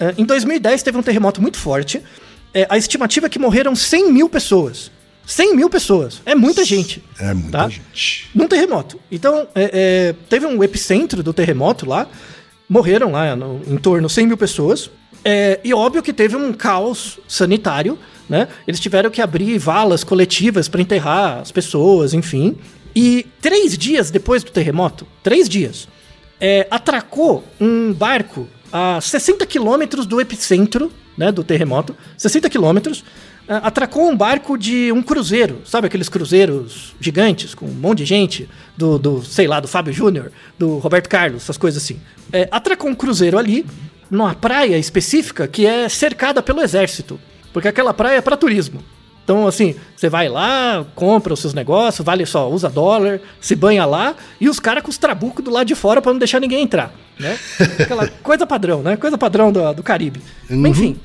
É, 0.00 0.14
em 0.18 0.24
2010 0.24 0.82
teve 0.82 0.98
um 0.98 1.02
terremoto 1.02 1.40
muito 1.40 1.58
forte. 1.58 2.00
É, 2.54 2.66
a 2.68 2.76
estimativa 2.76 3.26
é 3.26 3.28
que 3.28 3.38
morreram 3.38 3.74
100 3.74 4.12
mil 4.12 4.28
pessoas. 4.28 4.90
100 5.24 5.54
mil 5.56 5.70
pessoas. 5.70 6.20
É 6.26 6.34
muita 6.34 6.64
gente. 6.64 7.02
É 7.18 7.32
muita 7.32 7.50
Tá? 7.58 7.68
gente. 7.68 8.28
Num 8.34 8.48
terremoto. 8.48 8.98
Então, 9.10 9.46
é, 9.54 9.70
é, 9.72 10.14
teve 10.28 10.44
um 10.46 10.62
epicentro 10.62 11.22
do 11.22 11.32
terremoto 11.32 11.86
lá. 11.86 12.06
Morreram 12.68 13.12
lá 13.12 13.36
no- 13.36 13.60
em 13.66 13.76
torno 13.76 14.08
de 14.08 14.12
100 14.12 14.26
mil 14.26 14.36
pessoas. 14.36 14.90
É, 15.24 15.60
e 15.62 15.72
óbvio 15.72 16.02
que 16.02 16.12
teve 16.12 16.34
um 16.36 16.52
caos 16.52 17.20
sanitário, 17.28 17.96
né? 18.28 18.48
Eles 18.66 18.80
tiveram 18.80 19.10
que 19.10 19.22
abrir 19.22 19.56
valas 19.58 20.02
coletivas 20.02 20.66
para 20.68 20.82
enterrar 20.82 21.38
as 21.40 21.52
pessoas, 21.52 22.12
enfim. 22.12 22.56
E 22.94 23.24
três 23.40 23.78
dias 23.78 24.10
depois 24.10 24.42
do 24.42 24.50
terremoto, 24.50 25.06
três 25.22 25.48
dias, 25.48 25.86
é, 26.40 26.66
atracou 26.70 27.44
um 27.60 27.92
barco 27.92 28.48
a 28.72 29.00
60 29.00 29.44
quilômetros 29.46 30.06
do 30.06 30.20
epicentro 30.20 30.90
né, 31.16 31.30
do 31.30 31.44
terremoto, 31.44 31.94
60 32.16 32.48
quilômetros, 32.48 33.04
é, 33.46 33.54
atracou 33.54 34.08
um 34.08 34.16
barco 34.16 34.56
de 34.56 34.92
um 34.92 35.02
cruzeiro, 35.02 35.60
sabe 35.64 35.86
aqueles 35.86 36.08
cruzeiros 36.08 36.94
gigantes 37.00 37.54
com 37.54 37.66
um 37.66 37.74
monte 37.74 37.98
de 37.98 38.04
gente, 38.04 38.48
do, 38.76 38.98
do 38.98 39.22
sei 39.22 39.46
lá, 39.46 39.60
do 39.60 39.68
Fábio 39.68 39.92
Júnior, 39.92 40.30
do 40.58 40.78
Roberto 40.78 41.08
Carlos, 41.08 41.42
essas 41.42 41.56
coisas 41.56 41.82
assim. 41.82 42.00
É, 42.32 42.48
atracou 42.50 42.88
um 42.88 42.94
cruzeiro 42.94 43.38
ali, 43.38 43.66
numa 44.10 44.34
praia 44.34 44.78
específica 44.78 45.48
que 45.48 45.66
é 45.66 45.88
cercada 45.88 46.42
pelo 46.42 46.62
exército, 46.62 47.18
porque 47.52 47.68
aquela 47.68 47.92
praia 47.92 48.18
é 48.18 48.20
para 48.20 48.36
turismo. 48.36 48.82
Então, 49.24 49.46
assim, 49.46 49.76
você 49.96 50.08
vai 50.08 50.28
lá, 50.28 50.84
compra 50.94 51.32
os 51.32 51.40
seus 51.40 51.54
negócios, 51.54 52.04
vale 52.04 52.26
só, 52.26 52.50
usa 52.50 52.68
dólar, 52.68 53.20
se 53.40 53.54
banha 53.54 53.84
lá, 53.84 54.16
e 54.40 54.48
os 54.48 54.58
caras 54.58 54.82
com 54.82 54.90
os 54.90 54.98
trabucos 54.98 55.44
do 55.44 55.50
lado 55.50 55.66
de 55.66 55.74
fora 55.74 56.02
pra 56.02 56.12
não 56.12 56.18
deixar 56.18 56.40
ninguém 56.40 56.62
entrar, 56.62 56.92
né? 57.18 57.38
Aquela 57.78 58.08
coisa 58.22 58.46
padrão, 58.46 58.82
né? 58.82 58.96
Coisa 58.96 59.16
padrão 59.16 59.52
do, 59.52 59.72
do 59.74 59.82
Caribe. 59.82 60.20
Mas, 60.50 60.72
enfim. 60.72 60.98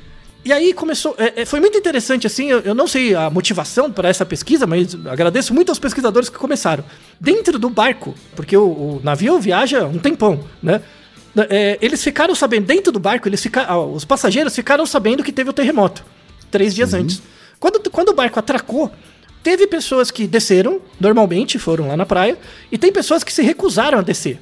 E 0.43 0.51
aí 0.51 0.73
começou. 0.73 1.13
é, 1.17 1.41
é, 1.41 1.45
foi 1.45 1.59
muito 1.59 1.77
interessante, 1.77 2.25
assim. 2.25 2.49
Eu, 2.49 2.61
eu 2.61 2.73
não 2.73 2.87
sei 2.87 3.13
a 3.13 3.29
motivação 3.29 3.91
para 3.91 4.07
essa 4.07 4.25
pesquisa, 4.25 4.65
mas 4.65 4.95
agradeço 5.05 5.53
muito 5.53 5.69
aos 5.69 5.77
pesquisadores 5.77 6.29
que 6.29 6.37
começaram. 6.37 6.83
Dentro 7.19 7.59
do 7.59 7.69
barco, 7.69 8.15
porque 8.35 8.55
o, 8.55 8.63
o 8.63 9.01
navio 9.03 9.39
viaja 9.39 9.85
um 9.85 9.99
tempão, 9.99 10.39
né? 10.63 10.81
É, 11.49 11.77
eles 11.81 12.03
ficaram 12.03 12.33
sabendo, 12.33 12.65
dentro 12.65 12.91
do 12.91 12.99
barco, 12.99 13.27
eles 13.27 13.41
fica, 13.43 13.63
ah, 13.67 13.77
os 13.79 14.03
passageiros 14.03 14.55
ficaram 14.55 14.85
sabendo 14.87 15.21
que 15.23 15.31
teve 15.31 15.49
o 15.49 15.53
terremoto, 15.53 16.03
três 16.49 16.73
dias 16.73 16.93
antes. 16.95 17.21
Quando, 17.59 17.89
quando 17.89 18.09
o 18.09 18.13
barco 18.13 18.39
atracou, 18.39 18.91
teve 19.43 19.67
pessoas 19.67 20.11
que 20.11 20.27
desceram, 20.27 20.81
normalmente 20.99 21.57
foram 21.57 21.87
lá 21.87 21.97
na 21.97 22.05
praia, 22.05 22.37
e 22.71 22.77
tem 22.77 22.91
pessoas 22.91 23.23
que 23.23 23.31
se 23.33 23.41
recusaram 23.41 23.99
a 23.99 24.01
descer. 24.01 24.39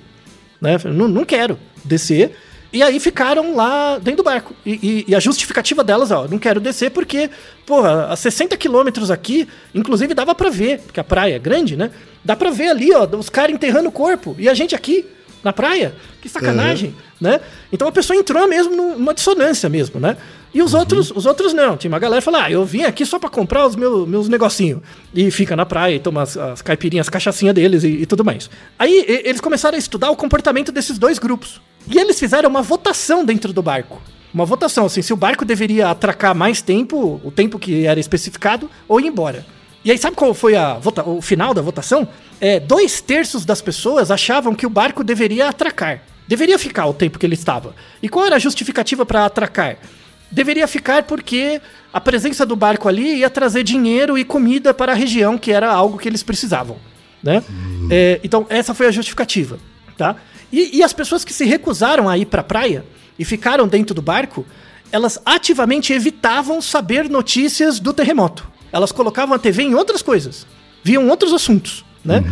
Né? 0.59 0.77
Não, 0.85 1.07
não 1.07 1.23
quero 1.25 1.57
descer. 1.83 2.35
E 2.73 2.83
aí 2.83 2.99
ficaram 2.99 3.55
lá 3.55 3.97
dentro 3.99 4.17
do 4.17 4.23
barco. 4.23 4.53
E, 4.65 4.71
e- 4.73 5.05
e 5.07 5.15
a 5.15 5.19
justificativa 5.19 5.81
delas, 5.83 6.11
ó, 6.11 6.27
não 6.27 6.37
quero 6.37 6.59
descer 6.59 6.91
porque, 6.91 7.29
porra, 7.65 8.07
a 8.07 8.15
60 8.17 8.57
quilômetros 8.57 9.09
aqui, 9.09 9.47
inclusive 9.73 10.13
dava 10.13 10.35
pra 10.35 10.49
ver, 10.49 10.79
porque 10.79 10.99
a 10.99 11.03
praia 11.03 11.35
é 11.35 11.39
grande, 11.39 11.77
né? 11.77 11.91
Dá 12.23 12.35
pra 12.35 12.49
ver 12.51 12.69
ali, 12.69 12.91
ó, 12.93 13.05
os 13.17 13.29
caras 13.29 13.53
enterrando 13.55 13.87
o 13.87 13.91
corpo. 13.91 14.35
E 14.37 14.49
a 14.49 14.53
gente 14.53 14.75
aqui, 14.75 15.05
na 15.41 15.53
praia. 15.53 15.93
Que 16.21 16.27
sacanagem, 16.27 16.93
né? 17.21 17.39
Então 17.71 17.87
a 17.87 17.91
pessoa 17.93 18.17
entrou 18.17 18.45
mesmo 18.47 18.75
num- 18.75 18.97
numa 18.97 19.13
dissonância 19.13 19.69
mesmo, 19.69 19.99
né? 19.99 20.17
E 20.55 20.61
os 20.61 20.73
outros, 20.73 21.11
os 21.11 21.25
outros 21.25 21.53
não. 21.53 21.75
Tinha 21.75 21.91
uma 21.91 21.99
galera 21.99 22.21
que 22.21 22.25
falou: 22.25 22.39
ah, 22.39 22.49
eu 22.49 22.63
vim 22.63 22.83
aqui 22.83 23.05
só 23.05 23.19
pra 23.19 23.29
comprar 23.29 23.67
os 23.67 23.75
meus, 23.75 24.07
meus 24.07 24.29
negocinhos. 24.29 24.79
E 25.13 25.29
fica 25.29 25.53
na 25.53 25.65
praia 25.65 25.95
e 25.95 25.99
toma 25.99 26.21
as, 26.21 26.37
as 26.37 26.61
caipirinhas, 26.61 27.05
as 27.07 27.09
cachaçinhas 27.09 27.53
deles 27.53 27.83
e, 27.83 27.89
e 27.89 28.05
tudo 28.05 28.23
mais. 28.23 28.49
Aí 28.79 29.05
e- 29.05 29.27
eles 29.27 29.41
começaram 29.41 29.75
a 29.75 29.79
estudar 29.79 30.09
o 30.11 30.15
comportamento 30.15 30.71
desses 30.71 30.97
dois 30.97 31.19
grupos. 31.19 31.59
E 31.93 31.99
eles 31.99 32.17
fizeram 32.17 32.49
uma 32.49 32.61
votação 32.61 33.25
dentro 33.25 33.51
do 33.51 33.61
barco. 33.61 34.01
Uma 34.33 34.45
votação, 34.45 34.85
assim, 34.85 35.01
se 35.01 35.11
o 35.13 35.17
barco 35.17 35.43
deveria 35.45 35.89
atracar 35.89 36.33
mais 36.33 36.61
tempo, 36.61 37.19
o 37.23 37.31
tempo 37.31 37.59
que 37.59 37.85
era 37.85 37.99
especificado, 37.99 38.69
ou 38.87 38.99
ir 39.01 39.07
embora. 39.07 39.45
E 39.83 39.91
aí, 39.91 39.97
sabe 39.97 40.15
qual 40.15 40.33
foi 40.33 40.55
a 40.55 40.75
vota- 40.75 41.03
o 41.07 41.21
final 41.21 41.53
da 41.53 41.61
votação? 41.61 42.07
É, 42.41 42.59
dois 42.61 43.01
terços 43.01 43.43
das 43.45 43.61
pessoas 43.61 44.09
achavam 44.09 44.55
que 44.55 44.65
o 44.65 44.69
barco 44.69 45.03
deveria 45.03 45.47
atracar. 45.49 46.01
Deveria 46.27 46.57
ficar 46.57 46.85
o 46.87 46.93
tempo 46.93 47.19
que 47.19 47.25
ele 47.25 47.35
estava. 47.35 47.75
E 48.01 48.09
qual 48.09 48.25
era 48.25 48.37
a 48.37 48.39
justificativa 48.39 49.05
para 49.05 49.25
atracar? 49.25 49.77
Deveria 50.31 50.67
ficar 50.67 51.03
porque 51.03 51.61
a 51.93 52.01
presença 52.01 52.45
do 52.45 52.55
barco 52.55 52.89
ali 52.89 53.19
ia 53.19 53.29
trazer 53.29 53.63
dinheiro 53.63 54.17
e 54.17 54.25
comida 54.25 54.73
para 54.73 54.91
a 54.91 54.95
região, 54.95 55.37
que 55.37 55.51
era 55.51 55.71
algo 55.71 55.97
que 55.97 56.07
eles 56.07 56.23
precisavam. 56.23 56.77
Né? 57.23 57.43
É, 57.89 58.19
então, 58.23 58.45
essa 58.49 58.73
foi 58.73 58.87
a 58.87 58.91
justificativa. 58.91 59.57
Tá? 59.97 60.15
E, 60.51 60.77
e 60.77 60.83
as 60.83 60.93
pessoas 60.93 61.23
que 61.23 61.33
se 61.33 61.45
recusaram 61.45 62.09
a 62.09 62.17
ir 62.17 62.25
para 62.25 62.41
a 62.41 62.43
praia 62.43 62.85
e 63.17 63.23
ficaram 63.23 63.67
dentro 63.67 63.95
do 63.95 64.01
barco, 64.01 64.45
elas 64.91 65.19
ativamente 65.25 65.93
evitavam 65.93 66.61
saber 66.61 67.09
notícias 67.09 67.79
do 67.79 67.93
terremoto. 67.93 68.47
Elas 68.71 68.91
colocavam 68.91 69.35
a 69.35 69.39
TV 69.39 69.63
em 69.63 69.73
outras 69.73 70.01
coisas, 70.01 70.45
viam 70.83 71.07
outros 71.07 71.33
assuntos, 71.33 71.85
né? 72.03 72.23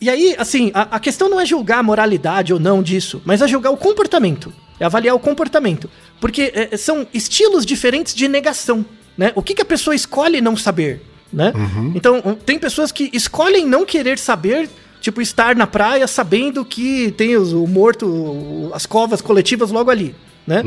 E 0.00 0.10
aí, 0.10 0.34
assim, 0.36 0.72
a, 0.74 0.96
a 0.96 1.00
questão 1.00 1.28
não 1.28 1.40
é 1.40 1.46
julgar 1.46 1.78
a 1.78 1.82
moralidade 1.82 2.52
ou 2.52 2.58
não 2.58 2.82
disso, 2.82 3.22
mas 3.24 3.40
é 3.40 3.46
julgar 3.46 3.70
o 3.70 3.76
comportamento, 3.76 4.52
é 4.80 4.84
avaliar 4.84 5.14
o 5.14 5.18
comportamento. 5.18 5.88
Porque 6.20 6.52
é, 6.54 6.76
são 6.76 7.06
estilos 7.12 7.64
diferentes 7.66 8.14
de 8.14 8.28
negação, 8.28 8.84
né? 9.16 9.32
O 9.34 9.42
que, 9.42 9.54
que 9.54 9.62
a 9.62 9.64
pessoa 9.64 9.94
escolhe 9.94 10.40
não 10.40 10.56
saber, 10.56 11.02
né? 11.32 11.52
Então, 11.94 12.22
um, 12.24 12.34
tem 12.34 12.58
pessoas 12.58 12.90
que 12.92 13.10
escolhem 13.12 13.66
não 13.66 13.84
querer 13.84 14.18
saber 14.18 14.68
Tipo, 15.00 15.20
estar 15.20 15.56
na 15.56 15.66
praia 15.66 16.06
sabendo 16.06 16.64
que 16.64 17.10
tem 17.16 17.36
os- 17.36 17.52
o 17.52 17.66
morto, 17.66 18.70
as 18.72 18.86
covas 18.86 19.20
coletivas 19.20 19.72
logo 19.72 19.90
ali, 19.90 20.14
né? 20.46 20.62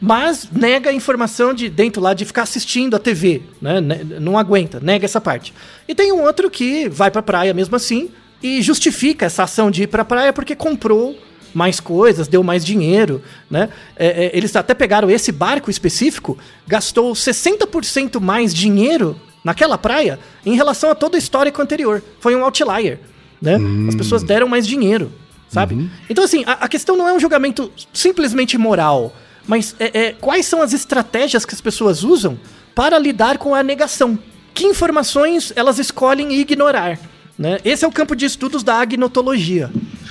Mas 0.00 0.48
nega 0.50 0.88
a 0.88 0.92
informação 0.94 1.52
de 1.52 1.68
dentro 1.68 2.00
lá 2.00 2.14
de 2.14 2.24
ficar 2.24 2.44
assistindo 2.44 2.96
a 2.96 2.98
TV, 2.98 3.42
né? 3.60 3.78
Não 4.18 4.38
aguenta, 4.38 4.80
nega 4.80 5.04
essa 5.04 5.20
parte. 5.20 5.52
E 5.86 5.94
tem 5.94 6.10
um 6.10 6.22
outro 6.22 6.50
que 6.50 6.88
vai 6.88 7.10
pra 7.10 7.20
praia 7.20 7.52
mesmo 7.52 7.76
assim 7.76 8.08
e 8.42 8.62
justifica 8.62 9.26
essa 9.26 9.42
ação 9.42 9.70
de 9.70 9.82
ir 9.82 9.88
pra 9.88 10.06
praia 10.06 10.32
porque 10.32 10.56
comprou 10.56 11.14
mais 11.54 11.80
coisas, 11.80 12.28
deu 12.28 12.42
mais 12.42 12.64
dinheiro, 12.64 13.22
né? 13.50 13.68
É, 13.96 14.26
é, 14.26 14.30
eles 14.36 14.54
até 14.56 14.74
pegaram 14.74 15.10
esse 15.10 15.32
barco 15.32 15.70
específico, 15.70 16.36
gastou 16.66 17.12
60% 17.12 18.20
mais 18.20 18.52
dinheiro 18.52 19.18
naquela 19.44 19.78
praia 19.78 20.18
em 20.44 20.54
relação 20.54 20.90
a 20.90 20.94
todo 20.94 21.14
o 21.14 21.16
histórico 21.16 21.62
anterior. 21.62 22.02
Foi 22.20 22.34
um 22.34 22.44
outlier, 22.44 22.98
né? 23.40 23.58
As 23.88 23.94
pessoas 23.94 24.22
deram 24.22 24.48
mais 24.48 24.66
dinheiro, 24.66 25.12
sabe? 25.48 25.90
Então, 26.10 26.24
assim, 26.24 26.44
a, 26.46 26.52
a 26.52 26.68
questão 26.68 26.96
não 26.96 27.08
é 27.08 27.12
um 27.12 27.20
julgamento 27.20 27.70
simplesmente 27.92 28.58
moral, 28.58 29.14
mas 29.46 29.74
é, 29.78 30.06
é 30.06 30.12
quais 30.12 30.46
são 30.46 30.60
as 30.60 30.72
estratégias 30.72 31.44
que 31.44 31.54
as 31.54 31.60
pessoas 31.60 32.02
usam 32.02 32.38
para 32.74 32.98
lidar 32.98 33.38
com 33.38 33.54
a 33.54 33.62
negação. 33.62 34.18
Que 34.52 34.66
informações 34.66 35.52
elas 35.54 35.78
escolhem 35.78 36.32
ignorar, 36.34 36.98
né? 37.38 37.58
Esse 37.64 37.84
é 37.84 37.88
o 37.88 37.92
campo 37.92 38.14
de 38.16 38.24
estudos 38.24 38.62
da 38.62 38.74
agnotologia. 38.76 39.70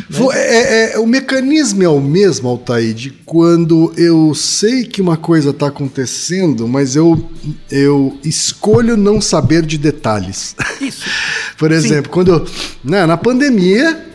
Vo- 0.10 0.32
é- 0.32 0.94
é- 0.94 1.00
o 1.00 1.08
mecanismo 1.08 1.82
é 1.82 1.90
o 1.90 2.00
mesmo, 2.00 2.48
Altair, 2.48 2.94
de 2.94 3.10
quando 3.26 3.92
eu 3.98 4.34
sei 4.36 4.84
que 4.86 5.02
uma 5.02 5.18
coisa 5.18 5.50
está 5.50 5.68
acontecendo, 5.68 6.68
mas 6.68 6.96
eu, 6.96 7.28
eu 7.72 8.16
escolho 8.24 8.96
não 8.96 9.20
saber 9.20 9.66
de 9.66 9.78
detalhes. 9.78 10.56
Isso. 10.80 11.06
Por 11.58 11.72
exemplo, 11.72 12.12
quando 12.12 12.32
eu, 12.32 12.48
né, 12.84 13.06
na 13.06 13.18
pandemia 13.18 14.06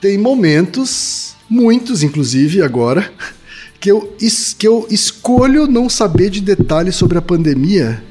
tem 0.00 0.18
momentos, 0.18 1.34
muitos 1.48 2.02
inclusive 2.02 2.62
agora, 2.62 3.10
que 3.80 3.90
eu, 3.90 4.14
que 4.58 4.68
eu 4.68 4.86
escolho 4.90 5.66
não 5.66 5.88
saber 5.88 6.28
de 6.28 6.40
detalhes 6.42 6.94
sobre 6.96 7.16
a 7.16 7.22
pandemia 7.22 8.02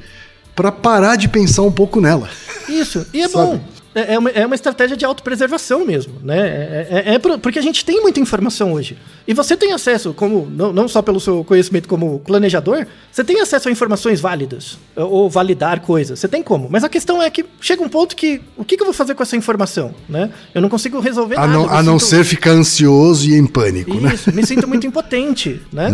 para 0.55 0.71
parar 0.71 1.15
de 1.17 1.27
pensar 1.29 1.61
um 1.61 1.71
pouco 1.71 2.01
nela. 2.01 2.29
Isso, 2.67 3.05
e 3.13 3.21
é 3.21 3.27
Sabe? 3.29 3.57
bom. 3.57 3.76
É 3.95 4.13
é 4.13 4.19
uma, 4.19 4.29
é 4.29 4.45
uma 4.45 4.55
estratégia 4.55 4.95
de 4.97 5.05
autopreservação 5.05 5.85
mesmo, 5.85 6.13
né? 6.23 6.37
É, 6.39 7.03
é- 7.05 7.13
é 7.15 7.19
porque 7.19 7.59
a 7.59 7.61
gente 7.61 7.83
tem 7.83 8.01
muita 8.01 8.19
informação 8.19 8.73
hoje. 8.73 8.97
E 9.27 9.33
você 9.33 9.57
tem 9.57 9.73
acesso, 9.73 10.13
como 10.13 10.47
não, 10.49 10.71
não 10.71 10.87
só 10.87 11.01
pelo 11.01 11.19
seu 11.19 11.43
conhecimento 11.43 11.87
como 11.87 12.19
planejador, 12.19 12.85
você 13.11 13.23
tem 13.25 13.41
acesso 13.41 13.67
a 13.67 13.71
informações 13.71 14.21
válidas, 14.21 14.77
ou 14.95 15.29
validar 15.29 15.81
coisas. 15.81 16.17
Você 16.19 16.27
tem 16.29 16.41
como. 16.41 16.69
Mas 16.71 16.83
a 16.85 16.89
questão 16.89 17.21
é 17.21 17.29
que 17.29 17.43
chega 17.59 17.83
um 17.83 17.89
ponto 17.89 18.15
que 18.15 18.41
o 18.55 18.63
que, 18.63 18.77
que 18.77 18.81
eu 18.81 18.85
vou 18.85 18.93
fazer 18.93 19.15
com 19.15 19.23
essa 19.23 19.35
informação, 19.35 19.93
né? 20.07 20.29
Eu 20.55 20.61
não 20.61 20.69
consigo 20.69 20.99
resolver 21.01 21.35
A 21.35 21.41
nada. 21.41 21.51
não, 21.53 21.69
a 21.69 21.83
não 21.83 21.99
sinto- 21.99 22.09
ser 22.09 22.23
ficar 22.23 22.51
ansioso 22.51 23.27
e 23.29 23.33
em 23.35 23.45
pânico, 23.45 23.93
né? 23.99 24.13
isso, 24.13 24.33
me 24.33 24.45
sinto 24.45 24.65
muito 24.67 24.87
impotente, 24.87 25.61
né? 25.73 25.89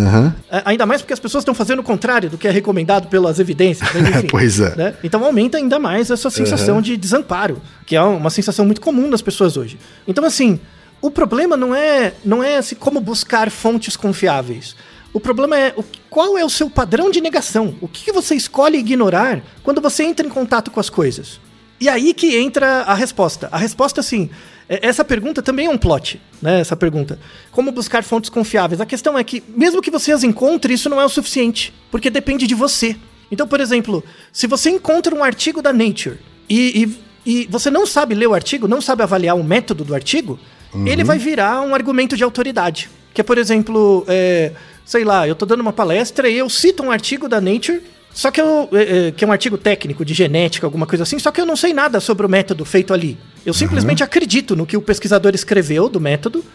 É, 0.51 0.61
Ainda 0.65 0.85
mais 0.85 1.01
porque 1.01 1.13
as 1.13 1.19
pessoas 1.19 1.41
estão 1.41 1.55
fazendo 1.55 1.79
o 1.79 1.83
contrário 1.83 2.29
do 2.29 2.37
que 2.37 2.47
é 2.47 2.51
recomendado 2.51 3.07
pelas 3.07 3.39
evidências. 3.39 3.89
Mas 3.93 4.09
enfim, 4.15 4.27
Pois 4.29 4.59
é. 4.59 4.75
né? 4.75 4.93
Então 5.03 5.23
aumenta 5.25 5.57
ainda 5.57 5.79
mais 5.79 6.11
essa 6.11 6.29
sensação 6.29 6.81
de 6.81 6.95
desamparo, 6.97 7.59
que 7.85 7.95
é 7.95 8.01
uma 8.03 8.29
sensação 8.29 8.63
muito 8.65 8.79
comum 8.79 9.09
das 9.09 9.21
pessoas 9.23 9.57
hoje. 9.57 9.79
Então, 10.07 10.23
assim, 10.23 10.59
o 11.03 11.11
problema 11.11 11.57
não 11.57 11.75
é, 11.75 12.13
não 12.23 12.41
é 12.41 12.55
assim, 12.55 12.75
como 12.75 13.01
buscar 13.01 13.51
fontes 13.51 13.97
confiáveis. 13.97 14.73
O 15.11 15.19
problema 15.19 15.59
é 15.59 15.73
o, 15.75 15.83
qual 16.09 16.37
é 16.37 16.45
o 16.45 16.49
seu 16.49 16.69
padrão 16.69 17.11
de 17.11 17.19
negação. 17.19 17.75
O 17.81 17.89
que, 17.89 18.09
você 18.13 18.35
escolhe 18.35 18.77
ignorar 18.77 19.43
quando 19.63 19.81
você 19.81 20.05
entra 20.05 20.25
em 20.25 20.29
contato 20.29 20.71
com 20.71 20.79
as 20.79 20.89
coisas. 20.89 21.41
E 21.77 21.89
aí 21.89 22.13
que 22.13 22.37
entra 22.37 22.83
a 22.83 22.93
resposta. 22.93 23.49
A 23.51 23.57
resposta, 23.57 23.99
assim, 23.99 24.29
essa 24.69 25.03
pergunta 25.03 25.41
também 25.41 25.65
é 25.65 25.69
um 25.69 25.77
plot, 25.77 26.21
né? 26.41 26.61
Essa 26.61 26.77
pergunta. 26.77 27.19
Como 27.51 27.69
buscar 27.73 28.01
fontes 28.01 28.29
confiáveis? 28.29 28.79
A 28.79 28.85
questão 28.85 29.17
é 29.17 29.25
que, 29.25 29.43
mesmo 29.49 29.81
que 29.81 29.91
você 29.91 30.13
as 30.13 30.23
encontre, 30.23 30.73
isso 30.73 30.89
não 30.89 31.01
é 31.01 31.05
o 31.05 31.09
suficiente, 31.09 31.73
porque 31.91 32.09
depende 32.09 32.47
de 32.47 32.55
você. 32.55 32.95
Então, 33.29 33.45
por 33.45 33.59
exemplo, 33.59 34.01
se 34.31 34.47
você 34.47 34.69
encontra 34.69 35.13
um 35.13 35.21
artigo 35.21 35.61
da 35.61 35.73
Nature 35.73 36.17
e, 36.49 36.95
e, 37.25 37.41
e 37.43 37.47
você 37.51 37.69
não 37.69 37.85
sabe 37.85 38.15
ler 38.15 38.27
o 38.27 38.33
artigo, 38.33 38.69
não 38.69 38.79
sabe 38.79 39.03
avaliar 39.03 39.35
o 39.35 39.43
método 39.43 39.83
do 39.83 39.93
artigo, 39.93 40.39
ele 40.85 41.03
vai 41.03 41.17
virar 41.17 41.61
um 41.61 41.73
argumento 41.73 42.15
de 42.15 42.23
autoridade. 42.23 42.89
Que 43.13 43.21
é, 43.21 43.23
por 43.23 43.37
exemplo, 43.37 44.03
é, 44.07 44.51
sei 44.85 45.03
lá, 45.03 45.27
eu 45.27 45.35
tô 45.35 45.45
dando 45.45 45.61
uma 45.61 45.73
palestra 45.73 46.29
e 46.29 46.37
eu 46.37 46.49
cito 46.49 46.83
um 46.83 46.91
artigo 46.91 47.29
da 47.29 47.39
Nature 47.39 47.81
só 48.13 48.29
que 48.29 48.39
eu. 48.39 48.69
é, 48.73 49.07
é, 49.07 49.11
que 49.11 49.25
é 49.25 49.27
um 49.27 49.31
artigo 49.31 49.57
técnico 49.57 50.05
de 50.05 50.13
genética, 50.13 50.67
alguma 50.67 50.85
coisa 50.85 51.03
assim, 51.03 51.17
só 51.17 51.31
que 51.31 51.41
eu 51.41 51.45
não 51.45 51.55
sei 51.55 51.73
nada 51.73 51.99
sobre 51.99 52.25
o 52.25 52.29
método 52.29 52.63
feito 52.63 52.93
ali. 52.93 53.17
Eu 53.45 53.53
simplesmente 53.53 54.03
acredito 54.03 54.55
no 54.55 54.65
que 54.65 54.77
o 54.77 54.81
pesquisador 54.81 55.33
escreveu 55.33 55.89
do 55.89 55.99
método 55.99 56.45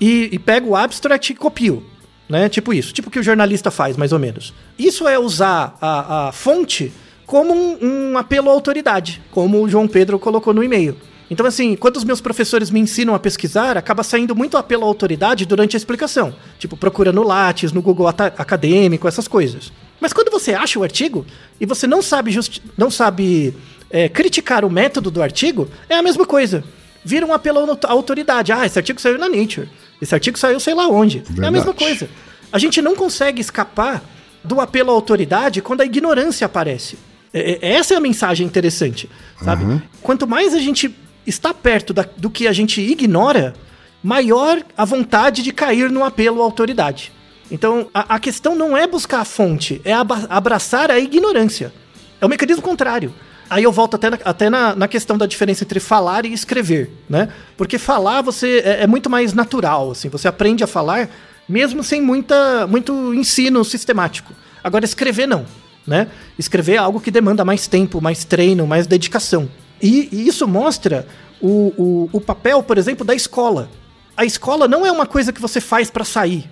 e, 0.00 0.28
e 0.32 0.38
pego 0.38 0.70
o 0.70 0.76
abstract 0.76 1.32
e 1.32 1.36
copio. 1.36 1.84
Né? 2.28 2.48
Tipo 2.48 2.74
isso. 2.74 2.92
Tipo 2.92 3.08
o 3.08 3.10
que 3.10 3.18
o 3.18 3.22
jornalista 3.22 3.70
faz, 3.70 3.96
mais 3.96 4.12
ou 4.12 4.18
menos. 4.18 4.52
Isso 4.78 5.06
é 5.06 5.18
usar 5.18 5.78
a, 5.80 6.28
a 6.28 6.32
fonte 6.32 6.92
como 7.26 7.54
um, 7.54 8.12
um 8.12 8.18
apelo 8.18 8.50
à 8.50 8.52
autoridade, 8.52 9.22
como 9.30 9.62
o 9.62 9.68
João 9.68 9.86
Pedro 9.86 10.18
colocou 10.18 10.52
no 10.52 10.64
e-mail. 10.64 10.96
Então, 11.34 11.44
assim, 11.44 11.74
quando 11.74 11.96
os 11.96 12.04
meus 12.04 12.20
professores 12.20 12.70
me 12.70 12.78
ensinam 12.78 13.12
a 13.12 13.18
pesquisar, 13.18 13.76
acaba 13.76 14.04
saindo 14.04 14.36
muito 14.36 14.56
apelo 14.56 14.84
à 14.84 14.86
autoridade 14.86 15.44
durante 15.44 15.74
a 15.74 15.78
explicação. 15.78 16.32
Tipo, 16.60 16.76
procura 16.76 17.10
no 17.10 17.24
Lattes, 17.24 17.72
no 17.72 17.82
Google 17.82 18.06
Acadêmico, 18.06 19.08
essas 19.08 19.26
coisas. 19.26 19.72
Mas 20.00 20.12
quando 20.12 20.30
você 20.30 20.54
acha 20.54 20.78
o 20.78 20.84
artigo 20.84 21.26
e 21.60 21.66
você 21.66 21.88
não 21.88 22.00
sabe, 22.00 22.30
justi- 22.30 22.62
não 22.78 22.88
sabe 22.88 23.52
é, 23.90 24.08
criticar 24.08 24.64
o 24.64 24.70
método 24.70 25.10
do 25.10 25.20
artigo, 25.20 25.68
é 25.88 25.96
a 25.96 26.02
mesma 26.02 26.24
coisa. 26.24 26.62
Vira 27.04 27.26
um 27.26 27.32
apelo 27.34 27.58
à 27.84 27.90
autoridade. 27.90 28.52
Ah, 28.52 28.64
esse 28.64 28.78
artigo 28.78 29.00
saiu 29.00 29.18
na 29.18 29.28
Nature. 29.28 29.68
Esse 30.00 30.14
artigo 30.14 30.38
saiu 30.38 30.60
sei 30.60 30.72
lá 30.74 30.86
onde. 30.86 31.18
É 31.18 31.46
a 31.46 31.50
mesma 31.50 31.72
Verdade. 31.72 31.78
coisa. 31.78 32.08
A 32.52 32.58
gente 32.60 32.80
não 32.80 32.94
consegue 32.94 33.40
escapar 33.40 34.04
do 34.44 34.60
apelo 34.60 34.90
à 34.90 34.94
autoridade 34.94 35.60
quando 35.60 35.80
a 35.80 35.84
ignorância 35.84 36.44
aparece. 36.46 36.96
É- 37.32 37.58
é- 37.60 37.72
essa 37.74 37.94
é 37.94 37.96
a 37.96 38.00
mensagem 38.00 38.46
interessante, 38.46 39.10
sabe? 39.42 39.82
Quanto 40.00 40.26
mais 40.28 40.54
a 40.54 40.60
gente 40.60 40.94
está 41.26 41.52
perto 41.54 41.92
da- 41.92 42.06
do 42.16 42.30
que 42.30 42.46
a 42.46 42.52
gente 42.52 42.80
ignora, 42.80 43.54
maior 44.02 44.62
a 44.76 44.84
vontade 44.84 45.42
de 45.42 45.52
cair 45.52 45.90
no 45.90 46.04
apelo 46.04 46.40
à 46.40 46.44
autoridade. 46.44 47.12
Então, 47.50 47.88
a, 47.92 48.16
a 48.16 48.18
questão 48.18 48.54
não 48.54 48.76
é 48.76 48.86
buscar 48.86 49.20
a 49.20 49.24
fonte, 49.24 49.80
é 49.84 49.92
abraçar 49.92 50.90
a 50.90 50.98
ignorância. 50.98 51.72
É 52.20 52.26
o 52.26 52.28
mecanismo 52.28 52.62
contrário. 52.62 53.12
Aí 53.48 53.62
eu 53.62 53.70
volto 53.72 53.94
até, 53.96 54.10
na, 54.10 54.18
até 54.24 54.50
na, 54.50 54.74
na 54.74 54.88
questão 54.88 55.18
da 55.18 55.26
diferença 55.26 55.64
entre 55.64 55.78
falar 55.78 56.24
e 56.24 56.32
escrever, 56.32 56.90
né? 57.08 57.28
Porque 57.56 57.78
falar 57.78 58.22
você 58.22 58.62
é, 58.64 58.82
é 58.82 58.86
muito 58.86 59.10
mais 59.10 59.34
natural, 59.34 59.90
assim, 59.90 60.08
você 60.08 60.26
aprende 60.26 60.64
a 60.64 60.66
falar 60.66 61.10
mesmo 61.46 61.84
sem 61.84 62.00
muita, 62.00 62.66
muito 62.66 63.12
ensino 63.12 63.62
sistemático. 63.64 64.32
Agora, 64.62 64.84
escrever 64.86 65.28
não, 65.28 65.44
né? 65.86 66.08
Escrever 66.38 66.74
é 66.74 66.78
algo 66.78 66.98
que 66.98 67.10
demanda 67.10 67.44
mais 67.44 67.66
tempo, 67.66 68.00
mais 68.00 68.24
treino, 68.24 68.66
mais 68.66 68.86
dedicação. 68.86 69.48
E, 69.82 70.08
e 70.12 70.28
isso 70.28 70.46
mostra 70.48 71.06
o, 71.40 71.72
o, 71.76 72.10
o 72.12 72.20
papel, 72.20 72.62
por 72.62 72.78
exemplo, 72.78 73.04
da 73.04 73.14
escola. 73.14 73.68
A 74.16 74.24
escola 74.24 74.66
não 74.68 74.86
é 74.86 74.92
uma 74.92 75.06
coisa 75.06 75.32
que 75.32 75.40
você 75.40 75.60
faz 75.60 75.90
para 75.90 76.04
sair. 76.04 76.48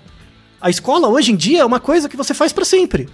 A 0.60 0.68
escola, 0.70 1.08
hoje 1.08 1.32
em 1.32 1.36
dia, 1.36 1.60
é 1.60 1.64
uma 1.64 1.80
coisa 1.80 2.08
que 2.08 2.16
você 2.16 2.34
faz 2.34 2.52
para 2.52 2.64
sempre. 2.64 3.08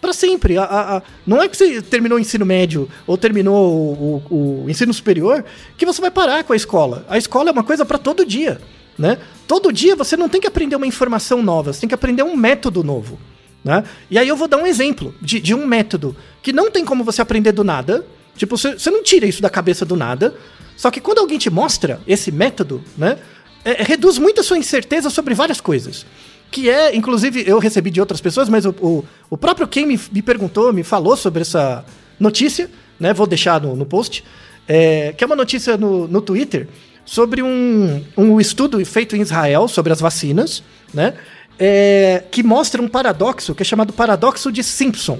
Para 0.00 0.12
sempre. 0.12 0.56
A- 0.56 0.64
a- 0.64 0.96
a- 0.98 1.02
não 1.26 1.42
é 1.42 1.48
que 1.48 1.56
você 1.56 1.82
terminou 1.82 2.18
o 2.18 2.20
ensino 2.20 2.46
médio 2.46 2.88
ou 3.06 3.16
terminou 3.18 3.68
o, 3.72 4.22
o- 4.30 4.64
o 4.64 4.70
ensino 4.70 4.92
superior 4.94 5.44
que 5.76 5.84
você 5.86 6.00
vai 6.00 6.10
parar 6.10 6.44
com 6.44 6.52
a 6.52 6.56
escola. 6.56 7.04
A 7.08 7.18
escola 7.18 7.50
é 7.50 7.52
uma 7.52 7.64
coisa 7.64 7.84
para 7.84 7.98
todo 7.98 8.24
dia. 8.24 8.60
Né? 8.96 9.16
Todo 9.46 9.72
dia 9.72 9.94
você 9.94 10.16
não 10.16 10.28
tem 10.28 10.40
que 10.40 10.46
aprender 10.48 10.74
uma 10.74 10.86
informação 10.86 11.40
nova, 11.40 11.72
você 11.72 11.80
tem 11.80 11.88
que 11.88 11.94
aprender 11.94 12.24
um 12.24 12.36
método 12.36 12.82
novo. 12.82 13.16
Né? 13.64 13.84
E 14.10 14.18
aí 14.18 14.26
eu 14.26 14.36
vou 14.36 14.48
dar 14.48 14.56
um 14.56 14.66
exemplo 14.66 15.14
de, 15.22 15.38
de 15.40 15.54
um 15.54 15.64
método 15.66 16.16
que 16.42 16.52
não 16.52 16.68
tem 16.70 16.84
como 16.84 17.04
você 17.04 17.20
aprender 17.22 17.52
do 17.52 17.62
nada. 17.62 18.04
Tipo, 18.38 18.56
você, 18.56 18.90
não 18.90 19.02
tira 19.02 19.26
isso 19.26 19.42
da 19.42 19.50
cabeça 19.50 19.84
do 19.84 19.96
nada. 19.96 20.34
Só 20.76 20.90
que 20.90 21.00
quando 21.00 21.18
alguém 21.18 21.38
te 21.38 21.50
mostra 21.50 22.00
esse 22.06 22.32
método, 22.32 22.82
né? 22.96 23.18
é- 23.64 23.82
reduz 23.82 24.16
muito 24.16 24.40
a 24.40 24.44
sua 24.44 24.56
incerteza 24.56 25.10
sobre 25.10 25.34
várias 25.34 25.60
coisas. 25.60 26.06
Que 26.50 26.70
é, 26.70 26.96
inclusive, 26.96 27.44
eu 27.46 27.58
recebi 27.58 27.90
de 27.90 28.00
outras 28.00 28.20
pessoas, 28.20 28.48
mas 28.48 28.64
o, 28.64 28.70
o, 28.80 29.04
o 29.28 29.36
próprio 29.36 29.68
quem 29.68 29.86
me, 29.86 30.00
me 30.10 30.22
perguntou, 30.22 30.72
me 30.72 30.82
falou 30.82 31.16
sobre 31.16 31.42
essa 31.42 31.84
notícia, 32.18 32.70
né? 32.98 33.12
Vou 33.12 33.26
deixar 33.26 33.60
no, 33.60 33.76
no 33.76 33.84
post. 33.84 34.24
é, 34.66 35.12
que 35.12 35.22
é 35.22 35.26
uma 35.26 35.36
notícia 35.36 35.76
no, 35.76 36.08
no 36.08 36.22
Twitter 36.22 36.66
sobre 37.04 37.42
um, 37.42 38.04
um 38.16 38.40
estudo 38.40 38.82
feito 38.86 39.16
em 39.16 39.20
Israel 39.20 39.66
sobre 39.68 39.92
as 39.92 40.00
vacinas, 40.00 40.62
né? 40.94 41.14
é, 41.58 42.22
que 42.30 42.42
mostra 42.42 42.80
um 42.80 42.88
paradoxo 42.88 43.54
que 43.54 43.62
é 43.62 43.64
chamado 43.64 43.92
paradoxo 43.92 44.52
de 44.52 44.62
Simpson, 44.62 45.18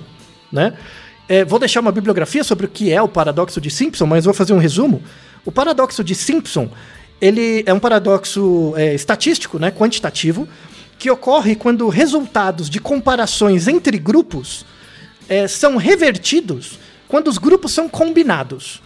né? 0.52 0.74
É, 1.29 1.45
vou 1.45 1.59
deixar 1.59 1.81
uma 1.81 1.93
bibliografia 1.93 2.43
sobre 2.43 2.67
o 2.67 2.69
que 2.69 2.93
é 2.93 3.03
o 3.03 3.09
paradoxo 3.09 3.61
de 3.61 3.71
Simpson, 3.71 4.07
mas 4.07 4.25
vou 4.25 4.33
fazer 4.33 4.53
um 4.55 4.59
resumo. 4.59 5.03
O 5.45 5.53
paradoxo 5.53 6.03
de 6.03 6.14
Simpson 6.14 6.71
ele 7.21 7.64
é 7.67 7.73
um 7.73 7.81
paradoxo 7.81 8.73
é, 8.77 8.95
estatístico, 8.95 9.59
né, 9.59 9.71
quantitativo, 9.71 10.49
que 10.99 11.11
ocorre 11.11 11.55
quando 11.55 11.88
resultados 11.88 12.71
de 12.71 12.81
comparações 12.81 13.69
entre 13.69 13.99
grupos 13.99 14.64
é, 15.29 15.47
são 15.47 15.77
revertidos 15.77 16.79
quando 17.07 17.29
os 17.29 17.38
grupos 17.38 17.73
são 17.73 17.88
combinados. 17.88 18.83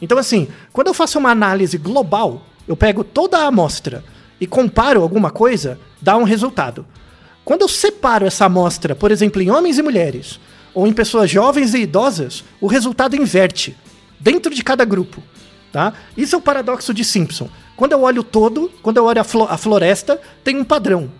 Então, 0.00 0.18
assim, 0.18 0.48
quando 0.72 0.88
eu 0.88 0.94
faço 0.94 1.18
uma 1.18 1.30
análise 1.30 1.76
global, 1.76 2.46
eu 2.66 2.76
pego 2.76 3.04
toda 3.04 3.38
a 3.38 3.46
amostra 3.46 4.04
e 4.40 4.46
comparo 4.46 5.02
alguma 5.02 5.30
coisa, 5.30 5.78
dá 6.00 6.16
um 6.16 6.24
resultado. 6.24 6.86
Quando 7.44 7.62
eu 7.62 7.68
separo 7.68 8.26
essa 8.26 8.46
amostra, 8.46 8.94
por 8.94 9.10
exemplo, 9.10 9.42
em 9.42 9.50
homens 9.50 9.78
e 9.78 9.82
mulheres, 9.82 10.40
ou 10.74 10.86
em 10.86 10.92
pessoas 10.92 11.30
jovens 11.30 11.74
e 11.74 11.78
idosas, 11.80 12.44
o 12.60 12.66
resultado 12.66 13.16
inverte 13.16 13.76
dentro 14.18 14.54
de 14.54 14.62
cada 14.62 14.84
grupo. 14.84 15.22
Tá? 15.72 15.92
Isso 16.16 16.34
é 16.34 16.38
o 16.38 16.42
paradoxo 16.42 16.92
de 16.92 17.04
Simpson. 17.04 17.48
Quando 17.76 17.92
eu 17.92 18.02
olho 18.02 18.22
todo, 18.22 18.70
quando 18.82 18.96
eu 18.96 19.04
olho 19.04 19.20
a, 19.20 19.24
flo- 19.24 19.46
a 19.48 19.56
floresta, 19.56 20.20
tem 20.42 20.56
um 20.56 20.64
padrão. 20.64 21.10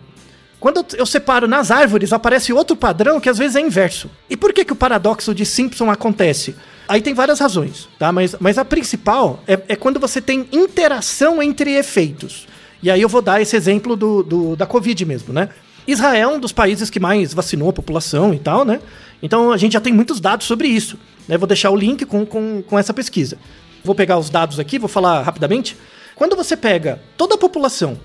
Quando 0.58 0.78
eu- 0.78 0.86
eu 0.98 1.06
separo 1.06 1.46
nas 1.48 1.70
árvores, 1.70 2.12
aparece 2.12 2.52
outro 2.52 2.76
padrão 2.76 3.18
que 3.20 3.28
às 3.28 3.38
vezes 3.38 3.56
é 3.56 3.60
inverso. 3.60 4.10
E 4.28 4.36
por 4.36 4.52
que, 4.52 4.64
que 4.64 4.72
o 4.72 4.76
paradoxo 4.76 5.34
de 5.34 5.46
Simpson 5.46 5.90
acontece? 5.90 6.54
Aí 6.88 7.00
tem 7.00 7.14
várias 7.14 7.38
razões, 7.38 7.88
tá? 7.98 8.10
Mas, 8.12 8.34
mas 8.40 8.58
a 8.58 8.64
principal 8.64 9.42
é, 9.46 9.58
é 9.68 9.76
quando 9.76 10.00
você 10.00 10.20
tem 10.20 10.48
interação 10.52 11.40
entre 11.42 11.70
efeitos. 11.76 12.46
E 12.82 12.90
aí 12.90 13.00
eu 13.00 13.08
vou 13.08 13.22
dar 13.22 13.40
esse 13.40 13.54
exemplo 13.56 13.94
do, 13.94 14.22
do- 14.22 14.56
da 14.56 14.66
Covid 14.66 15.04
mesmo, 15.06 15.32
né? 15.32 15.48
Israel 15.92 16.30
é 16.30 16.34
um 16.34 16.40
dos 16.40 16.52
países 16.52 16.90
que 16.90 17.00
mais 17.00 17.32
vacinou 17.34 17.70
a 17.70 17.72
população 17.72 18.34
e 18.34 18.38
tal, 18.38 18.64
né? 18.64 18.80
Então 19.22 19.52
a 19.52 19.56
gente 19.56 19.72
já 19.72 19.80
tem 19.80 19.92
muitos 19.92 20.20
dados 20.20 20.46
sobre 20.46 20.68
isso. 20.68 20.98
Né? 21.26 21.36
Vou 21.36 21.46
deixar 21.46 21.70
o 21.70 21.76
link 21.76 22.04
com, 22.04 22.24
com, 22.24 22.62
com 22.62 22.78
essa 22.78 22.92
pesquisa. 22.92 23.38
Vou 23.84 23.94
pegar 23.94 24.18
os 24.18 24.30
dados 24.30 24.58
aqui, 24.58 24.78
vou 24.78 24.88
falar 24.88 25.22
rapidamente. 25.22 25.76
Quando 26.14 26.36
você 26.36 26.56
pega 26.56 27.00
toda 27.16 27.34
a 27.34 27.38
população 27.38 27.98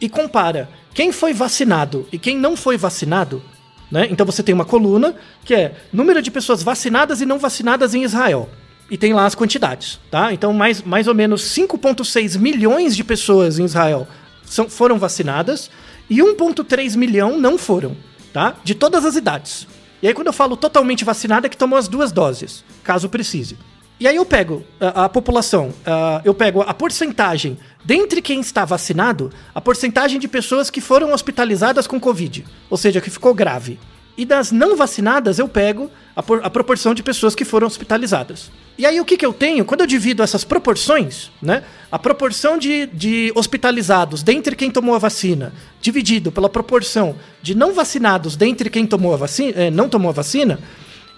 e 0.00 0.08
compara 0.08 0.68
quem 0.94 1.10
foi 1.10 1.32
vacinado 1.32 2.06
e 2.12 2.18
quem 2.18 2.36
não 2.38 2.56
foi 2.56 2.76
vacinado, 2.76 3.42
né? 3.90 4.06
Então 4.10 4.24
você 4.24 4.42
tem 4.42 4.54
uma 4.54 4.64
coluna 4.64 5.14
que 5.44 5.54
é 5.54 5.74
número 5.92 6.22
de 6.22 6.30
pessoas 6.30 6.62
vacinadas 6.62 7.20
e 7.20 7.26
não 7.26 7.38
vacinadas 7.38 7.94
em 7.94 8.02
Israel. 8.02 8.48
E 8.88 8.96
tem 8.96 9.12
lá 9.12 9.26
as 9.26 9.34
quantidades, 9.34 9.98
tá? 10.10 10.32
Então 10.32 10.52
mais, 10.52 10.82
mais 10.82 11.08
ou 11.08 11.14
menos 11.14 11.42
5,6 11.42 12.38
milhões 12.38 12.96
de 12.96 13.02
pessoas 13.02 13.58
em 13.58 13.64
Israel 13.64 14.06
são, 14.44 14.68
foram 14.68 14.98
vacinadas 14.98 15.70
e 16.08 16.18
1,3 16.18 16.96
milhão 16.96 17.38
não 17.38 17.58
foram, 17.58 17.96
tá? 18.32 18.54
De 18.62 18.74
todas 18.74 19.04
as 19.04 19.16
idades. 19.16 19.66
E 20.02 20.08
aí 20.08 20.14
quando 20.14 20.28
eu 20.28 20.32
falo 20.32 20.56
totalmente 20.56 21.04
vacinada 21.04 21.46
é 21.46 21.50
que 21.50 21.56
tomou 21.56 21.78
as 21.78 21.88
duas 21.88 22.12
doses, 22.12 22.64
caso 22.84 23.08
precise. 23.08 23.56
E 23.98 24.06
aí 24.06 24.16
eu 24.16 24.26
pego 24.26 24.62
a, 24.78 25.04
a 25.04 25.08
população, 25.08 25.68
uh, 25.68 26.20
eu 26.22 26.34
pego 26.34 26.60
a 26.60 26.74
porcentagem 26.74 27.58
dentre 27.82 28.20
quem 28.20 28.40
está 28.40 28.64
vacinado, 28.64 29.32
a 29.54 29.60
porcentagem 29.60 30.20
de 30.20 30.28
pessoas 30.28 30.68
que 30.68 30.82
foram 30.82 31.12
hospitalizadas 31.12 31.86
com 31.86 31.98
Covid, 31.98 32.44
ou 32.68 32.76
seja, 32.76 33.00
que 33.00 33.08
ficou 33.08 33.32
grave. 33.32 33.78
E 34.16 34.24
das 34.24 34.52
não 34.52 34.76
vacinadas 34.76 35.38
eu 35.38 35.48
pego 35.48 35.90
a, 36.14 36.22
por, 36.22 36.44
a 36.44 36.50
proporção 36.50 36.94
de 36.94 37.02
pessoas 37.02 37.34
que 37.34 37.44
foram 37.44 37.66
hospitalizadas. 37.66 38.50
E 38.78 38.84
aí 38.84 39.00
o 39.00 39.04
que, 39.04 39.16
que 39.16 39.24
eu 39.24 39.32
tenho? 39.32 39.64
Quando 39.64 39.80
eu 39.80 39.86
divido 39.86 40.22
essas 40.22 40.44
proporções, 40.44 41.30
né? 41.40 41.62
A 41.90 41.98
proporção 41.98 42.58
de, 42.58 42.86
de 42.86 43.32
hospitalizados 43.34 44.22
dentre 44.22 44.54
quem 44.54 44.70
tomou 44.70 44.94
a 44.94 44.98
vacina, 44.98 45.52
dividido 45.80 46.30
pela 46.30 46.48
proporção 46.48 47.16
de 47.40 47.54
não 47.54 47.72
vacinados 47.72 48.36
dentre 48.36 48.68
quem 48.68 48.86
tomou 48.86 49.14
a 49.14 49.16
vacina, 49.16 49.52
eh, 49.56 49.70
não 49.70 49.88
tomou 49.88 50.10
a 50.10 50.12
vacina, 50.12 50.58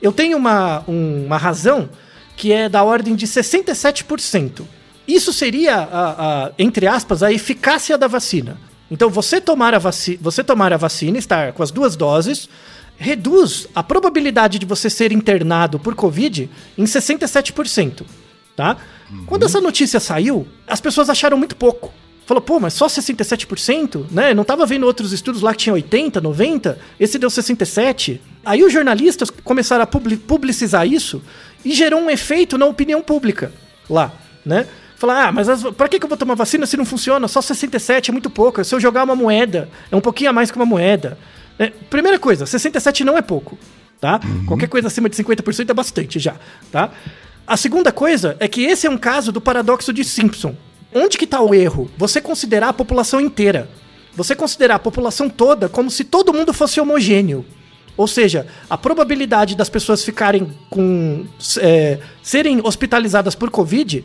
eu 0.00 0.12
tenho 0.12 0.36
uma, 0.36 0.84
um, 0.86 1.24
uma 1.26 1.36
razão 1.36 1.88
que 2.36 2.52
é 2.52 2.68
da 2.68 2.84
ordem 2.84 3.16
de 3.16 3.26
67%. 3.26 4.62
Isso 5.08 5.32
seria, 5.32 5.74
a, 5.74 6.46
a, 6.46 6.52
entre 6.58 6.86
aspas, 6.86 7.22
a 7.22 7.32
eficácia 7.32 7.98
da 7.98 8.06
vacina. 8.06 8.58
Então, 8.90 9.10
você 9.10 9.40
tomar, 9.40 9.74
a 9.74 9.78
vaci 9.78 10.18
você 10.20 10.44
tomar 10.44 10.72
a 10.72 10.76
vacina, 10.76 11.18
estar 11.18 11.52
com 11.52 11.62
as 11.62 11.70
duas 11.70 11.96
doses, 11.96 12.48
reduz 12.98 13.68
a 13.74 13.82
probabilidade 13.82 14.58
de 14.58 14.66
você 14.66 14.90
ser 14.90 15.12
internado 15.12 15.78
por 15.78 15.94
Covid 15.94 16.50
em 16.76 16.84
67%. 16.84 18.02
Tá? 18.56 18.76
Uhum. 19.10 19.24
Quando 19.24 19.44
essa 19.44 19.60
notícia 19.60 20.00
saiu, 20.00 20.46
as 20.66 20.80
pessoas 20.80 21.08
acharam 21.08 21.38
muito 21.38 21.54
pouco. 21.54 21.92
Falou, 22.26 22.42
pô, 22.42 22.60
mas 22.60 22.74
só 22.74 22.88
67%? 22.88 24.06
Né? 24.10 24.34
Não 24.34 24.44
tava 24.44 24.66
vendo 24.66 24.84
outros 24.84 25.12
estudos 25.12 25.40
lá 25.40 25.52
que 25.52 25.60
tinha 25.60 25.72
80, 25.72 26.20
90, 26.20 26.78
esse 27.00 27.18
deu 27.18 27.30
67. 27.30 28.20
Aí 28.44 28.62
os 28.62 28.72
jornalistas 28.72 29.30
começaram 29.30 29.84
a 29.84 29.86
publicizar 29.86 30.86
isso 30.86 31.22
e 31.64 31.72
gerou 31.72 32.00
um 32.00 32.10
efeito 32.10 32.58
na 32.58 32.66
opinião 32.66 33.00
pública 33.00 33.52
lá, 33.88 34.12
né? 34.44 34.66
Falar, 34.96 35.28
ah, 35.28 35.32
mas 35.32 35.48
as, 35.48 35.62
pra 35.62 35.88
que, 35.88 35.98
que 35.98 36.04
eu 36.04 36.08
vou 36.08 36.18
tomar 36.18 36.34
vacina 36.34 36.66
se 36.66 36.76
não 36.76 36.84
funciona? 36.84 37.28
Só 37.28 37.40
67 37.40 38.10
é 38.10 38.12
muito 38.12 38.28
pouco. 38.28 38.62
Se 38.64 38.74
eu 38.74 38.80
jogar 38.80 39.04
uma 39.04 39.14
moeda, 39.14 39.68
é 39.90 39.94
um 39.94 40.00
pouquinho 40.00 40.30
a 40.30 40.32
mais 40.32 40.50
que 40.50 40.56
uma 40.56 40.66
moeda. 40.66 41.16
É, 41.58 41.70
primeira 41.90 42.18
coisa, 42.18 42.46
67 42.46 43.04
não 43.04 43.18
é 43.18 43.22
pouco, 43.22 43.58
tá? 44.00 44.20
Uhum. 44.24 44.46
Qualquer 44.46 44.68
coisa 44.68 44.88
acima 44.88 45.08
de 45.08 45.16
50% 45.16 45.70
é 45.70 45.74
bastante 45.74 46.18
já, 46.18 46.36
tá? 46.70 46.90
A 47.46 47.56
segunda 47.56 47.90
coisa 47.90 48.36
é 48.38 48.46
que 48.46 48.62
esse 48.62 48.86
é 48.86 48.90
um 48.90 48.98
caso 48.98 49.32
do 49.32 49.40
paradoxo 49.40 49.92
de 49.92 50.04
Simpson. 50.04 50.54
Onde 50.94 51.18
que 51.18 51.26
tá 51.26 51.40
o 51.40 51.54
erro? 51.54 51.90
Você 51.96 52.20
considerar 52.20 52.68
a 52.68 52.72
população 52.72 53.20
inteira. 53.20 53.68
Você 54.14 54.34
considerar 54.34 54.76
a 54.76 54.78
população 54.78 55.28
toda 55.28 55.68
como 55.68 55.90
se 55.90 56.04
todo 56.04 56.32
mundo 56.32 56.52
fosse 56.52 56.80
homogêneo. 56.80 57.44
Ou 57.96 58.06
seja, 58.06 58.46
a 58.70 58.78
probabilidade 58.78 59.56
das 59.56 59.68
pessoas 59.68 60.04
ficarem 60.04 60.48
com. 60.70 61.26
É, 61.58 61.98
serem 62.22 62.60
hospitalizadas 62.62 63.34
por 63.34 63.50
Covid 63.50 64.04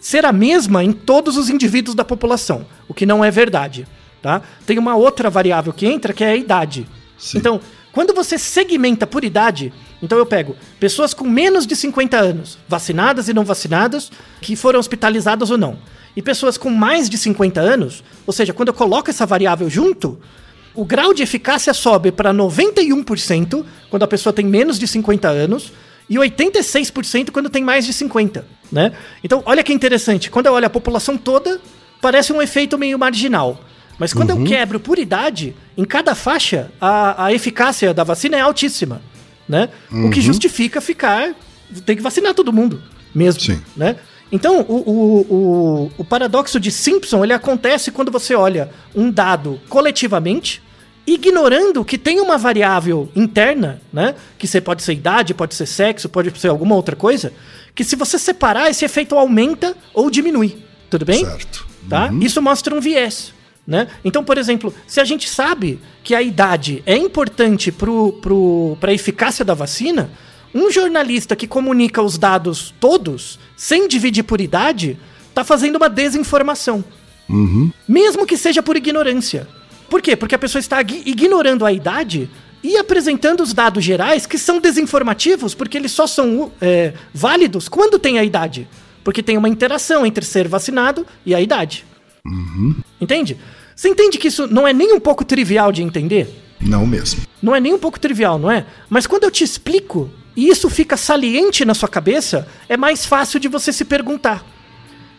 ser 0.00 0.24
a 0.24 0.32
mesma 0.32 0.84
em 0.84 0.92
todos 0.92 1.38
os 1.38 1.48
indivíduos 1.48 1.94
da 1.94 2.04
população, 2.04 2.66
o 2.86 2.92
que 2.92 3.06
não 3.06 3.24
é 3.24 3.30
verdade. 3.30 3.86
Tá? 4.24 4.40
Tem 4.64 4.78
uma 4.78 4.96
outra 4.96 5.28
variável 5.28 5.70
que 5.70 5.84
entra 5.84 6.14
que 6.14 6.24
é 6.24 6.28
a 6.28 6.34
idade. 6.34 6.88
Sim. 7.18 7.36
Então, 7.36 7.60
quando 7.92 8.14
você 8.14 8.38
segmenta 8.38 9.06
por 9.06 9.22
idade, 9.22 9.70
então 10.02 10.16
eu 10.16 10.24
pego 10.24 10.56
pessoas 10.80 11.12
com 11.12 11.24
menos 11.28 11.66
de 11.66 11.76
50 11.76 12.16
anos, 12.16 12.56
vacinadas 12.66 13.28
e 13.28 13.34
não 13.34 13.44
vacinadas, 13.44 14.10
que 14.40 14.56
foram 14.56 14.80
hospitalizadas 14.80 15.50
ou 15.50 15.58
não. 15.58 15.76
E 16.16 16.22
pessoas 16.22 16.56
com 16.56 16.70
mais 16.70 17.10
de 17.10 17.18
50 17.18 17.60
anos, 17.60 18.02
ou 18.26 18.32
seja, 18.32 18.54
quando 18.54 18.68
eu 18.68 18.74
coloco 18.74 19.10
essa 19.10 19.26
variável 19.26 19.68
junto, 19.68 20.18
o 20.74 20.86
grau 20.86 21.12
de 21.12 21.22
eficácia 21.22 21.74
sobe 21.74 22.10
para 22.10 22.32
91% 22.32 23.62
quando 23.90 24.04
a 24.04 24.08
pessoa 24.08 24.32
tem 24.32 24.46
menos 24.46 24.78
de 24.78 24.88
50 24.88 25.28
anos 25.28 25.70
e 26.08 26.14
86% 26.14 27.30
quando 27.30 27.50
tem 27.50 27.62
mais 27.62 27.84
de 27.84 27.92
50, 27.92 28.46
né? 28.72 28.92
Então, 29.22 29.42
olha 29.44 29.62
que 29.62 29.74
interessante, 29.74 30.30
quando 30.30 30.46
eu 30.46 30.54
olho 30.54 30.66
a 30.66 30.70
população 30.70 31.18
toda, 31.18 31.60
parece 32.00 32.32
um 32.32 32.40
efeito 32.40 32.78
meio 32.78 32.98
marginal. 32.98 33.60
Mas 33.98 34.12
quando 34.12 34.30
uhum. 34.30 34.40
eu 34.40 34.46
quebro 34.46 34.80
por 34.80 34.98
idade, 34.98 35.54
em 35.76 35.84
cada 35.84 36.14
faixa, 36.14 36.70
a, 36.80 37.26
a 37.26 37.32
eficácia 37.32 37.94
da 37.94 38.04
vacina 38.04 38.36
é 38.36 38.40
altíssima, 38.40 39.00
né? 39.48 39.68
Uhum. 39.90 40.06
O 40.06 40.10
que 40.10 40.20
uhum. 40.20 40.26
justifica 40.26 40.80
ficar... 40.80 41.34
Tem 41.86 41.96
que 41.96 42.02
vacinar 42.02 42.34
todo 42.34 42.52
mundo, 42.52 42.82
mesmo, 43.14 43.40
Sim. 43.40 43.62
né? 43.76 43.96
Então, 44.30 44.60
o, 44.62 44.74
o, 44.74 45.20
o, 45.34 45.92
o, 45.98 46.04
paradoxo 46.04 46.58
de 46.58 46.70
Simpson 46.70 47.22
ele 47.22 47.32
acontece 47.32 47.90
quando 47.90 48.10
você 48.10 48.34
olha 48.34 48.70
um 48.94 49.10
dado 49.10 49.60
coletivamente, 49.68 50.62
ignorando 51.06 51.84
que 51.84 51.96
tem 51.96 52.20
uma 52.20 52.36
variável 52.36 53.08
interna, 53.14 53.80
né? 53.92 54.14
Que 54.38 54.46
você 54.46 54.60
pode 54.60 54.82
ser 54.82 54.94
idade, 54.94 55.34
pode 55.34 55.54
ser 55.54 55.66
sexo, 55.66 56.08
pode 56.08 56.36
ser 56.38 56.48
alguma 56.48 56.74
outra 56.74 56.96
coisa, 56.96 57.32
que 57.74 57.84
se 57.84 57.96
você 57.96 58.18
separar, 58.18 58.70
esse 58.70 58.84
efeito 58.84 59.16
aumenta 59.16 59.76
ou 59.92 60.10
diminui. 60.10 60.56
Tudo 60.90 61.04
bem? 61.04 61.24
Certo. 61.24 61.66
Tá? 61.88 62.08
Uhum. 62.08 62.20
Isso 62.20 62.40
mostra 62.40 62.74
um 62.74 62.80
viés. 62.80 63.32
Né? 63.66 63.88
Então, 64.04 64.22
por 64.22 64.36
exemplo, 64.36 64.74
se 64.86 65.00
a 65.00 65.04
gente 65.04 65.28
sabe 65.28 65.80
que 66.02 66.14
a 66.14 66.20
idade 66.20 66.82
é 66.84 66.96
importante 66.96 67.72
para 67.72 67.86
pro, 68.20 68.76
a 68.80 68.92
eficácia 68.92 69.44
da 69.44 69.54
vacina, 69.54 70.10
um 70.54 70.70
jornalista 70.70 71.34
que 71.34 71.46
comunica 71.46 72.02
os 72.02 72.18
dados 72.18 72.74
todos, 72.78 73.38
sem 73.56 73.88
dividir 73.88 74.22
por 74.22 74.40
idade, 74.40 74.98
está 75.28 75.42
fazendo 75.42 75.76
uma 75.76 75.88
desinformação. 75.88 76.84
Uhum. 77.28 77.70
Mesmo 77.88 78.26
que 78.26 78.36
seja 78.36 78.62
por 78.62 78.76
ignorância. 78.76 79.48
Por 79.88 80.02
quê? 80.02 80.14
Porque 80.14 80.34
a 80.34 80.38
pessoa 80.38 80.60
está 80.60 80.80
ignorando 80.80 81.64
a 81.64 81.72
idade 81.72 82.28
e 82.62 82.76
apresentando 82.76 83.42
os 83.42 83.52
dados 83.52 83.82
gerais 83.82 84.26
que 84.26 84.38
são 84.38 84.60
desinformativos, 84.60 85.54
porque 85.54 85.76
eles 85.76 85.92
só 85.92 86.06
são 86.06 86.52
é, 86.60 86.92
válidos 87.12 87.68
quando 87.68 87.98
tem 87.98 88.18
a 88.18 88.24
idade. 88.24 88.68
Porque 89.02 89.22
tem 89.22 89.36
uma 89.36 89.48
interação 89.48 90.06
entre 90.06 90.24
ser 90.24 90.48
vacinado 90.48 91.06
e 91.26 91.34
a 91.34 91.40
idade. 91.40 91.84
Uhum. 92.26 92.76
Entende? 93.00 93.38
Você 93.74 93.88
entende 93.88 94.18
que 94.18 94.28
isso 94.28 94.46
não 94.46 94.66
é 94.66 94.72
nem 94.72 94.92
um 94.92 95.00
pouco 95.00 95.24
trivial 95.24 95.70
de 95.70 95.82
entender? 95.82 96.28
Não 96.60 96.86
mesmo. 96.86 97.22
Não 97.42 97.54
é 97.54 97.60
nem 97.60 97.74
um 97.74 97.78
pouco 97.78 98.00
trivial, 98.00 98.38
não 98.38 98.50
é? 98.50 98.66
Mas 98.88 99.06
quando 99.06 99.24
eu 99.24 99.30
te 99.30 99.44
explico 99.44 100.10
e 100.36 100.48
isso 100.48 100.70
fica 100.70 100.96
saliente 100.96 101.64
na 101.64 101.74
sua 101.74 101.88
cabeça, 101.88 102.48
é 102.68 102.76
mais 102.76 103.04
fácil 103.04 103.38
de 103.38 103.48
você 103.48 103.72
se 103.72 103.84
perguntar. 103.84 104.44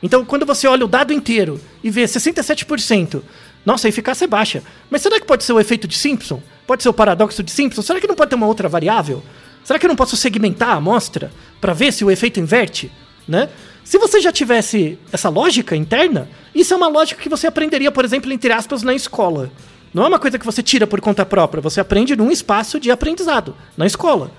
Então, 0.01 0.25
quando 0.25 0.45
você 0.45 0.67
olha 0.67 0.85
o 0.85 0.87
dado 0.89 1.13
inteiro 1.13 1.59
e 1.83 1.89
vê 1.89 2.03
67%, 2.03 3.21
nossa, 3.65 3.87
a 3.87 3.89
eficácia 3.89 4.25
é 4.25 4.27
baixa. 4.27 4.63
Mas 4.89 5.01
será 5.01 5.19
que 5.19 5.25
pode 5.25 5.43
ser 5.43 5.53
o 5.53 5.59
efeito 5.59 5.87
de 5.87 5.95
Simpson? 5.95 6.41
Pode 6.67 6.83
ser 6.83 6.89
o 6.89 6.93
paradoxo 6.93 7.41
de 7.43 7.51
Simpson? 7.51 7.81
Será 7.81 7.99
que 7.99 8.07
não 8.07 8.15
pode 8.15 8.29
ter 8.29 8.35
uma 8.35 8.47
outra 8.47 8.67
variável? 8.67 9.23
Será 9.63 9.79
que 9.79 9.85
eu 9.85 9.89
não 9.89 9.95
posso 9.95 10.15
segmentar 10.15 10.69
a 10.69 10.73
amostra 10.75 11.31
para 11.59 11.73
ver 11.73 11.91
se 11.91 12.05
o 12.05 12.11
efeito 12.11 12.39
inverte? 12.39 12.91
Né? 13.27 13.49
Se 13.83 13.97
você 13.97 14.19
já 14.19 14.31
tivesse 14.31 14.97
essa 15.11 15.29
lógica 15.29 15.75
interna, 15.75 16.27
isso 16.53 16.73
é 16.73 16.77
uma 16.77 16.87
lógica 16.87 17.21
que 17.21 17.29
você 17.29 17.47
aprenderia, 17.47 17.91
por 17.91 18.05
exemplo, 18.05 18.31
entre 18.31 18.51
aspas, 18.51 18.83
na 18.83 18.93
escola. 18.93 19.51
Não 19.93 20.03
é 20.03 20.07
uma 20.07 20.19
coisa 20.19 20.37
que 20.37 20.45
você 20.45 20.61
tira 20.61 20.85
por 20.85 20.99
conta 20.99 21.25
própria, 21.25 21.61
você 21.61 21.79
aprende 21.79 22.15
num 22.15 22.31
espaço 22.31 22.79
de 22.79 22.91
aprendizado, 22.91 23.55
na 23.77 23.85
escola, 23.85 24.31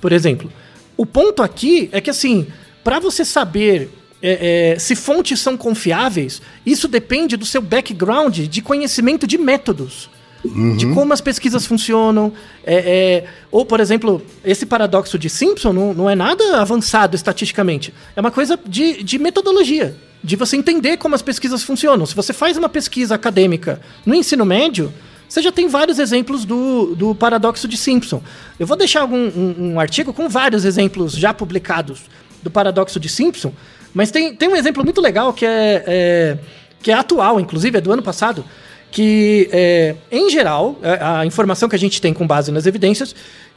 por 0.00 0.12
exemplo. 0.12 0.50
O 0.96 1.04
ponto 1.04 1.42
aqui 1.42 1.88
é 1.92 2.00
que, 2.00 2.10
assim, 2.10 2.46
para 2.82 2.98
você 2.98 3.24
saber 3.24 3.90
é, 4.22 4.72
é, 4.74 4.78
se 4.78 4.94
fontes 4.94 5.40
são 5.40 5.56
confiáveis, 5.56 6.40
isso 6.64 6.86
depende 6.86 7.36
do 7.36 7.44
seu 7.44 7.60
background 7.60 8.38
de 8.38 8.62
conhecimento 8.62 9.26
de 9.26 9.36
métodos. 9.36 10.08
Uhum. 10.44 10.76
De 10.76 10.86
como 10.92 11.12
as 11.12 11.20
pesquisas 11.20 11.66
funcionam. 11.66 12.32
É, 12.64 12.74
é, 12.74 13.24
ou, 13.50 13.64
por 13.64 13.80
exemplo, 13.80 14.22
esse 14.44 14.66
paradoxo 14.66 15.18
de 15.18 15.30
Simpson 15.30 15.72
não, 15.72 15.94
não 15.94 16.10
é 16.10 16.14
nada 16.14 16.60
avançado 16.60 17.14
estatisticamente. 17.14 17.94
É 18.16 18.20
uma 18.20 18.30
coisa 18.30 18.58
de, 18.66 19.02
de 19.02 19.18
metodologia. 19.18 19.94
De 20.22 20.36
você 20.36 20.56
entender 20.56 20.96
como 20.96 21.14
as 21.14 21.22
pesquisas 21.22 21.62
funcionam. 21.62 22.06
Se 22.06 22.14
você 22.14 22.32
faz 22.32 22.56
uma 22.56 22.68
pesquisa 22.68 23.14
acadêmica 23.14 23.80
no 24.06 24.14
ensino 24.14 24.44
médio, 24.44 24.92
você 25.28 25.40
já 25.42 25.50
tem 25.50 25.66
vários 25.66 25.98
exemplos 25.98 26.44
do, 26.44 26.94
do 26.94 27.14
paradoxo 27.14 27.66
de 27.66 27.76
Simpson. 27.76 28.22
Eu 28.58 28.66
vou 28.66 28.76
deixar 28.76 29.00
algum, 29.00 29.16
um, 29.16 29.72
um 29.72 29.80
artigo 29.80 30.12
com 30.12 30.28
vários 30.28 30.64
exemplos 30.64 31.12
já 31.12 31.32
publicados 31.32 32.02
do 32.42 32.50
paradoxo 32.50 33.00
de 33.00 33.08
Simpson, 33.08 33.52
mas 33.94 34.10
tem, 34.10 34.34
tem 34.34 34.48
um 34.48 34.56
exemplo 34.56 34.84
muito 34.84 35.00
legal 35.00 35.32
que 35.32 35.46
é, 35.46 35.84
é 35.86 36.38
que 36.82 36.90
é 36.90 36.94
atual, 36.94 37.38
inclusive, 37.38 37.78
é 37.78 37.80
do 37.80 37.92
ano 37.92 38.02
passado, 38.02 38.44
que, 38.92 39.48
é, 39.50 39.96
em 40.10 40.30
geral, 40.30 40.78
a, 40.82 40.88
é, 40.88 40.98
a 41.20 41.26
informação 41.26 41.68
que 41.68 41.74
a 41.74 41.78
gente 41.78 42.00
tem 42.00 42.12
com 42.12 42.26
base 42.26 42.52
nas 42.52 42.66
evidências, 42.66 43.14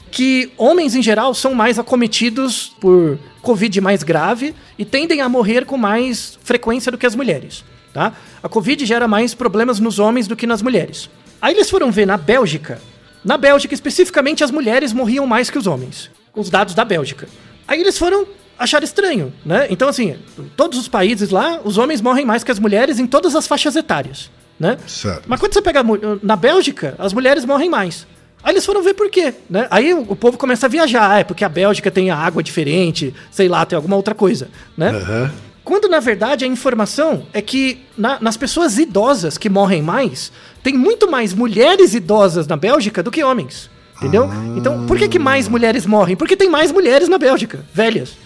que 0.10 0.50
homens, 0.58 0.96
em 0.96 1.04
geral, 1.04 1.34
são 1.36 1.54
mais 1.54 1.78
acometidos 1.78 2.74
por 2.80 3.20
Covid 3.42 3.82
mais 3.82 4.02
grave 4.02 4.56
e 4.80 4.86
tendem 4.86 5.20
a 5.20 5.28
morrer 5.28 5.66
com 5.66 5.78
mais 5.78 6.40
frequência 6.42 6.92
do 6.92 6.98
que 6.98 7.06
as 7.06 7.16
mulheres. 7.16 7.66
tá? 7.94 8.14
A 8.42 8.48
Covid 8.48 8.86
gera 8.86 9.08
mais 9.08 9.34
problemas 9.34 9.80
nos 9.80 10.00
homens 10.00 10.26
do 10.26 10.36
que 10.36 10.48
nas 10.48 10.62
mulheres. 10.62 11.10
Aí 11.42 11.54
eles 11.54 11.70
foram 11.70 11.92
ver 11.92 12.08
na 12.08 12.18
Bélgica. 12.18 12.82
Na 13.24 13.38
Bélgica, 13.38 13.74
especificamente, 13.74 14.44
as 14.44 14.52
mulheres 14.52 14.94
morriam 14.94 15.28
mais 15.28 15.50
que 15.50 15.58
os 15.58 15.68
homens. 15.68 16.10
Os 16.34 16.50
dados 16.50 16.74
da 16.74 16.86
Bélgica. 16.86 17.28
Aí 17.68 17.82
eles 17.82 17.98
foram 17.98 18.26
achar 18.58 18.84
estranho, 18.84 19.34
né? 19.46 19.68
Então, 19.70 19.90
assim, 19.90 20.16
todos 20.56 20.80
os 20.80 20.88
países 20.88 21.30
lá, 21.30 21.60
os 21.64 21.78
homens 21.78 22.02
morrem 22.02 22.26
mais 22.26 22.44
que 22.44 22.52
as 22.52 22.60
mulheres 22.60 23.00
em 23.00 23.08
todas 23.08 23.36
as 23.36 23.48
faixas 23.48 23.76
etárias, 23.76 24.30
né? 24.60 24.78
Certo. 24.88 25.24
Mas 25.28 25.40
quando 25.40 25.54
você 25.54 25.62
pega 25.62 25.84
na 26.22 26.36
Bélgica, 26.36 26.96
as 26.98 27.14
mulheres 27.14 27.46
morrem 27.46 27.70
mais. 27.70 28.08
Aí 28.44 28.54
eles 28.54 28.66
foram 28.66 28.84
ver 28.84 28.94
por 28.94 29.10
quê, 29.10 29.34
né? 29.50 29.68
Aí 29.72 29.94
o, 29.94 30.16
povo 30.16 30.38
começa 30.38 30.68
a 30.68 30.70
viajar, 30.70 31.12
ah, 31.12 31.20
é 31.20 31.24
porque 31.24 31.44
a 31.44 31.50
Bélgica 31.50 31.90
tem 31.90 32.12
a 32.12 32.16
água 32.18 32.44
diferente, 32.44 33.14
sei 33.32 33.48
lá, 33.48 33.66
tem 33.66 33.76
alguma 33.76 33.96
outra 33.96 34.14
coisa, 34.14 34.50
né? 34.78 34.90
Aham. 34.90 35.32
Quando 35.64 35.90
na 35.90 36.00
verdade 36.00 36.46
a 36.46 36.48
informação 36.48 37.26
é 37.34 37.42
que 37.42 37.86
na- 37.98 38.20
nas 38.22 38.38
pessoas 38.38 38.78
idosas 38.78 39.36
que 39.36 39.50
morrem 39.50 39.82
mais, 39.82 40.32
tem 40.62 40.74
muito 40.76 41.10
mais 41.10 41.34
mulheres 41.34 41.96
idosas 41.96 42.46
na 42.46 42.56
Bélgica 42.56 43.02
do 43.02 43.10
que 43.10 43.24
homens. 43.24 43.70
Entendeu? 43.98 44.30
Então, 44.58 44.86
por 44.86 44.98
que, 44.98 45.08
que 45.08 45.18
mais 45.18 45.48
mulheres 45.48 45.86
morrem? 45.86 46.16
Porque 46.18 46.36
tem 46.36 46.50
mais 46.50 46.70
mulheres 46.72 47.08
na 47.08 47.18
Bélgica, 47.18 47.66
velhas. 47.74 48.18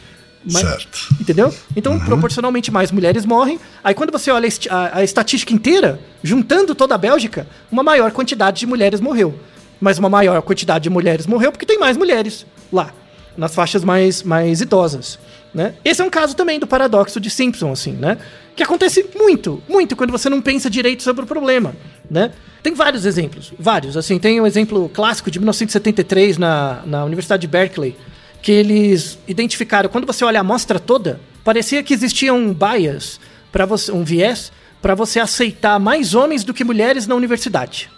Mas- 0.45 0.61
Certo. 0.61 1.07
Entendeu? 1.19 1.53
Então, 1.75 1.99
proporcionalmente 1.99 2.71
mais 2.71 2.91
mulheres 2.91 3.25
morrem. 3.25 3.59
Aí, 3.83 3.93
quando 3.93 4.11
você 4.11 4.31
olha 4.31 4.47
a- 4.69 4.99
a 4.99 5.03
estatística 5.03 5.53
inteira, 5.53 5.99
juntando 6.23 6.73
toda 6.73 6.95
a 6.95 6.97
Bélgica, 6.97 7.45
uma 7.71 7.83
maior 7.83 8.11
quantidade 8.11 8.59
de 8.59 8.65
mulheres 8.65 8.99
morreu. 9.01 9.37
Mas 9.81 9.97
uma 9.97 10.09
maior 10.09 10.41
quantidade 10.41 10.83
de 10.83 10.89
mulheres 10.89 11.25
morreu 11.27 11.51
porque 11.51 11.65
tem 11.65 11.77
mais 11.79 11.95
mulheres 11.97 12.45
lá, 12.71 12.93
nas 13.37 13.53
faixas 13.55 13.83
mais, 13.83 14.23
mais 14.23 14.61
idosas. 14.61 15.17
Né? 15.53 15.73
Esse 15.83 16.01
é 16.01 16.05
um 16.05 16.09
caso 16.09 16.35
também 16.35 16.59
do 16.59 16.67
paradoxo 16.67 17.19
de 17.19 17.29
Simpson, 17.29 17.71
assim, 17.71 17.93
né? 17.93 18.17
Que 18.55 18.61
acontece 18.61 19.05
muito, 19.15 19.63
muito 19.67 19.95
quando 19.95 20.11
você 20.11 20.29
não 20.29 20.41
pensa 20.41 20.69
direito 20.69 21.01
sobre 21.01 21.23
o 21.23 21.27
problema, 21.27 21.73
né? 22.09 22.31
Tem 22.61 22.73
vários 22.73 23.03
exemplos, 23.05 23.51
vários. 23.57 23.95
Assim, 23.97 24.19
tem 24.19 24.39
um 24.39 24.45
exemplo 24.45 24.89
clássico 24.93 25.31
de 25.31 25.39
1973 25.39 26.37
na, 26.37 26.81
na 26.85 27.03
Universidade 27.05 27.41
de 27.41 27.47
Berkeley, 27.47 27.95
que 28.41 28.51
eles 28.51 29.19
identificaram, 29.27 29.89
quando 29.89 30.05
você 30.05 30.23
olha 30.23 30.39
a 30.39 30.41
amostra 30.41 30.79
toda, 30.79 31.19
parecia 31.43 31.83
que 31.83 31.93
existia 31.93 32.33
um 32.33 32.53
bias, 32.53 33.19
para 33.51 33.65
você, 33.65 33.91
um 33.91 34.03
viés, 34.03 34.51
para 34.81 34.95
você 34.95 35.19
aceitar 35.19 35.79
mais 35.79 36.13
homens 36.13 36.43
do 36.43 36.53
que 36.53 36.63
mulheres 36.63 37.07
na 37.07 37.15
universidade. 37.15 37.89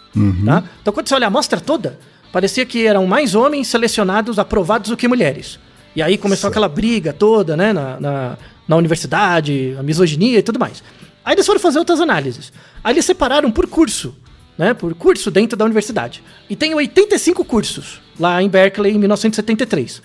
Tá? 0.44 0.64
Então, 0.80 0.92
quando 0.92 1.08
você 1.08 1.14
olha 1.14 1.26
a 1.26 1.28
amostra 1.28 1.60
toda, 1.60 1.98
parecia 2.32 2.66
que 2.66 2.86
eram 2.86 3.06
mais 3.06 3.34
homens 3.34 3.68
selecionados, 3.68 4.38
aprovados 4.38 4.90
do 4.90 4.96
que 4.96 5.06
mulheres. 5.06 5.58
E 5.94 6.02
aí 6.02 6.16
começou 6.16 6.48
aquela 6.48 6.68
briga 6.68 7.12
toda, 7.12 7.56
né, 7.56 7.72
na, 7.72 8.00
na, 8.00 8.38
na 8.66 8.76
universidade, 8.76 9.76
a 9.78 9.82
misoginia 9.82 10.38
e 10.38 10.42
tudo 10.42 10.58
mais. 10.58 10.82
Aí 11.24 11.34
eles 11.34 11.46
foram 11.46 11.60
fazer 11.60 11.78
outras 11.78 12.00
análises. 12.00 12.52
Aí 12.82 12.94
eles 12.94 13.04
separaram 13.04 13.50
por 13.50 13.66
curso, 13.66 14.14
né, 14.56 14.74
por 14.74 14.94
curso 14.94 15.30
dentro 15.30 15.56
da 15.56 15.64
universidade. 15.64 16.22
E 16.48 16.56
tem 16.56 16.74
85 16.74 17.44
cursos 17.44 18.00
lá 18.18 18.42
em 18.42 18.48
Berkeley 18.48 18.94
em 18.94 18.98
1973. 18.98 20.02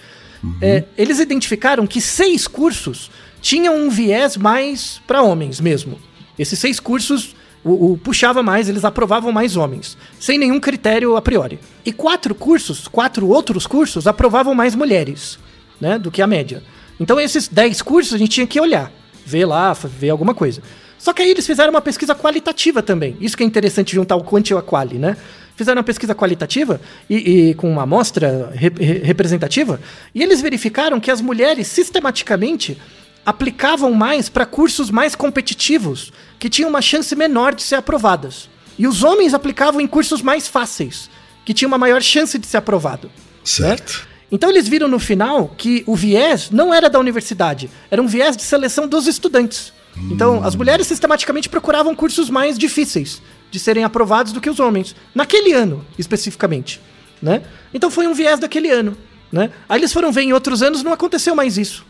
É, 0.61 0.83
eles 0.97 1.19
identificaram 1.19 1.88
que 1.88 1.99
seis 1.99 2.47
cursos 2.47 3.09
tinham 3.41 3.75
um 3.75 3.89
viés 3.89 4.38
mais 4.38 5.01
para 5.07 5.21
homens 5.21 5.59
mesmo. 5.59 5.99
Esses 6.38 6.59
seis 6.59 6.79
cursos 6.79 7.35
o, 7.63 7.93
o 7.93 7.97
puxava 7.97 8.41
mais, 8.41 8.69
eles 8.69 8.85
aprovavam 8.85 9.31
mais 9.31 9.57
homens, 9.57 9.97
sem 10.19 10.38
nenhum 10.38 10.59
critério 10.59 11.15
a 11.15 11.21
priori. 11.21 11.59
E 11.85 11.91
quatro 11.91 12.33
cursos, 12.33 12.88
quatro 12.88 13.27
outros 13.27 13.67
cursos, 13.67 14.07
aprovavam 14.07 14.55
mais 14.55 14.73
mulheres, 14.73 15.38
né, 15.79 15.99
do 15.99 16.09
que 16.09 16.21
a 16.21 16.27
média. 16.27 16.63
Então 16.99 17.19
esses 17.19 17.47
dez 17.47 17.81
cursos 17.81 18.13
a 18.13 18.17
gente 18.17 18.31
tinha 18.31 18.47
que 18.47 18.59
olhar, 18.59 18.91
ver 19.25 19.45
lá, 19.45 19.73
ver 19.73 20.09
alguma 20.09 20.33
coisa. 20.33 20.61
Só 20.97 21.13
que 21.13 21.21
aí 21.21 21.29
eles 21.29 21.45
fizeram 21.45 21.71
uma 21.71 21.81
pesquisa 21.81 22.15
qualitativa 22.15 22.81
também. 22.81 23.15
Isso 23.19 23.38
que 23.38 23.43
é 23.43 23.45
interessante 23.45 23.93
juntar 23.93 24.15
o 24.15 24.23
quanti 24.23 24.51
e 24.51 24.55
o 24.55 24.61
quali, 24.61 24.97
né? 24.97 25.15
Fizeram 25.58 25.80
uma 25.80 25.84
pesquisa 25.84 26.14
qualitativa 26.14 26.80
e, 27.10 27.16
e 27.49 27.53
com 27.55 27.70
uma 27.70 27.82
amostra 27.82 28.51
re- 28.53 28.72
re- 28.78 28.99
representativa, 28.99 29.82
e 30.14 30.22
eles 30.22 30.39
verificaram 30.39 30.99
que 30.99 31.10
as 31.10 31.20
mulheres 31.20 31.68
sistematicamente 31.68 32.78
aplicavam 33.26 33.91
mais 33.91 34.30
para 34.30 34.45
cursos 34.45 34.91
mais 34.91 35.16
competitivos, 35.16 36.14
que 36.39 36.47
tinham 36.47 36.70
uma 36.70 36.82
chance 36.82 37.14
menor 37.16 37.55
de 37.55 37.64
ser 37.64 37.76
aprovadas. 37.76 38.47
E 38.78 38.86
os 38.88 39.03
homens 39.03 39.34
aplicavam 39.34 39.82
em 39.82 39.88
cursos 39.88 40.22
mais 40.22 40.47
fáceis, 40.47 41.10
que 41.43 41.55
tinham 41.55 41.70
uma 41.70 41.78
maior 41.80 42.03
chance 42.03 42.38
de 42.38 42.45
ser 42.45 42.58
aprovado. 42.58 43.10
Certo. 43.43 44.08
Então 44.32 44.51
eles 44.51 44.68
viram 44.68 44.88
no 44.88 44.99
final 44.99 45.49
que 45.58 45.84
o 45.88 45.95
viés 45.95 46.51
não 46.51 46.72
era 46.72 46.88
da 46.88 46.99
universidade, 46.99 47.68
era 47.89 48.01
um 48.01 48.08
viés 48.08 48.38
de 48.38 48.43
seleção 48.43 48.88
dos 48.88 49.08
estudantes. 49.08 49.74
Então 50.12 50.43
as 50.43 50.55
mulheres 50.55 50.86
sistematicamente 50.86 51.49
procuravam 51.49 51.95
cursos 51.95 52.30
mais 52.30 52.60
difíceis 52.60 53.22
de 53.52 53.60
serem 53.60 53.84
aprovados 53.84 54.32
do 54.34 54.41
que 54.41 54.50
os 54.50 54.60
homens, 54.60 54.95
naquele 55.16 55.54
ano 55.54 55.86
especificamente, 55.98 56.80
né? 57.22 57.41
Então 57.74 57.89
foi 57.89 58.08
um 58.08 58.14
viés 58.14 58.39
daquele 58.39 58.70
ano, 58.70 58.98
né? 59.32 59.50
Aí 59.70 59.80
eles 59.80 59.93
foram 59.93 60.12
ver 60.12 60.22
em 60.24 60.34
outros 60.34 60.62
anos 60.62 60.84
não 60.84 60.93
aconteceu 60.93 61.36
mais 61.36 61.58
isso. 61.58 61.86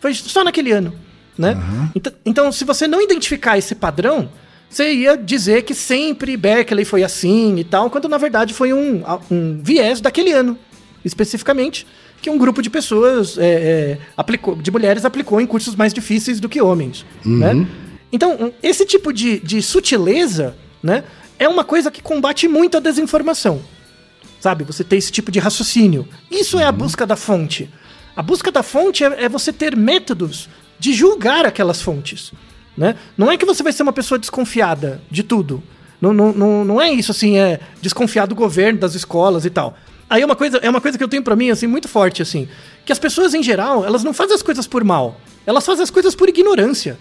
Foi 0.00 0.12
só 0.14 0.44
naquele 0.44 0.70
ano, 0.72 0.92
né? 1.36 1.56
Então, 1.94 2.12
então, 2.26 2.52
se 2.52 2.64
você 2.64 2.86
não 2.88 3.00
identificar 3.02 3.56
esse 3.58 3.74
padrão, 3.74 4.28
você 4.70 4.92
ia 4.92 5.16
dizer 5.16 5.62
que 5.62 5.74
sempre 5.74 6.36
Berkeley 6.36 6.84
foi 6.84 7.02
assim 7.02 7.56
e 7.58 7.64
tal, 7.64 7.88
quando 7.90 8.08
na 8.08 8.18
verdade 8.18 8.52
foi 8.52 8.72
um, 8.72 9.02
um 9.30 9.60
viés 9.62 10.00
daquele 10.00 10.30
ano, 10.32 10.58
especificamente, 11.04 11.86
que 12.20 12.28
um 12.28 12.36
grupo 12.36 12.60
de 12.60 12.68
pessoas, 12.68 13.38
é, 13.38 13.44
é, 13.46 13.98
aplicou, 14.16 14.56
de 14.56 14.70
mulheres, 14.70 15.04
aplicou 15.04 15.40
em 15.40 15.46
cursos 15.46 15.74
mais 15.76 15.94
difíceis 15.94 16.40
do 16.40 16.48
que 16.48 16.60
homens, 16.60 17.06
né? 17.24 17.66
Então, 18.12 18.32
um- 18.40 18.52
esse 18.62 18.84
tipo 18.84 19.12
de, 19.12 19.38
de 19.40 19.62
sutileza, 19.62 20.54
né, 20.82 21.04
é 21.38 21.48
uma 21.48 21.64
coisa 21.64 21.90
que 21.90 22.02
combate 22.02 22.48
muito 22.48 22.76
a 22.76 22.80
desinformação 22.80 23.62
sabe? 24.40 24.64
Você 24.64 24.84
ter 24.84 24.96
esse 24.96 25.10
tipo 25.10 25.30
de 25.30 25.38
raciocínio. 25.38 26.08
Isso 26.30 26.58
é 26.58 26.64
a 26.64 26.72
busca 26.72 27.06
da 27.06 27.16
fonte. 27.16 27.70
A 28.16 28.22
busca 28.22 28.50
da 28.50 28.62
fonte 28.62 29.04
é, 29.04 29.24
é 29.24 29.28
você 29.28 29.52
ter 29.52 29.76
métodos 29.76 30.48
de 30.78 30.92
julgar 30.92 31.44
aquelas 31.44 31.82
fontes, 31.82 32.32
né? 32.76 32.96
Não 33.16 33.30
é 33.30 33.36
que 33.36 33.44
você 33.44 33.62
vai 33.62 33.72
ser 33.72 33.82
uma 33.82 33.92
pessoa 33.92 34.18
desconfiada 34.18 35.00
de 35.10 35.22
tudo. 35.22 35.62
Não, 36.00 36.12
não, 36.12 36.32
não, 36.32 36.64
não 36.64 36.80
é 36.80 36.90
isso, 36.92 37.10
assim, 37.10 37.36
é 37.36 37.58
desconfiar 37.82 38.26
do 38.26 38.34
governo, 38.34 38.78
das 38.78 38.94
escolas 38.94 39.44
e 39.44 39.50
tal. 39.50 39.76
Aí 40.08 40.22
é 40.22 40.24
uma 40.24 40.36
coisa, 40.36 40.58
é 40.58 40.70
uma 40.70 40.80
coisa 40.80 40.96
que 40.96 41.02
eu 41.02 41.08
tenho 41.08 41.22
pra 41.22 41.36
mim, 41.36 41.50
assim, 41.50 41.66
muito 41.66 41.88
forte, 41.88 42.22
assim, 42.22 42.48
que 42.84 42.92
as 42.92 42.98
pessoas, 42.98 43.34
em 43.34 43.42
geral, 43.42 43.84
elas 43.84 44.04
não 44.04 44.14
fazem 44.14 44.34
as 44.34 44.42
coisas 44.42 44.66
por 44.66 44.84
mal. 44.84 45.20
Elas 45.44 45.66
fazem 45.66 45.82
as 45.82 45.90
coisas 45.90 46.14
por 46.14 46.28
ignorância 46.28 46.98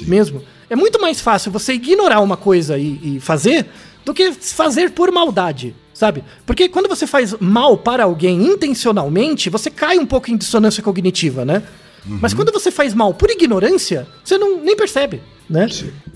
mesmo. 0.00 0.42
É 0.68 0.76
muito 0.76 1.00
mais 1.00 1.20
fácil 1.20 1.50
você 1.52 1.74
ignorar 1.74 2.20
uma 2.20 2.36
coisa 2.36 2.76
e, 2.78 3.16
e 3.16 3.20
fazer 3.20 3.66
do 4.04 4.12
que 4.14 4.32
fazer 4.32 4.90
por 4.92 5.10
maldade, 5.12 5.74
sabe? 5.94 6.22
Porque 6.44 6.68
quando 6.68 6.88
você 6.88 7.06
faz 7.06 7.34
mal 7.40 7.76
para 7.76 8.04
alguém 8.04 8.42
intencionalmente, 8.46 9.48
você 9.50 9.70
cai 9.70 9.98
um 9.98 10.06
pouco 10.06 10.30
em 10.30 10.36
dissonância 10.36 10.82
cognitiva, 10.82 11.44
né? 11.44 11.62
Mas 12.08 12.32
quando 12.32 12.52
você 12.52 12.70
faz 12.70 12.94
mal 12.94 13.12
por 13.12 13.28
ignorância, 13.30 14.06
você 14.24 14.38
não 14.38 14.60
nem 14.62 14.76
percebe, 14.76 15.20
né? 15.50 15.66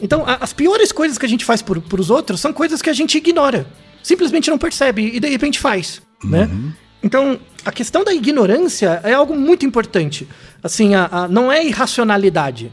Então, 0.00 0.24
a- 0.24 0.38
as 0.40 0.52
piores 0.52 0.92
coisas 0.92 1.18
que 1.18 1.26
a 1.26 1.28
gente 1.28 1.44
faz 1.44 1.62
por, 1.62 1.80
por 1.80 1.98
os 1.98 2.10
outros 2.10 2.40
são 2.40 2.52
coisas 2.52 2.80
que 2.80 2.88
a 2.88 2.92
gente 2.92 3.18
ignora. 3.18 3.66
Simplesmente 4.02 4.48
não 4.50 4.56
percebe 4.58 5.02
e 5.14 5.18
de 5.18 5.28
repente 5.28 5.58
faz, 5.58 6.00
né? 6.22 6.48
Então, 7.02 7.40
a 7.64 7.72
questão 7.72 8.04
da 8.04 8.12
ignorância 8.14 9.00
é 9.02 9.14
algo 9.14 9.34
muito 9.34 9.66
importante. 9.66 10.28
Assim, 10.62 10.94
a, 10.94 11.08
a- 11.10 11.28
não 11.28 11.50
é 11.50 11.66
irracionalidade. 11.66 12.70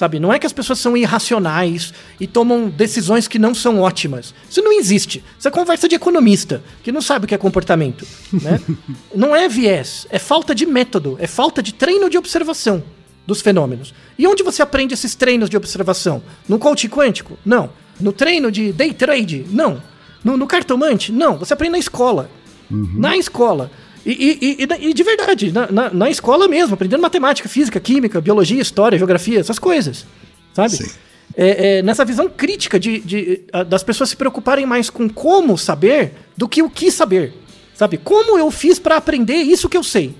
Sabe? 0.00 0.18
Não 0.18 0.32
é 0.32 0.38
que 0.38 0.46
as 0.46 0.52
pessoas 0.54 0.78
são 0.78 0.96
irracionais 0.96 1.92
e 2.18 2.26
tomam 2.26 2.70
decisões 2.70 3.28
que 3.28 3.38
não 3.38 3.54
são 3.54 3.80
ótimas. 3.80 4.34
Isso 4.48 4.62
não 4.62 4.72
existe. 4.72 5.22
Isso 5.38 5.46
é 5.46 5.50
conversa 5.50 5.86
de 5.86 5.94
economista, 5.94 6.62
que 6.82 6.90
não 6.90 7.02
sabe 7.02 7.26
o 7.26 7.28
que 7.28 7.34
é 7.34 7.36
comportamento. 7.36 8.06
Né? 8.32 8.58
não 9.14 9.36
é 9.36 9.46
viés, 9.46 10.06
é 10.08 10.18
falta 10.18 10.54
de 10.54 10.64
método, 10.64 11.18
é 11.20 11.26
falta 11.26 11.62
de 11.62 11.74
treino 11.74 12.08
de 12.08 12.16
observação 12.16 12.82
dos 13.26 13.42
fenômenos. 13.42 13.92
E 14.18 14.26
onde 14.26 14.42
você 14.42 14.62
aprende 14.62 14.94
esses 14.94 15.14
treinos 15.14 15.50
de 15.50 15.56
observação? 15.58 16.22
No 16.48 16.58
coaching 16.58 16.88
quântico? 16.88 17.38
Não. 17.44 17.68
No 18.00 18.10
treino 18.10 18.50
de 18.50 18.72
day 18.72 18.94
trade? 18.94 19.44
Não. 19.50 19.82
No, 20.24 20.34
no 20.34 20.46
cartomante? 20.46 21.12
Não. 21.12 21.36
Você 21.36 21.52
aprende 21.52 21.72
na 21.72 21.78
escola. 21.78 22.30
Na 22.70 23.18
escola. 23.18 23.70
E, 24.04 24.10
e- 24.12 24.64
e- 24.64 24.88
e 24.90 24.94
de 24.94 25.02
verdade, 25.02 25.52
na, 25.52 25.70
na- 25.70 25.90
na 25.90 26.10
escola 26.10 26.48
mesmo, 26.48 26.74
aprendendo 26.74 27.00
matemática, 27.02 27.48
física, 27.48 27.78
química, 27.78 28.20
biologia, 28.20 28.60
história, 28.60 28.96
geografia, 28.98 29.40
essas 29.40 29.58
coisas. 29.58 30.06
Sabe? 30.54 30.70
Sim. 30.76 30.90
É, 31.36 31.78
é, 31.78 31.82
nessa 31.82 32.04
visão 32.04 32.28
crítica 32.28 32.78
de, 32.78 32.98
de, 33.00 33.40
das 33.68 33.82
pessoas 33.84 34.10
se 34.10 34.16
preocuparem 34.16 34.66
mais 34.66 34.90
com 34.90 35.08
como 35.08 35.56
saber 35.56 36.12
do 36.36 36.48
que 36.48 36.62
o 36.62 36.68
que 36.70 36.90
saber. 36.90 37.32
Sabe? 37.74 37.96
Como 37.98 38.36
eu 38.38 38.50
fiz 38.50 38.78
para 38.78 38.96
aprender 38.96 39.36
isso 39.36 39.68
que 39.68 39.76
eu 39.76 39.82
sei? 39.82 40.14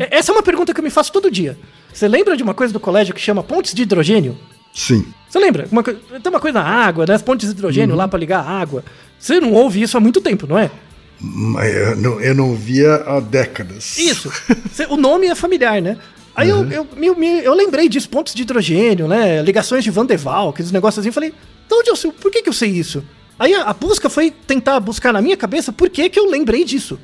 É- 0.00 0.18
Essa 0.18 0.30
é 0.30 0.34
uma 0.34 0.42
pergunta 0.42 0.72
que 0.72 0.80
eu 0.80 0.84
me 0.84 0.90
faço 0.90 1.10
todo 1.12 1.30
dia. 1.30 1.58
Você 1.92 2.06
lembra 2.06 2.36
de 2.36 2.42
uma 2.42 2.54
coisa 2.54 2.72
do 2.72 2.78
colégio 2.78 3.14
que 3.14 3.20
chama 3.20 3.42
pontes 3.42 3.74
de 3.74 3.82
hidrogênio? 3.82 4.36
Sim. 4.74 5.06
Você 5.28 5.38
lembra? 5.38 5.66
Uma 5.72 5.82
tem 5.82 5.96
uma 6.28 6.38
coisa 6.40 6.60
na 6.62 6.64
água, 6.68 7.06
né? 7.06 7.14
As 7.14 7.22
pontes 7.22 7.48
de 7.48 7.52
hidrogênio 7.54 7.96
lá 7.96 8.06
para 8.06 8.18
ligar 8.18 8.40
a 8.40 8.48
água. 8.60 8.84
Você 9.18 9.40
não 9.40 9.52
ouve 9.52 9.80
isso 9.82 9.96
há 9.96 10.00
muito 10.00 10.20
tempo, 10.20 10.46
não 10.46 10.58
é? 10.58 10.70
Mas 11.20 11.74
Eu 11.74 11.96
não, 11.96 12.20
eu 12.20 12.34
não 12.34 12.54
via 12.54 12.96
há 13.06 13.20
décadas. 13.20 13.98
Isso. 13.98 14.30
O 14.90 14.96
nome 14.96 15.26
é 15.26 15.34
familiar, 15.34 15.80
né? 15.80 15.96
Aí 16.34 16.52
uhum. 16.52 16.70
eu, 16.70 16.86
eu, 17.00 17.16
me, 17.16 17.42
eu 17.42 17.54
lembrei 17.54 17.88
disso, 17.88 18.10
pontos 18.10 18.34
de 18.34 18.42
hidrogênio, 18.42 19.08
né? 19.08 19.40
Ligações 19.42 19.82
de 19.82 19.90
Van 19.90 20.04
de 20.04 20.16
Waal, 20.16 20.50
aqueles 20.50 20.70
negócios 20.70 21.00
assim. 21.00 21.08
Eu 21.08 21.12
falei, 21.12 21.32
então, 21.64 21.78
onde 21.78 21.90
eu 21.90 21.96
sei, 21.96 22.12
por 22.12 22.30
que, 22.30 22.42
que 22.42 22.48
eu 22.48 22.52
sei 22.52 22.70
isso? 22.70 23.02
Aí 23.38 23.54
a, 23.54 23.62
a, 23.62 23.72
busca 23.72 24.10
foi 24.10 24.30
tentar 24.30 24.78
buscar 24.80 25.12
na 25.12 25.22
minha 25.22 25.36
cabeça 25.36 25.72
por 25.72 25.88
que, 25.88 26.10
que 26.10 26.18
eu 26.18 26.28
lembrei 26.28 26.62
disso. 26.62 26.98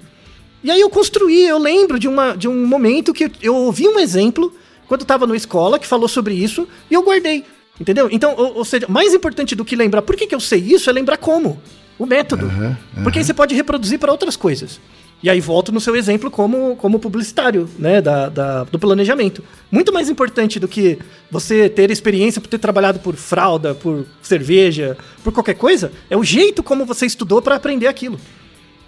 E 0.62 0.70
aí 0.70 0.80
eu 0.80 0.90
construí, 0.90 1.46
eu 1.46 1.58
lembro 1.58 1.98
de, 1.98 2.06
uma, 2.06 2.36
de 2.36 2.46
um 2.46 2.66
momento 2.66 3.12
que 3.12 3.24
eu, 3.24 3.30
eu 3.42 3.56
ouvi 3.56 3.88
um 3.88 3.98
exemplo 3.98 4.54
quando 4.86 5.00
eu 5.00 5.06
tava 5.06 5.26
na 5.26 5.34
escola 5.34 5.78
que 5.78 5.86
falou 5.86 6.08
sobre 6.08 6.34
isso 6.34 6.68
e 6.90 6.94
eu 6.94 7.02
guardei. 7.02 7.44
Entendeu? 7.80 8.08
Então, 8.12 8.34
ou, 8.36 8.58
ou, 8.58 8.64
seja, 8.64 8.86
mais 8.88 9.14
importante 9.14 9.54
do 9.54 9.64
que 9.64 9.74
lembrar 9.74 10.02
por 10.02 10.14
que, 10.14 10.26
que 10.26 10.34
eu 10.34 10.40
sei 10.40 10.60
isso 10.60 10.88
é 10.90 10.92
lembrar 10.92 11.16
como. 11.16 11.60
O 11.98 12.06
método. 12.06 12.46
Uhum, 12.46 12.76
uhum. 12.96 13.02
Porque 13.02 13.18
aí 13.18 13.24
você 13.24 13.34
pode 13.34 13.54
reproduzir 13.54 13.98
para 13.98 14.10
outras 14.10 14.36
coisas. 14.36 14.80
E 15.22 15.30
aí 15.30 15.40
volto 15.40 15.70
no 15.70 15.80
seu 15.80 15.94
exemplo 15.94 16.30
como, 16.30 16.74
como 16.76 16.98
publicitário, 16.98 17.68
né, 17.78 18.00
da, 18.00 18.28
da, 18.28 18.64
do 18.64 18.78
planejamento. 18.78 19.42
Muito 19.70 19.92
mais 19.92 20.08
importante 20.08 20.58
do 20.58 20.66
que 20.66 20.98
você 21.30 21.68
ter 21.68 21.90
experiência 21.92 22.40
por 22.40 22.48
ter 22.48 22.58
trabalhado 22.58 22.98
por 22.98 23.14
fralda, 23.14 23.72
por 23.72 24.04
cerveja, 24.20 24.96
por 25.22 25.32
qualquer 25.32 25.54
coisa, 25.54 25.92
é 26.10 26.16
o 26.16 26.24
jeito 26.24 26.60
como 26.60 26.84
você 26.84 27.06
estudou 27.06 27.40
para 27.40 27.54
aprender 27.54 27.86
aquilo, 27.86 28.18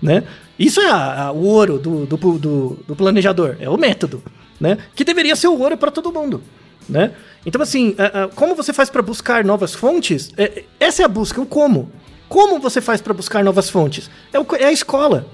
né? 0.02 0.24
Isso 0.58 0.80
é 0.80 0.90
a, 0.90 1.26
a, 1.26 1.32
o 1.32 1.44
ouro 1.44 1.78
do, 1.78 2.04
do, 2.04 2.16
do, 2.16 2.78
do, 2.86 2.96
planejador, 2.96 3.56
é 3.60 3.70
o 3.70 3.76
método, 3.76 4.20
né? 4.60 4.78
Que 4.94 5.04
deveria 5.04 5.36
ser 5.36 5.46
o 5.46 5.58
ouro 5.58 5.76
para 5.76 5.92
todo 5.92 6.12
mundo, 6.12 6.42
né? 6.88 7.12
Então, 7.46 7.62
assim, 7.62 7.94
a, 7.96 8.26
como 8.34 8.56
você 8.56 8.72
faz 8.72 8.90
para 8.90 9.02
buscar 9.02 9.44
novas 9.44 9.72
fontes? 9.72 10.32
É, 10.36 10.64
essa 10.80 11.02
é 11.02 11.04
a 11.04 11.08
busca, 11.08 11.40
o 11.40 11.46
como. 11.46 11.92
Como 12.34 12.58
você 12.58 12.80
faz 12.80 13.00
para 13.00 13.14
buscar 13.14 13.44
novas 13.44 13.70
fontes? 13.70 14.10
É, 14.32 14.40
o, 14.40 14.46
é 14.58 14.64
a 14.64 14.72
escola 14.72 15.24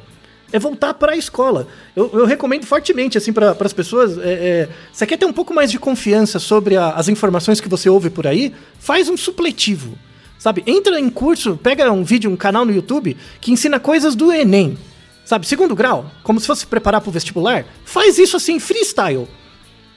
é 0.53 0.59
voltar 0.59 0.93
para 0.93 1.13
a 1.13 1.17
escola. 1.17 1.67
Eu, 1.97 2.11
eu, 2.13 2.27
recomendo 2.27 2.67
fortemente 2.67 3.17
assim 3.17 3.33
para 3.33 3.57
as 3.59 3.73
pessoas. 3.73 4.19
É, 4.19 4.33
é, 4.33 4.69
você 4.93 5.07
quer 5.07 5.17
ter 5.17 5.25
um 5.25 5.33
pouco 5.33 5.55
mais 5.55 5.71
de 5.71 5.79
confiança 5.79 6.39
sobre 6.39 6.77
a, 6.77 6.91
as 6.91 7.09
informações 7.09 7.59
que 7.59 7.71
você 7.71 7.89
ouve 7.89 8.11
por 8.11 8.27
aí? 8.27 8.53
Faz 8.79 9.09
um 9.09 9.17
supletivo, 9.17 9.97
sabe? 10.39 10.63
Entra 10.67 11.01
em 11.01 11.09
curso, 11.09 11.57
pega 11.57 11.91
um 11.91 12.05
vídeo, 12.05 12.31
um 12.31 12.37
canal 12.37 12.67
no 12.67 12.75
YouTube 12.75 13.17
que 13.41 13.51
ensina 13.51 13.81
coisas 13.81 14.15
do 14.15 14.31
Enem, 14.31 14.77
sabe? 15.25 15.47
Segundo 15.47 15.75
grau, 15.75 16.05
como 16.23 16.39
se 16.39 16.47
fosse 16.47 16.67
preparar 16.67 17.01
para 17.01 17.09
o 17.09 17.13
vestibular. 17.13 17.65
Faz 17.83 18.19
isso 18.19 18.37
assim 18.37 18.61
freestyle. 18.61 19.27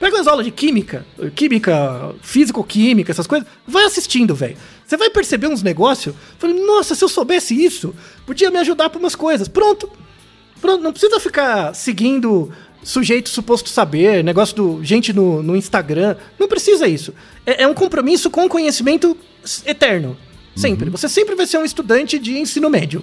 Pega 0.04 0.20
as 0.20 0.26
aulas 0.26 0.44
de 0.44 0.52
química, 0.52 1.06
química, 1.34 2.14
físico-química, 2.20 3.10
essas 3.10 3.26
coisas, 3.26 3.48
vai 3.66 3.84
assistindo, 3.84 4.34
velho. 4.34 4.54
Você 4.84 4.98
vai 4.98 5.08
perceber 5.08 5.46
uns 5.46 5.62
negócios. 5.62 6.14
Falei, 6.38 6.62
nossa, 6.62 6.94
se 6.94 7.02
eu 7.02 7.08
soubesse 7.08 7.54
isso, 7.54 7.94
podia 8.26 8.50
me 8.50 8.58
ajudar 8.58 8.90
para 8.90 8.98
umas 8.98 9.14
coisas. 9.14 9.48
Pronto, 9.48 9.90
Pronto, 10.60 10.82
não 10.82 10.92
precisa 10.92 11.18
ficar 11.18 11.74
seguindo 11.74 12.52
sujeito 12.82 13.30
suposto 13.30 13.70
saber, 13.70 14.22
negócio 14.22 14.54
do 14.54 14.84
gente 14.84 15.10
no, 15.10 15.42
no 15.42 15.56
Instagram. 15.56 16.16
Não 16.38 16.48
precisa 16.48 16.86
isso. 16.86 17.14
É, 17.46 17.62
é 17.62 17.66
um 17.66 17.72
compromisso 17.72 18.28
com 18.28 18.44
o 18.44 18.48
conhecimento 18.48 19.16
eterno. 19.64 20.18
Sempre. 20.54 20.86
Uhum. 20.86 20.92
Você 20.92 21.08
sempre 21.08 21.34
vai 21.34 21.46
ser 21.46 21.56
um 21.56 21.64
estudante 21.64 22.18
de 22.18 22.38
ensino 22.38 22.68
médio. 22.68 23.02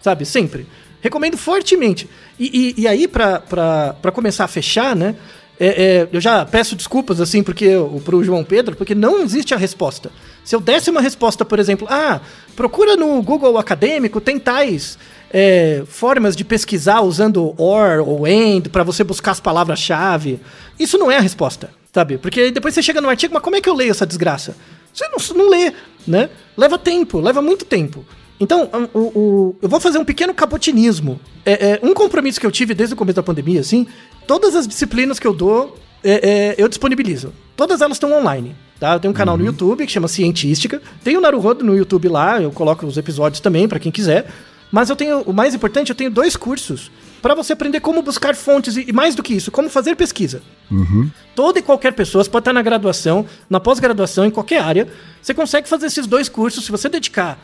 Sabe? 0.00 0.24
Sempre. 0.24 0.66
Recomendo 1.00 1.36
fortemente. 1.36 2.08
E, 2.36 2.74
e, 2.76 2.82
e 2.82 2.88
aí, 2.88 3.06
para 3.06 4.12
começar 4.12 4.44
a 4.44 4.48
fechar, 4.48 4.96
né? 4.96 5.14
É, 5.60 5.66
é, 5.66 6.08
eu 6.12 6.20
já 6.20 6.44
peço 6.44 6.74
desculpas, 6.74 7.20
assim, 7.20 7.42
porque 7.42 7.70
pro 8.04 8.24
João 8.24 8.42
Pedro, 8.42 8.74
porque 8.74 8.94
não 8.94 9.20
existe 9.20 9.54
a 9.54 9.56
resposta. 9.56 10.10
Se 10.44 10.56
eu 10.56 10.60
desse 10.60 10.90
uma 10.90 11.00
resposta, 11.00 11.44
por 11.44 11.58
exemplo, 11.58 11.86
ah, 11.90 12.20
procura 12.56 12.96
no 12.96 13.22
Google 13.22 13.58
Acadêmico, 13.58 14.20
tem 14.20 14.38
tais 14.38 14.98
é, 15.32 15.82
formas 15.86 16.34
de 16.34 16.44
pesquisar 16.44 17.00
usando 17.00 17.54
OR 17.60 18.06
ou 18.06 18.26
AND 18.26 18.68
para 18.68 18.82
você 18.82 19.04
buscar 19.04 19.30
as 19.30 19.40
palavras-chave. 19.40 20.40
Isso 20.78 20.98
não 20.98 21.10
é 21.10 21.16
a 21.16 21.20
resposta, 21.20 21.70
sabe? 21.92 22.18
Porque 22.18 22.50
depois 22.50 22.74
você 22.74 22.82
chega 22.82 23.00
no 23.00 23.08
artigo, 23.08 23.32
mas 23.32 23.42
como 23.42 23.56
é 23.56 23.60
que 23.60 23.68
eu 23.68 23.74
leio 23.74 23.90
essa 23.90 24.06
desgraça? 24.06 24.56
Você 24.92 25.06
não, 25.08 25.36
não 25.36 25.50
lê, 25.50 25.72
né? 26.06 26.28
Leva 26.56 26.78
tempo, 26.78 27.20
leva 27.20 27.40
muito 27.40 27.64
tempo. 27.64 28.04
Então, 28.42 28.68
o, 28.92 28.98
o, 28.98 29.56
eu 29.62 29.68
vou 29.68 29.78
fazer 29.78 29.98
um 29.98 30.04
pequeno 30.04 30.34
capotinismo. 30.34 31.20
É, 31.46 31.74
é, 31.74 31.80
um 31.80 31.94
compromisso 31.94 32.40
que 32.40 32.46
eu 32.46 32.50
tive 32.50 32.74
desde 32.74 32.92
o 32.92 32.96
começo 32.96 33.14
da 33.14 33.22
pandemia, 33.22 33.60
assim, 33.60 33.86
todas 34.26 34.56
as 34.56 34.66
disciplinas 34.66 35.20
que 35.20 35.26
eu 35.26 35.32
dou, 35.32 35.78
é, 36.02 36.28
é 36.28 36.54
eu 36.58 36.68
disponibilizo. 36.68 37.32
Todas 37.56 37.80
elas 37.80 37.94
estão 37.96 38.12
online. 38.12 38.56
Tá? 38.80 38.94
Eu 38.94 39.00
tenho 39.00 39.12
um 39.12 39.14
canal 39.14 39.36
uhum. 39.36 39.42
no 39.42 39.46
YouTube 39.46 39.86
que 39.86 39.92
chama 39.92 40.08
Cientística. 40.08 40.82
Tem 41.04 41.16
o 41.16 41.20
Naruhodo 41.20 41.64
no 41.64 41.76
YouTube 41.76 42.08
lá, 42.08 42.42
eu 42.42 42.50
coloco 42.50 42.84
os 42.84 42.96
episódios 42.96 43.38
também 43.38 43.68
para 43.68 43.78
quem 43.78 43.92
quiser. 43.92 44.26
Mas 44.72 44.90
eu 44.90 44.96
tenho, 44.96 45.20
o 45.20 45.32
mais 45.32 45.54
importante, 45.54 45.90
eu 45.90 45.94
tenho 45.94 46.10
dois 46.10 46.34
cursos 46.34 46.90
para 47.20 47.36
você 47.36 47.52
aprender 47.52 47.78
como 47.78 48.02
buscar 48.02 48.34
fontes 48.34 48.76
e, 48.76 48.92
mais 48.92 49.14
do 49.14 49.22
que 49.22 49.34
isso, 49.34 49.52
como 49.52 49.70
fazer 49.70 49.94
pesquisa. 49.94 50.42
Uhum. 50.68 51.08
Toda 51.36 51.60
e 51.60 51.62
qualquer 51.62 51.92
pessoa, 51.92 52.24
pode 52.24 52.40
estar 52.40 52.52
na 52.52 52.62
graduação, 52.62 53.24
na 53.48 53.60
pós-graduação, 53.60 54.26
em 54.26 54.30
qualquer 54.32 54.60
área, 54.60 54.88
você 55.20 55.32
consegue 55.32 55.68
fazer 55.68 55.86
esses 55.86 56.08
dois 56.08 56.28
cursos 56.28 56.64
se 56.64 56.72
você 56.72 56.88
dedicar 56.88 57.38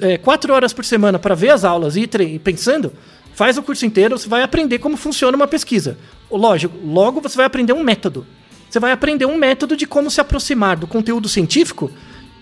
é, 0.00 0.18
quatro 0.18 0.52
horas 0.52 0.72
por 0.72 0.84
semana 0.84 1.18
para 1.18 1.34
ver 1.34 1.50
as 1.50 1.64
aulas 1.64 1.96
e 1.96 2.02
ir 2.02 2.38
pensando. 2.40 2.92
Faz 3.34 3.56
o 3.56 3.62
curso 3.62 3.86
inteiro, 3.86 4.18
você 4.18 4.28
vai 4.28 4.42
aprender 4.42 4.78
como 4.78 4.96
funciona 4.96 5.36
uma 5.36 5.46
pesquisa. 5.46 5.96
Lógico, 6.30 6.76
logo 6.84 7.20
você 7.20 7.36
vai 7.36 7.46
aprender 7.46 7.72
um 7.72 7.82
método. 7.82 8.26
Você 8.68 8.80
vai 8.80 8.92
aprender 8.92 9.26
um 9.26 9.36
método 9.36 9.76
de 9.76 9.86
como 9.86 10.10
se 10.10 10.20
aproximar 10.20 10.76
do 10.76 10.86
conteúdo 10.86 11.28
científico 11.28 11.90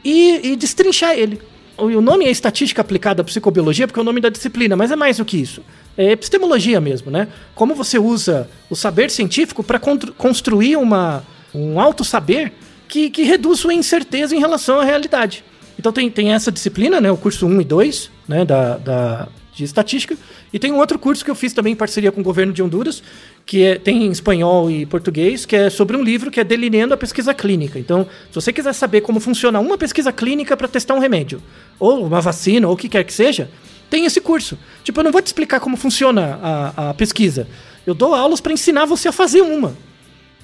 e, 0.05 0.53
e 0.53 0.57
destrinchar 0.57 1.13
ele 1.13 1.41
o 1.79 2.01
nome 2.01 2.25
é 2.25 2.31
estatística 2.31 2.81
aplicada 2.81 3.23
à 3.23 3.25
psicobiologia 3.25 3.87
porque 3.87 4.01
é 4.01 4.03
o 4.03 4.05
nome 4.05 4.21
da 4.21 4.29
disciplina, 4.29 4.75
mas 4.77 4.91
é 4.91 4.97
mais 4.97 5.19
do 5.19 5.25
que 5.25 5.37
isso. 5.37 5.63
É 5.97 6.13
epistemologia 6.13 6.81
mesmo, 6.81 7.11
né? 7.11 7.29
Como 7.55 7.75
você 7.75 7.99
usa 7.99 8.49
o 8.71 8.77
saber 8.77 9.11
científico 9.11 9.63
para 9.63 9.79
construir 9.79 10.77
uma, 10.77 11.23
um 11.55 11.79
alto 11.79 12.05
saber 12.05 12.53
que, 12.89 13.11
que 13.11 13.23
reduz 13.23 13.61
sua 13.61 13.75
incerteza 13.75 14.35
em 14.35 14.39
relação 14.39 14.81
à 14.81 14.85
realidade. 14.85 15.45
Então 15.79 15.93
tem, 15.93 16.11
tem 16.11 16.33
essa 16.33 16.51
disciplina, 16.51 17.01
né? 17.01 17.11
O 17.11 17.16
curso 17.16 17.47
1 17.47 17.61
e 17.61 17.64
2, 17.64 18.11
né? 18.29 18.45
Da, 18.45 18.79
da, 18.79 19.29
de 19.57 19.64
estatística. 19.64 20.16
E 20.53 20.59
tem 20.59 20.70
um 20.70 20.77
outro 20.77 20.99
curso 20.99 21.24
que 21.24 21.31
eu 21.31 21.35
fiz 21.35 21.53
também 21.53 21.72
em 21.72 21.77
parceria 21.77 22.12
com 22.12 22.20
o 22.20 22.24
governo 22.24 22.53
de 22.53 22.62
Honduras, 22.62 23.03
que 23.45 23.64
é, 23.64 23.79
tem 23.79 24.05
em 24.05 24.11
espanhol 24.11 24.70
e 24.70 24.85
português, 24.85 25.47
que 25.47 25.57
é 25.57 25.70
sobre 25.70 25.97
um 25.97 26.03
livro 26.03 26.31
que 26.31 26.39
é 26.39 26.45
Delineando 26.45 26.93
a 26.93 26.97
Pesquisa 26.97 27.33
Clínica. 27.33 27.79
Então, 27.79 28.07
se 28.31 28.35
você 28.35 28.53
quiser 28.53 28.74
saber 28.74 29.01
como 29.01 29.18
funciona 29.18 29.59
uma 29.59 29.79
pesquisa 29.79 30.12
clínica 30.12 30.57
para 30.57 30.68
testar 30.68 30.95
um 30.95 30.99
remédio, 30.99 31.43
ou 31.79 32.07
uma 32.07 32.20
vacina, 32.20 32.68
ou 32.68 32.74
o 32.74 32.77
que 32.77 32.89
quer 32.89 33.05
que 33.05 33.12
seja, 33.12 33.51
tem 33.89 34.05
esse 34.05 34.20
curso. 34.20 34.59
Tipo, 34.85 35.01
eu 35.01 35.05
não 35.05 35.12
vou 35.12 35.22
te 35.22 35.27
explicar 35.27 35.59
como 35.61 35.77
funciona 35.77 36.39
a, 36.43 36.91
a 36.91 36.95
pesquisa. 36.95 37.49
Eu 37.87 37.95
dou 37.95 38.14
aulas 38.14 38.41
para 38.41 38.53
ensinar 38.53 38.85
você 38.85 39.09
a 39.09 39.12
fazer 39.12 39.41
uma. 39.41 39.77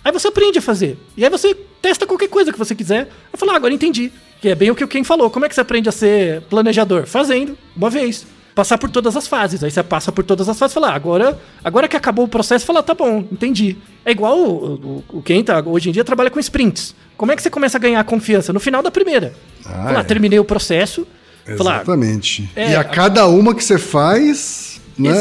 Aí 0.04 0.10
você 0.10 0.28
aprende 0.28 0.58
a 0.58 0.62
fazer. 0.62 0.96
E 1.16 1.24
aí 1.24 1.30
você 1.30 1.54
testa 1.80 2.06
qualquer 2.06 2.28
coisa 2.28 2.52
que 2.52 2.58
você 2.58 2.74
quiser. 2.74 3.08
Eu 3.32 3.38
falo, 3.38 3.52
ah, 3.52 3.56
agora 3.56 3.74
entendi. 3.74 4.10
Que 4.42 4.48
é 4.48 4.54
bem 4.54 4.70
o 4.70 4.74
que 4.74 4.82
o 4.82 4.88
Ken 4.88 5.04
falou. 5.04 5.30
Como 5.30 5.46
é 5.46 5.48
que 5.48 5.54
você 5.54 5.60
aprende 5.60 5.88
a 5.88 5.92
ser 5.92 6.42
planejador? 6.42 7.06
Fazendo, 7.06 7.56
uma 7.76 7.88
vez 7.88 8.26
passar 8.54 8.76
por 8.76 8.90
todas 8.90 9.16
as 9.16 9.26
fases. 9.26 9.62
Aí 9.64 9.70
você 9.70 9.82
passa 9.82 10.12
por 10.12 10.24
todas 10.24 10.48
as 10.48 10.58
fases 10.58 10.72
e 10.72 10.74
fala, 10.74 10.90
ah, 10.90 10.94
agora, 10.94 11.40
agora 11.64 11.88
que 11.88 11.96
acabou 11.96 12.24
o 12.24 12.28
processo, 12.28 12.66
fala, 12.66 12.82
tá 12.82 12.92
bom, 12.92 13.24
entendi. 13.30 13.76
É 14.04 14.10
igual 14.10 14.38
o, 14.38 15.04
o, 15.10 15.18
o 15.18 15.22
quem 15.22 15.42
tá, 15.42 15.62
hoje 15.64 15.88
em 15.88 15.92
dia 15.92 16.04
trabalha 16.04 16.30
com 16.30 16.38
sprints. 16.40 16.94
Como 17.16 17.30
é 17.32 17.36
que 17.36 17.42
você 17.42 17.50
começa 17.50 17.78
a 17.78 17.80
ganhar 17.80 18.02
confiança? 18.04 18.52
No 18.52 18.60
final 18.60 18.82
da 18.82 18.90
primeira. 18.90 19.32
Ah, 19.64 19.84
fala, 19.86 20.00
é. 20.00 20.04
terminei 20.04 20.38
o 20.38 20.44
processo. 20.44 21.06
Exatamente. 21.46 22.50
Fala, 22.54 22.66
é, 22.66 22.72
e 22.72 22.76
a 22.76 22.84
cada 22.84 23.26
uma 23.28 23.54
que 23.54 23.62
você 23.62 23.78
faz, 23.78 24.80
né, 24.98 25.12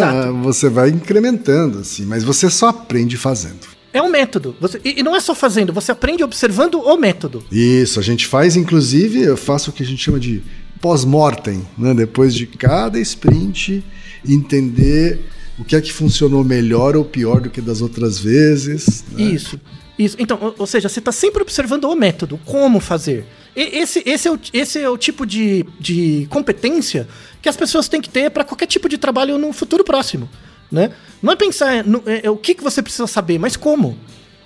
você 0.41 0.67
vai 0.67 0.89
incrementando, 0.89 1.79
assim, 1.79 2.05
mas 2.05 2.23
você 2.23 2.49
só 2.49 2.69
aprende 2.69 3.17
fazendo. 3.17 3.70
É 3.93 4.01
um 4.01 4.09
método. 4.09 4.55
Você, 4.59 4.79
e, 4.83 5.03
não 5.03 5.15
é 5.15 5.19
só 5.19 5.35
fazendo, 5.35 5.73
você 5.73 5.91
aprende 5.91 6.23
observando 6.23 6.75
o 6.75 6.97
método. 6.97 7.43
Isso, 7.51 7.99
a 7.99 8.03
gente 8.03 8.25
faz, 8.25 8.55
inclusive, 8.55 9.21
eu 9.21 9.35
faço 9.35 9.69
o 9.69 9.73
que 9.73 9.83
a 9.83 9.85
gente 9.85 10.01
chama 10.01 10.19
de 10.19 10.41
pós-mortem, 10.79 11.67
né? 11.77 11.93
depois 11.93 12.33
de 12.33 12.47
cada 12.47 12.99
sprint, 12.99 13.83
entender 14.27 15.19
o 15.59 15.63
que 15.63 15.75
é 15.75 15.81
que 15.81 15.91
funcionou 15.91 16.43
melhor 16.43 16.95
ou 16.95 17.05
pior 17.05 17.41
do 17.41 17.49
que 17.49 17.61
das 17.61 17.81
outras 17.81 18.17
vezes. 18.17 19.03
Né? 19.11 19.23
Isso, 19.23 19.59
isso. 19.99 20.15
Então, 20.17 20.37
ou, 20.41 20.55
ou 20.57 20.67
seja, 20.67 20.89
você 20.89 20.99
está 20.99 21.11
sempre 21.11 21.41
observando 21.41 21.85
o 21.85 21.95
método, 21.95 22.39
como 22.45 22.79
fazer. 22.79 23.25
E, 23.55 23.79
esse, 23.79 24.01
esse, 24.05 24.27
é 24.27 24.31
o, 24.31 24.39
esse 24.53 24.79
é 24.79 24.89
o 24.89 24.97
tipo 24.97 25.25
de, 25.25 25.65
de 25.79 26.25
competência 26.29 27.07
que 27.41 27.49
as 27.49 27.57
pessoas 27.57 27.87
têm 27.87 28.01
que 28.01 28.09
ter 28.09 28.31
para 28.31 28.43
qualquer 28.43 28.67
tipo 28.67 28.87
de 28.87 28.97
trabalho 28.97 29.37
no 29.37 29.51
futuro 29.51 29.83
próximo. 29.83 30.29
Né? 30.71 30.91
Não 31.21 31.33
é 31.33 31.35
pensar 31.35 31.83
no, 31.83 32.01
é, 32.05 32.25
é, 32.25 32.29
o 32.29 32.37
que, 32.37 32.55
que 32.55 32.63
você 32.63 32.81
precisa 32.81 33.07
saber, 33.07 33.37
mas 33.37 33.57
como. 33.57 33.97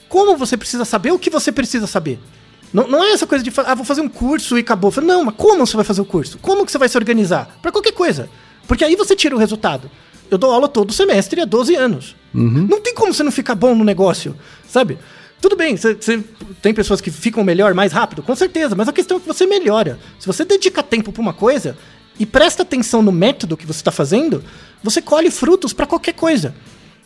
Como 0.09 0.35
você 0.35 0.57
precisa 0.57 0.83
saber 0.85 1.11
o 1.11 1.19
que 1.19 1.29
você 1.29 1.51
precisa 1.51 1.87
saber. 1.87 2.19
Não, 2.73 2.87
não 2.87 3.03
é 3.03 3.11
essa 3.11 3.27
coisa 3.27 3.43
de, 3.43 3.51
ah, 3.57 3.75
vou 3.75 3.85
fazer 3.85 4.01
um 4.01 4.09
curso 4.09 4.57
e 4.57 4.61
acabou. 4.61 4.91
Não, 5.01 5.25
mas 5.25 5.35
como 5.35 5.65
você 5.65 5.75
vai 5.75 5.85
fazer 5.85 6.01
o 6.01 6.05
curso? 6.05 6.37
Como 6.39 6.65
que 6.65 6.71
você 6.71 6.77
vai 6.77 6.89
se 6.89 6.97
organizar? 6.97 7.57
Para 7.61 7.71
qualquer 7.71 7.93
coisa. 7.93 8.29
Porque 8.67 8.83
aí 8.83 8.95
você 8.95 9.15
tira 9.15 9.35
o 9.35 9.39
resultado. 9.39 9.89
Eu 10.29 10.37
dou 10.37 10.51
aula 10.51 10.67
todo 10.67 10.91
semestre 10.91 11.41
há 11.41 11.45
12 11.45 11.75
anos. 11.75 12.15
Uhum. 12.33 12.67
Não 12.69 12.81
tem 12.81 12.93
como 12.93 13.13
você 13.13 13.23
não 13.23 13.31
ficar 13.31 13.55
bom 13.55 13.75
no 13.75 13.83
negócio, 13.83 14.35
sabe? 14.67 14.97
Tudo 15.39 15.55
bem, 15.55 15.77
você, 15.77 15.93
você, 15.93 16.23
tem 16.61 16.73
pessoas 16.73 16.99
que 16.99 17.11
ficam 17.11 17.43
melhor 17.43 17.73
mais 17.73 17.91
rápido, 17.91 18.23
com 18.23 18.35
certeza, 18.35 18.73
mas 18.75 18.87
a 18.87 18.93
questão 18.93 19.17
é 19.17 19.19
que 19.19 19.27
você 19.27 19.45
melhora. 19.45 19.99
Se 20.19 20.25
você 20.25 20.43
dedica 20.43 20.81
tempo 20.81 21.11
para 21.11 21.21
uma 21.21 21.33
coisa 21.33 21.77
e 22.19 22.25
presta 22.25 22.63
atenção 22.63 23.01
no 23.01 23.11
método 23.11 23.57
que 23.57 23.65
você 23.65 23.79
está 23.79 23.91
fazendo, 23.91 24.43
você 24.83 25.01
colhe 25.01 25.29
frutos 25.29 25.73
para 25.73 25.85
qualquer 25.85 26.13
coisa. 26.13 26.55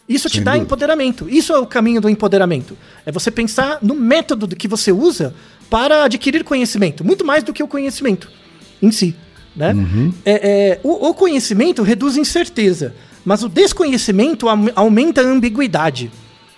Isso 0.07 0.27
te 0.27 0.35
Sem 0.35 0.43
dá 0.43 0.51
dúvida. 0.51 0.65
empoderamento. 0.65 1.29
Isso 1.29 1.53
é 1.53 1.59
o 1.59 1.67
caminho 1.67 2.01
do 2.01 2.09
empoderamento. 2.09 2.75
É 3.05 3.11
você 3.11 3.29
pensar 3.29 3.77
no 3.81 3.93
método 3.93 4.47
do 4.47 4.55
que 4.55 4.67
você 4.67 4.91
usa 4.91 5.35
para 5.69 6.05
adquirir 6.05 6.43
conhecimento, 6.43 7.03
muito 7.03 7.23
mais 7.23 7.43
do 7.43 7.53
que 7.53 7.61
o 7.61 7.67
conhecimento 7.67 8.27
em 8.81 8.91
si. 8.91 9.15
Né? 9.55 9.73
É, 10.25 10.31
é, 10.33 10.79
o, 10.83 11.09
o 11.09 11.13
conhecimento 11.13 11.83
reduz 11.83 12.17
incerteza, 12.17 12.95
mas 13.23 13.43
o 13.43 13.49
desconhecimento 13.49 14.47
aumenta 14.75 15.21
a 15.21 15.25
ambiguidade. 15.25 16.11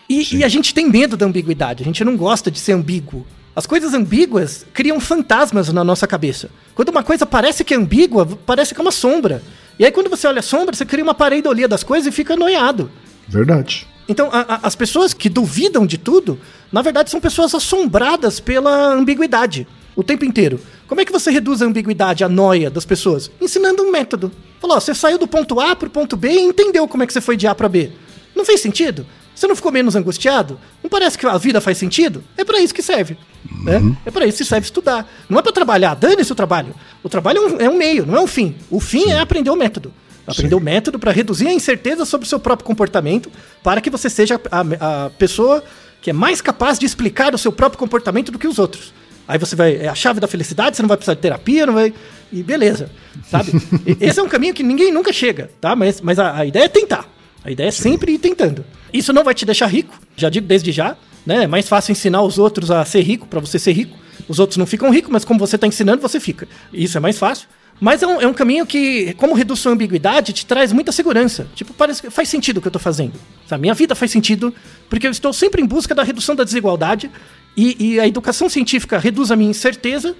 E, 0.08 0.38
e 0.38 0.44
a 0.44 0.48
gente 0.48 0.74
tem 0.74 0.90
medo 0.90 1.18
da 1.18 1.26
ambiguidade, 1.26 1.84
a 1.84 1.86
gente 1.86 2.04
não 2.04 2.16
gosta 2.16 2.50
de 2.50 2.60
ser 2.60 2.74
ambíguo. 2.74 3.26
As 3.56 3.66
coisas 3.66 3.94
ambíguas 3.94 4.66
criam 4.74 5.00
fantasmas 5.00 5.72
na 5.74 5.84
nossa 5.84 6.08
cabeça. 6.08 6.50
Quando 6.74 6.90
uma 6.90 7.04
coisa 7.04 7.26
parece 7.26 7.64
que 7.64 7.74
é 7.74 7.78
ambígua, 7.78 8.26
parece 8.46 8.74
que 8.74 8.80
é 8.80 8.84
uma 8.84 8.92
sombra. 8.92 9.44
E 9.78 9.86
aí, 9.86 9.92
quando 9.92 10.10
você 10.10 10.26
olha 10.28 10.40
a 10.40 10.44
sombra, 10.44 10.76
você 10.76 10.86
cria 10.86 11.04
uma 11.04 11.14
pareidolia 11.14 11.68
das 11.68 11.84
coisas 11.84 12.08
e 12.08 12.16
fica 12.16 12.36
noiado. 12.36 12.90
Verdade. 13.28 13.88
Então, 14.08 14.30
a- 14.32 14.56
a- 14.56 14.60
as 14.64 14.76
pessoas 14.76 15.14
que 15.14 15.28
duvidam 15.30 15.86
de 15.86 15.98
tudo, 15.98 16.40
na 16.72 16.82
verdade, 16.82 17.10
são 17.10 17.20
pessoas 17.20 17.54
assombradas 17.54 18.40
pela 18.40 18.94
ambiguidade 18.94 19.68
o 19.96 20.04
tempo 20.04 20.24
inteiro. 20.26 20.60
Como 20.88 21.02
é 21.02 21.06
que 21.06 21.12
você 21.12 21.30
reduz 21.32 21.62
a 21.62 21.66
ambiguidade, 21.66 22.24
a 22.24 22.30
noia 22.30 22.70
das 22.70 22.86
pessoas? 22.86 23.30
Ensinando 23.40 23.84
um 23.84 23.92
método. 23.92 24.32
Falou, 24.60 24.78
ó, 24.78 24.80
você 24.80 24.94
saiu 24.94 25.18
do 25.18 25.28
ponto 25.28 25.60
A 25.60 25.76
pro 25.76 25.90
ponto 25.90 26.16
B 26.16 26.30
e 26.30 26.40
entendeu 26.42 26.88
como 26.88 27.04
é 27.04 27.08
que 27.08 27.14
você 27.14 27.22
foi 27.22 27.36
de 27.38 27.48
A 27.48 27.56
para 27.56 27.68
B. 27.70 27.92
Não 28.36 28.46
fez 28.46 28.62
sentido? 28.62 29.06
Você 29.42 29.48
não 29.48 29.56
ficou 29.56 29.72
menos 29.72 29.96
angustiado? 29.96 30.60
Não 30.84 30.90
parece 30.90 31.18
que 31.18 31.26
a 31.26 31.36
vida 31.36 31.60
faz 31.60 31.76
sentido? 31.76 32.24
É 32.38 32.46
para 32.46 32.60
isso 32.60 32.76
que 32.76 32.84
serve. 32.84 33.18
Né? 33.64 33.98
É 34.06 34.12
para 34.12 34.28
isso 34.28 34.38
que 34.38 34.46
serve 34.46 34.66
estudar. 34.66 35.12
Não 35.28 35.40
é 35.40 35.42
para 35.42 35.52
trabalhar, 35.52 35.96
dane-se 35.96 36.32
o 36.32 36.36
trabalho. 36.36 36.76
O 37.02 37.10
trabalho 37.10 37.40
é 37.40 37.42
um, 37.42 37.62
é 37.62 37.70
um 37.72 37.76
meio, 37.76 38.06
não 38.06 38.16
é 38.16 38.22
um 38.22 38.28
fim. 38.28 38.56
O 38.70 38.80
fim 38.80 39.10
é 39.10 39.20
aprender 39.20 39.50
o 39.50 39.56
método. 39.56 39.92
Aprender 40.28 40.54
o 40.54 40.60
método 40.60 41.00
para 41.00 41.12
reduzir 41.12 41.48
a 41.48 41.54
incerteza 41.54 42.06
sobre 42.06 42.28
o 42.28 42.30
seu 42.30 42.40
próprio 42.40 42.68
comportamento, 42.68 43.32
para 43.64 43.82
que 43.82 43.90
você 43.90 44.12
seja 44.12 44.40
a, 44.52 45.06
a 45.06 45.10
pessoa 45.10 45.64
que 46.04 46.12
é 46.12 46.14
mais 46.14 46.40
capaz 46.40 46.78
de 46.78 46.86
explicar 46.86 47.34
o 47.34 47.38
seu 47.40 47.52
próprio 47.52 47.80
comportamento 47.80 48.32
do 48.32 48.38
que 48.38 48.48
os 48.48 48.60
outros. 48.60 48.94
Aí 49.28 49.40
você 49.40 49.56
vai. 49.56 49.76
É 49.76 49.88
a 49.88 49.96
chave 49.96 50.20
da 50.20 50.28
felicidade, 50.28 50.76
você 50.76 50.84
não 50.84 50.88
vai 50.88 50.98
precisar 50.98 51.16
de 51.16 51.22
terapia, 51.22 51.66
não 51.66 51.74
vai. 51.74 51.92
E 52.32 52.44
beleza. 52.44 52.92
Sabe? 53.28 53.54
Esse 54.00 54.20
é 54.20 54.24
um 54.24 54.30
caminho 54.30 54.54
que 54.54 54.62
ninguém 54.62 54.92
nunca 54.92 55.12
chega, 55.12 55.50
tá? 55.60 55.76
Mas, 55.76 56.00
mas 56.00 56.20
a, 56.20 56.38
a 56.38 56.46
ideia 56.46 56.66
é 56.66 56.70
tentar. 56.70 57.10
A 57.44 57.52
ideia 57.52 57.70
é 57.70 57.72
sempre 57.72 58.14
ir 58.14 58.20
tentando. 58.20 58.64
Isso 58.94 59.12
não 59.12 59.24
vai 59.24 59.34
te 59.34 59.46
deixar 59.46 59.68
rico, 59.68 60.00
já 60.16 60.30
digo 60.30 60.48
desde 60.48 60.72
já. 60.72 60.96
Né? 61.26 61.44
É 61.44 61.48
mais 61.48 61.68
fácil 61.68 61.92
ensinar 61.92 62.22
os 62.22 62.38
outros 62.38 62.72
a 62.72 62.84
ser 62.86 63.02
rico, 63.02 63.28
para 63.28 63.40
você 63.40 63.58
ser 63.58 63.74
rico. 63.74 63.98
Os 64.28 64.40
outros 64.40 64.58
não 64.58 64.66
ficam 64.66 64.90
ricos, 64.92 65.12
mas 65.12 65.26
como 65.26 65.40
você 65.40 65.56
está 65.56 65.68
ensinando, 65.68 66.02
você 66.02 66.20
fica. 66.20 66.48
Isso 66.72 66.98
é 66.98 67.02
mais 67.02 67.18
fácil. 67.18 67.48
Mas 67.80 68.04
é 68.04 68.08
um, 68.08 68.22
é 68.22 68.28
um 68.28 68.34
caminho 68.34 68.64
que, 68.66 69.14
como 69.16 69.34
reduz 69.34 69.60
sua 69.60 69.72
ambiguidade, 69.72 70.34
te 70.34 70.46
traz 70.46 70.72
muita 70.72 70.92
segurança. 70.92 71.48
Tipo, 71.56 71.74
parece 71.74 72.00
que 72.00 72.12
faz 72.12 72.30
sentido 72.30 72.58
o 72.58 72.62
que 72.62 72.68
eu 72.68 72.70
estou 72.70 72.82
fazendo. 72.82 73.14
Sabe? 73.48 73.62
Minha 73.62 73.74
vida 73.74 73.96
faz 73.96 74.12
sentido, 74.12 74.54
porque 74.88 75.08
eu 75.08 75.12
estou 75.12 75.34
sempre 75.34 75.64
em 75.64 75.66
busca 75.66 75.96
da 75.96 76.04
redução 76.04 76.36
da 76.36 76.44
desigualdade. 76.44 77.10
E, 77.58 77.94
e 77.94 78.00
a 78.00 78.08
educação 78.08 78.48
científica 78.48 79.00
reduz 79.00 79.32
a 79.32 79.36
minha 79.36 79.50
incerteza. 79.50 80.16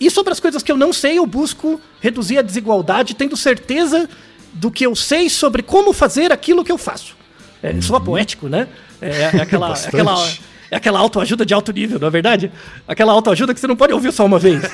E 0.00 0.10
sobre 0.10 0.32
as 0.32 0.40
coisas 0.40 0.62
que 0.62 0.72
eu 0.72 0.76
não 0.78 0.94
sei, 0.94 1.18
eu 1.18 1.26
busco 1.26 1.78
reduzir 2.00 2.38
a 2.38 2.42
desigualdade, 2.42 3.14
tendo 3.14 3.36
certeza 3.36 4.08
do 4.54 4.70
que 4.70 4.86
eu 4.86 4.94
sei 4.94 5.28
sobre 5.28 5.62
como 5.62 5.92
fazer 5.92 6.32
aquilo 6.32 6.64
que 6.64 6.72
eu 6.72 6.78
faço. 6.78 7.16
É, 7.62 7.80
Soa 7.80 8.00
poético, 8.00 8.48
né? 8.48 8.68
É, 9.00 9.08
é 9.08 9.26
aquela, 9.42 9.68
é 9.74 9.86
aquela, 9.88 10.28
é 10.70 10.76
aquela 10.76 10.98
autoajuda 11.00 11.44
de 11.44 11.52
alto 11.54 11.72
nível, 11.72 11.98
não 11.98 12.08
é 12.08 12.10
verdade? 12.10 12.50
Aquela 12.86 13.12
autoajuda 13.12 13.52
que 13.54 13.60
você 13.60 13.66
não 13.66 13.76
pode 13.76 13.92
ouvir 13.92 14.12
só 14.12 14.24
uma 14.24 14.38
vez. 14.38 14.62
né? 14.62 14.70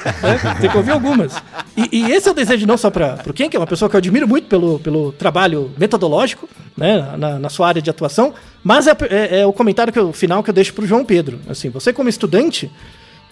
Tem 0.61 0.71
que 0.71 0.77
ouvir 0.77 0.91
algumas. 0.93 1.35
E, 1.77 1.89
e 1.99 2.13
esse 2.13 2.29
é 2.29 2.33
o 2.33 2.35
desejo 2.35 2.67
não 2.67 2.77
só 2.77 2.91
para 2.91 3.21
o 3.27 3.33
Ken, 3.33 3.49
que 3.49 3.57
é 3.57 3.61
uma 3.61 3.67
pessoa 3.67 3.89
que 3.89 3.97
eu 3.97 3.99
admiro 3.99 4.27
muito 4.29 4.47
pelo, 4.49 4.79
pelo 4.81 5.13
trabalho 5.13 5.71
metodológico, 5.79 6.49
né, 6.77 7.15
na, 7.19 7.39
na 7.39 7.49
sua 7.49 7.69
área 7.69 7.83
de 7.83 7.91
atuação, 7.91 8.35
mas 8.63 8.87
é, 8.87 8.97
é- 9.11 9.41
é 9.41 9.47
o 9.47 9.53
comentário 9.53 9.93
que 9.93 9.99
eu- 9.99 10.13
final 10.13 10.43
que 10.43 10.51
eu 10.51 10.55
deixo 10.55 10.73
para 10.75 10.85
o 10.85 10.87
João 10.87 11.05
Pedro. 11.05 11.39
Assim, 11.49 11.69
você 11.71 11.93
como 11.93 12.09
estudante, 12.09 12.71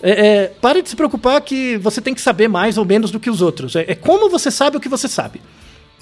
é, 0.03 0.27
é, 0.27 0.47
pare 0.61 0.83
de 0.83 0.89
se 0.89 0.95
preocupar 0.97 1.41
que 1.41 1.77
você 1.79 2.01
tem 2.01 2.15
que 2.15 2.21
saber 2.21 2.49
mais 2.49 2.79
ou 2.79 2.85
menos 2.85 3.11
do 3.11 3.19
que 3.19 3.29
os 3.31 3.41
outros. 3.43 3.75
É, 3.77 3.85
é 3.89 3.95
como 3.95 4.29
você 4.31 4.51
sabe 4.51 4.77
o 4.77 4.81
que 4.81 4.89
você 4.89 5.09
sabe. 5.09 5.41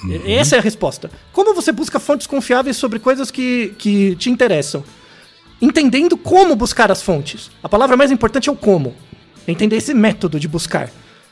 E- 0.05 0.33
Essa 0.33 0.57
é 0.57 0.59
a 0.59 0.63
resposta. 0.63 1.11
Como 1.33 1.55
você 1.55 1.73
busca 1.73 1.99
fontes 1.99 2.27
confiáveis 2.27 2.77
sobre 2.77 2.99
coisas 2.99 3.31
que, 3.31 3.75
que 3.79 4.15
te 4.17 4.31
interessam? 4.31 4.85
Entendendo 5.61 6.17
como 6.17 6.55
buscar 6.55 6.91
as 6.91 7.03
fontes. 7.03 7.51
A 7.63 7.69
palavra 7.69 7.97
mais 7.97 8.11
importante 8.11 8.49
é 8.49 8.53
o 8.53 8.57
como. 8.57 8.95
Entender 9.49 9.77
esse 9.77 9.95
método 9.95 10.39
de 10.39 10.49
buscar. 10.49 10.91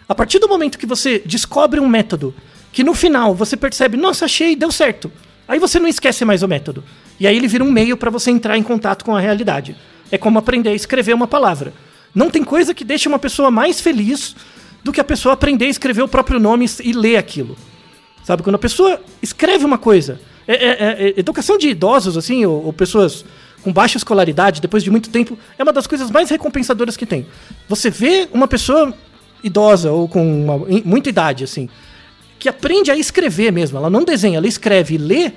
A 0.08 0.14
partir 0.14 0.38
do 0.38 0.48
momento 0.48 0.78
que 0.78 0.86
você 0.86 1.22
descobre 1.24 1.80
um 1.80 1.88
método, 1.88 2.34
que 2.72 2.84
no 2.84 2.94
final 2.94 3.34
você 3.34 3.56
percebe, 3.56 3.96
nossa, 3.96 4.24
achei, 4.24 4.56
deu 4.56 4.70
certo. 4.72 5.10
Aí 5.46 5.58
você 5.58 5.78
não 5.78 5.88
esquece 5.88 6.24
mais 6.24 6.42
o 6.42 6.48
método. 6.48 6.82
E 7.20 7.26
aí 7.26 7.36
ele 7.36 7.48
vira 7.48 7.62
um 7.64 7.70
meio 7.70 7.96
para 7.96 8.10
você 8.10 8.30
entrar 8.30 8.56
em 8.56 8.62
contato 8.62 9.04
com 9.04 9.14
a 9.14 9.20
realidade. 9.20 9.76
É 10.10 10.16
como 10.16 10.38
aprender 10.38 10.70
a 10.70 10.74
escrever 10.74 11.14
uma 11.14 11.26
palavra. 11.26 11.72
Não 12.14 12.30
tem 12.30 12.42
coisa 12.44 12.72
que 12.72 12.84
deixe 12.84 13.08
uma 13.08 13.18
pessoa 13.18 13.50
mais 13.50 13.80
feliz 13.80 14.34
do 14.82 14.92
que 14.92 15.00
a 15.00 15.04
pessoa 15.04 15.34
aprender 15.34 15.66
a 15.66 15.70
escrever 15.70 16.02
o 16.02 16.08
próprio 16.08 16.38
nome 16.40 16.66
e 16.82 16.92
ler 16.92 17.16
aquilo. 17.16 17.56
Sabe, 18.24 18.42
quando 18.42 18.54
a 18.56 18.58
pessoa 18.58 19.00
escreve 19.22 19.64
uma 19.64 19.78
coisa. 19.78 20.18
É, 20.48 20.52
é- 20.54 20.68
é- 20.68 21.08
é- 21.08 21.14
educação 21.20 21.56
de 21.58 21.68
idosos, 21.68 22.16
assim, 22.16 22.44
ou, 22.44 22.66
ou 22.66 22.72
pessoas 22.72 23.24
com 23.62 23.72
baixa 23.72 23.96
escolaridade, 23.96 24.60
depois 24.60 24.82
de 24.82 24.90
muito 24.90 25.08
tempo, 25.10 25.38
é 25.58 25.62
uma 25.62 25.72
das 25.72 25.86
coisas 25.86 26.10
mais 26.10 26.28
recompensadoras 26.28 26.96
que 26.96 27.06
tem. 27.06 27.26
Você 27.68 27.88
vê 27.90 28.28
uma 28.32 28.46
pessoa 28.46 28.92
idosa 29.42 29.90
ou 29.90 30.06
com 30.08 30.44
uma- 30.44 30.58
muita 30.84 31.08
idade, 31.08 31.44
assim, 31.44 31.68
que 32.38 32.48
aprende 32.48 32.90
a 32.90 32.96
escrever 32.96 33.50
mesmo. 33.52 33.78
Ela 33.78 33.88
não 33.88 34.04
desenha, 34.04 34.36
ela 34.38 34.46
escreve 34.46 34.94
e 34.94 34.98
lê. 34.98 35.32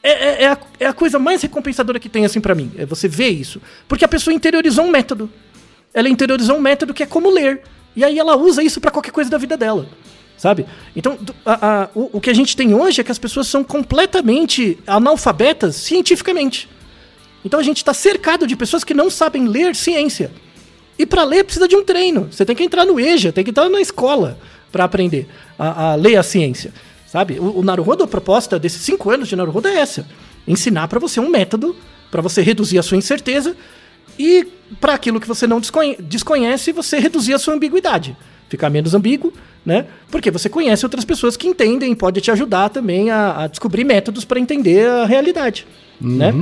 É, 0.00 0.10
é- 0.10 0.42
é 0.44 0.48
a, 0.48 0.58
é 0.80 0.86
a 0.86 0.92
coisa 0.92 1.18
mais 1.18 1.42
recompensadora 1.42 1.98
que 1.98 2.08
tem, 2.08 2.24
assim, 2.24 2.40
pra 2.40 2.54
mim. 2.54 2.70
É 2.78 2.86
você 2.86 3.08
ver 3.08 3.30
isso. 3.30 3.60
Porque 3.88 4.04
a 4.04 4.08
pessoa 4.08 4.32
interiorizou 4.32 4.84
um 4.84 4.90
método. 4.90 5.28
Ela 5.92 6.08
interiorizou 6.08 6.56
um 6.56 6.60
método 6.60 6.94
que 6.94 7.02
é 7.02 7.06
como 7.06 7.28
ler. 7.30 7.62
E 7.96 8.04
aí 8.04 8.18
ela 8.18 8.36
usa 8.36 8.62
isso 8.62 8.80
pra 8.80 8.90
qualquer 8.92 9.10
coisa 9.10 9.28
da 9.28 9.38
vida 9.38 9.56
dela. 9.56 9.88
Sabe? 10.38 10.64
Então, 10.94 11.18
a- 11.44 11.66
a- 11.82 11.88
o, 11.94 12.10
o 12.14 12.20
que 12.20 12.30
a 12.30 12.34
gente 12.34 12.56
tem 12.56 12.72
hoje 12.72 13.00
é 13.00 13.04
que 13.04 13.10
as 13.12 13.18
pessoas 13.18 13.46
são 13.48 13.62
completamente 13.64 14.78
analfabetas 14.86 15.74
cientificamente. 15.76 16.68
Então 17.44 17.58
a 17.58 17.62
gente 17.62 17.78
está 17.78 17.92
cercado 17.92 18.46
de 18.46 18.54
pessoas 18.56 18.84
que 18.84 18.94
não 18.94 19.10
sabem 19.10 19.46
ler 19.48 19.74
ciência. 19.74 20.30
E 20.98 21.04
para 21.04 21.24
ler 21.24 21.44
precisa 21.44 21.66
de 21.68 21.76
um 21.76 21.84
treino. 21.84 22.28
Você 22.30 22.44
tem 22.44 22.54
que 22.56 22.62
entrar 22.62 22.84
no 22.84 22.98
EJA, 23.00 23.32
tem 23.32 23.44
que 23.44 23.50
estar 23.50 23.68
na 23.68 23.80
escola 23.80 24.38
para 24.70 24.84
aprender 24.84 25.28
a, 25.58 25.90
a 25.90 25.94
ler 25.96 26.16
a 26.16 26.22
ciência. 26.22 26.72
Sabe? 27.06 27.38
O, 27.40 27.58
o 27.58 27.62
Naruhodo, 27.64 28.04
a 28.04 28.08
proposta 28.08 28.58
desses 28.58 28.82
cinco 28.82 29.10
anos 29.10 29.28
de 29.28 29.34
Naruhodo 29.36 29.66
é 29.68 29.76
essa: 29.78 30.06
ensinar 30.46 30.86
para 30.88 30.98
você 31.00 31.18
um 31.20 31.28
método 31.28 31.74
para 32.10 32.22
você 32.22 32.42
reduzir 32.42 32.78
a 32.78 32.82
sua 32.82 32.96
incerteza 32.96 33.56
e 34.18 34.46
para 34.80 34.94
aquilo 34.94 35.20
que 35.20 35.26
você 35.28 35.46
não 35.46 35.60
desconhe- 35.60 35.96
desconhece, 36.00 36.70
você 36.72 36.98
reduzir 36.98 37.34
a 37.34 37.38
sua 37.38 37.54
ambiguidade. 37.54 38.16
Ficar 38.48 38.70
menos 38.70 38.94
ambíguo, 38.94 39.32
né? 39.64 39.86
Porque 40.10 40.30
você 40.30 40.48
conhece 40.48 40.84
outras 40.86 41.04
pessoas 41.04 41.36
que 41.36 41.46
entendem 41.46 41.92
e 41.92 41.96
pode 41.96 42.20
te 42.20 42.30
ajudar 42.30 42.68
também 42.70 43.10
a, 43.10 43.44
a 43.44 43.46
descobrir 43.46 43.84
métodos 43.84 44.24
para 44.24 44.40
entender 44.40 44.88
a 44.88 45.04
realidade, 45.04 45.66
né? 46.00 46.32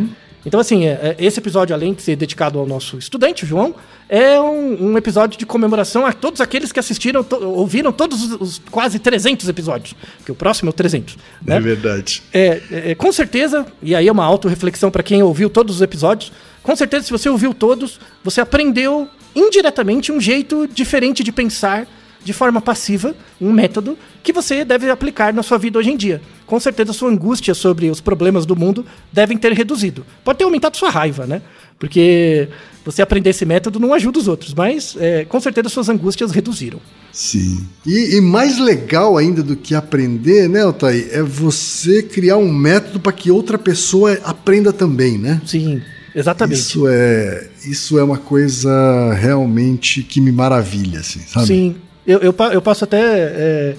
Então, 0.44 0.60
assim, 0.60 0.84
é- 0.86 1.16
é- 1.18 1.24
esse 1.24 1.40
episódio, 1.40 1.74
além 1.74 1.92
de 1.92 2.02
ser 2.02 2.14
dedicado 2.14 2.56
ao 2.56 2.64
nosso 2.68 2.96
estudante, 2.98 3.42
o 3.42 3.46
João, 3.48 3.74
é 4.08 4.40
um, 4.40 4.92
um 4.92 4.96
episódio 4.96 5.36
de 5.36 5.44
comemoração 5.44 6.06
a 6.06 6.12
todos 6.12 6.40
aqueles 6.40 6.70
que 6.70 6.78
assistiram, 6.78 7.24
to- 7.24 7.44
ouviram 7.44 7.90
todos 7.90 8.30
os, 8.40 8.62
quase 8.70 9.00
300 9.00 9.48
episódios, 9.48 9.96
porque 10.18 10.30
o 10.30 10.36
próximo 10.36 10.68
é 10.68 10.70
o 10.70 10.72
300, 10.72 11.18
né? 11.44 11.56
É 11.56 11.60
verdade. 11.60 12.22
É, 12.32 12.62
é, 12.70 12.94
com 12.94 13.10
certeza, 13.10 13.66
e 13.82 13.92
aí 13.96 14.06
é 14.06 14.12
uma 14.12 14.24
autorreflexão 14.24 14.88
para 14.88 15.02
quem 15.02 15.20
ouviu 15.20 15.50
todos 15.50 15.74
os 15.74 15.82
episódios, 15.82 16.30
com 16.62 16.76
certeza, 16.76 17.06
se 17.06 17.10
você 17.10 17.28
ouviu 17.28 17.52
todos, 17.52 17.98
você 18.22 18.40
aprendeu 18.40 19.08
indiretamente 19.34 20.12
um 20.12 20.20
jeito 20.20 20.68
diferente 20.72 21.24
de 21.24 21.32
pensar 21.32 21.88
de 22.26 22.32
forma 22.32 22.60
passiva, 22.60 23.14
um 23.40 23.52
método 23.52 23.96
que 24.20 24.32
você 24.32 24.64
deve 24.64 24.90
aplicar 24.90 25.32
na 25.32 25.44
sua 25.44 25.58
vida 25.58 25.78
hoje 25.78 25.92
em 25.92 25.96
dia. 25.96 26.20
Com 26.44 26.58
certeza, 26.58 26.92
sua 26.92 27.08
angústia 27.08 27.54
sobre 27.54 27.88
os 27.88 28.00
problemas 28.00 28.44
do 28.44 28.56
mundo 28.56 28.84
devem 29.12 29.38
ter 29.38 29.52
reduzido. 29.52 30.04
Pode 30.24 30.38
ter 30.38 30.44
aumentado 30.44 30.76
sua 30.76 30.90
raiva, 30.90 31.24
né? 31.24 31.40
Porque 31.78 32.48
você 32.84 33.00
aprender 33.00 33.30
esse 33.30 33.44
método 33.44 33.78
não 33.78 33.94
ajuda 33.94 34.18
os 34.18 34.26
outros, 34.26 34.52
mas 34.54 34.96
é, 34.98 35.24
com 35.24 35.38
certeza 35.38 35.68
suas 35.68 35.88
angústias 35.88 36.32
reduziram. 36.32 36.80
Sim. 37.12 37.64
E, 37.86 38.16
e 38.16 38.20
mais 38.20 38.58
legal 38.58 39.16
ainda 39.16 39.40
do 39.40 39.54
que 39.54 39.72
aprender, 39.72 40.48
né, 40.48 40.62
Altair, 40.62 41.08
é 41.12 41.22
você 41.22 42.02
criar 42.02 42.38
um 42.38 42.52
método 42.52 42.98
para 42.98 43.12
que 43.12 43.30
outra 43.30 43.56
pessoa 43.56 44.18
aprenda 44.24 44.72
também, 44.72 45.16
né? 45.16 45.40
Sim, 45.46 45.80
exatamente. 46.12 46.58
Isso 46.58 46.88
é, 46.88 47.48
isso 47.64 47.98
é 48.00 48.02
uma 48.02 48.18
coisa 48.18 49.12
realmente 49.14 50.02
que 50.02 50.20
me 50.20 50.32
maravilha, 50.32 50.98
assim, 50.98 51.20
sabe? 51.20 51.46
Sim, 51.46 51.76
eu, 52.06 52.18
eu, 52.20 52.34
eu 52.52 52.62
passo 52.62 52.84
até. 52.84 53.00
é, 53.00 53.76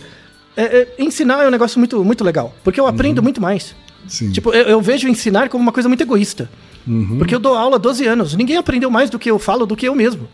é, 0.55 0.63
é, 0.63 0.87
ensinar 0.99 1.43
é 1.43 1.47
um 1.47 1.51
negócio 1.51 1.77
muito, 1.77 2.03
muito 2.03 2.23
legal, 2.23 2.53
porque 2.63 2.79
eu 2.79 2.87
aprendo 2.87 3.21
muito 3.21 3.39
mais. 3.39 3.75
Sim. 4.07 4.31
Tipo, 4.31 4.53
eu, 4.53 4.63
eu 4.63 4.81
vejo 4.81 5.07
ensinar 5.07 5.49
como 5.49 5.61
uma 5.61 5.71
coisa 5.71 5.87
muito 5.87 6.01
egoísta. 6.01 6.49
Uhum. 6.87 7.17
Porque 7.17 7.35
eu 7.35 7.39
dou 7.39 7.55
aula 7.55 7.75
há 7.75 7.79
12 7.79 8.05
anos. 8.07 8.33
Ninguém 8.33 8.57
aprendeu 8.57 8.89
mais 8.89 9.09
do 9.09 9.19
que 9.19 9.29
eu 9.29 9.37
falo 9.37 9.65
do 9.65 9.75
que 9.75 9.87
eu 9.87 9.93
mesmo. 9.93 10.27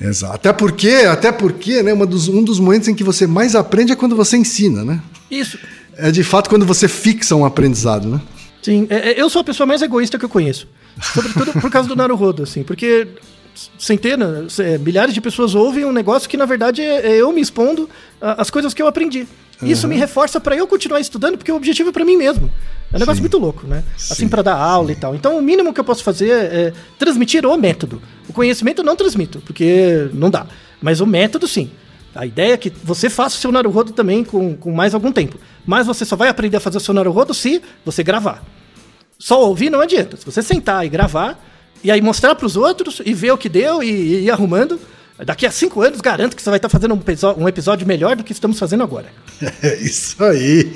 Exato. 0.00 0.34
Até 0.34 0.52
porque, 0.52 0.90
até 1.08 1.30
porque, 1.30 1.82
né, 1.82 1.94
dos, 1.94 2.28
um 2.28 2.42
dos 2.42 2.58
momentos 2.58 2.88
em 2.88 2.94
que 2.94 3.04
você 3.04 3.26
mais 3.26 3.54
aprende 3.54 3.92
é 3.92 3.96
quando 3.96 4.16
você 4.16 4.36
ensina, 4.36 4.84
né? 4.84 5.00
Isso. 5.30 5.58
É 5.96 6.10
de 6.10 6.24
fato 6.24 6.48
quando 6.48 6.66
você 6.66 6.88
fixa 6.88 7.36
um 7.36 7.44
aprendizado, 7.44 8.08
né? 8.08 8.20
Sim, 8.62 8.86
é, 8.90 9.10
é, 9.10 9.20
eu 9.20 9.28
sou 9.30 9.40
a 9.40 9.44
pessoa 9.44 9.66
mais 9.66 9.82
egoísta 9.82 10.18
que 10.18 10.24
eu 10.24 10.28
conheço. 10.28 10.66
Sobretudo 11.00 11.52
por 11.60 11.70
causa 11.70 11.88
do 11.88 11.96
Naruhodo, 11.96 12.42
assim, 12.42 12.62
porque 12.62 13.06
centenas, 13.78 14.58
é, 14.58 14.78
milhares 14.78 15.14
de 15.14 15.20
pessoas 15.20 15.54
ouvem 15.54 15.84
um 15.84 15.92
negócio 15.92 16.28
que, 16.28 16.36
na 16.36 16.46
verdade, 16.46 16.82
é, 16.82 17.12
é 17.12 17.16
eu 17.16 17.32
me 17.32 17.40
expondo 17.40 17.88
às 18.20 18.50
coisas 18.50 18.72
que 18.74 18.80
eu 18.80 18.86
aprendi. 18.86 19.26
Isso 19.62 19.86
me 19.86 19.96
reforça 19.96 20.40
para 20.40 20.56
eu 20.56 20.66
continuar 20.66 21.00
estudando, 21.00 21.36
porque 21.36 21.52
o 21.52 21.56
objetivo 21.56 21.90
é 21.90 21.92
para 21.92 22.04
mim 22.04 22.16
mesmo. 22.16 22.50
É 22.92 22.96
um 22.96 22.98
negócio 22.98 23.16
Sim. 23.16 23.22
muito 23.22 23.38
louco, 23.38 23.66
né? 23.66 23.84
Sim. 23.96 24.12
Assim, 24.12 24.28
para 24.28 24.42
dar 24.42 24.56
aula 24.56 24.90
e 24.90 24.96
tal. 24.96 25.14
Então, 25.14 25.38
o 25.38 25.42
mínimo 25.42 25.72
que 25.72 25.80
eu 25.80 25.84
posso 25.84 26.02
fazer 26.02 26.30
é 26.30 26.72
transmitir 26.98 27.44
o 27.44 27.56
método. 27.56 28.00
O 28.28 28.32
conhecimento 28.32 28.80
eu 28.80 28.84
não 28.84 28.96
transmito, 28.96 29.40
porque 29.40 30.08
não 30.14 30.30
dá. 30.30 30.46
Mas 30.80 31.00
o 31.00 31.06
método, 31.06 31.46
sim. 31.46 31.70
A 32.14 32.26
ideia 32.26 32.54
é 32.54 32.56
que 32.56 32.72
você 32.82 33.08
faça 33.08 33.36
o 33.36 33.38
seu 33.38 33.52
Naruhodo 33.52 33.92
também 33.92 34.24
com, 34.24 34.56
com 34.56 34.72
mais 34.72 34.94
algum 34.94 35.12
tempo. 35.12 35.38
Mas 35.64 35.86
você 35.86 36.04
só 36.04 36.16
vai 36.16 36.28
aprender 36.28 36.56
a 36.56 36.60
fazer 36.60 36.78
o 36.78 36.80
seu 36.80 36.94
Naruhodo 36.94 37.32
se 37.34 37.62
você 37.84 38.02
gravar. 38.02 38.42
Só 39.18 39.44
ouvir 39.44 39.70
não 39.70 39.80
adianta. 39.80 40.16
Se 40.16 40.24
você 40.24 40.42
sentar 40.42 40.84
e 40.84 40.88
gravar, 40.88 41.38
e 41.82 41.90
aí 41.90 42.00
mostrar 42.00 42.34
para 42.34 42.46
os 42.46 42.56
outros 42.56 43.00
e 43.04 43.14
ver 43.14 43.32
o 43.32 43.38
que 43.38 43.48
deu 43.48 43.82
e, 43.82 43.88
e 43.88 44.24
ir 44.24 44.30
arrumando, 44.30 44.78
daqui 45.24 45.46
a 45.46 45.50
cinco 45.50 45.82
anos 45.82 46.00
garanto 46.00 46.36
que 46.36 46.42
você 46.42 46.50
vai 46.50 46.58
estar 46.58 46.68
fazendo 46.68 46.94
um, 46.94 47.48
episódio 47.48 47.86
melhor 47.86 48.16
do 48.16 48.24
que 48.24 48.32
estamos 48.32 48.58
fazendo 48.58 48.82
agora. 48.82 49.06
É 49.62 49.76
isso 49.82 50.22
aí. 50.22 50.72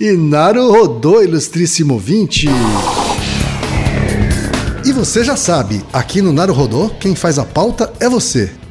E 0.00 0.12
Naruhodo, 0.12 1.22
ilustríssimo 1.22 1.98
20. 1.98 2.48
E 4.84 4.92
você 4.92 5.22
já 5.22 5.36
sabe, 5.36 5.82
aqui 5.92 6.22
no 6.22 6.32
Naruhodo, 6.32 6.90
quem 6.98 7.14
faz 7.14 7.38
a 7.38 7.44
pauta 7.44 7.92
é 8.00 8.08
você. 8.08 8.50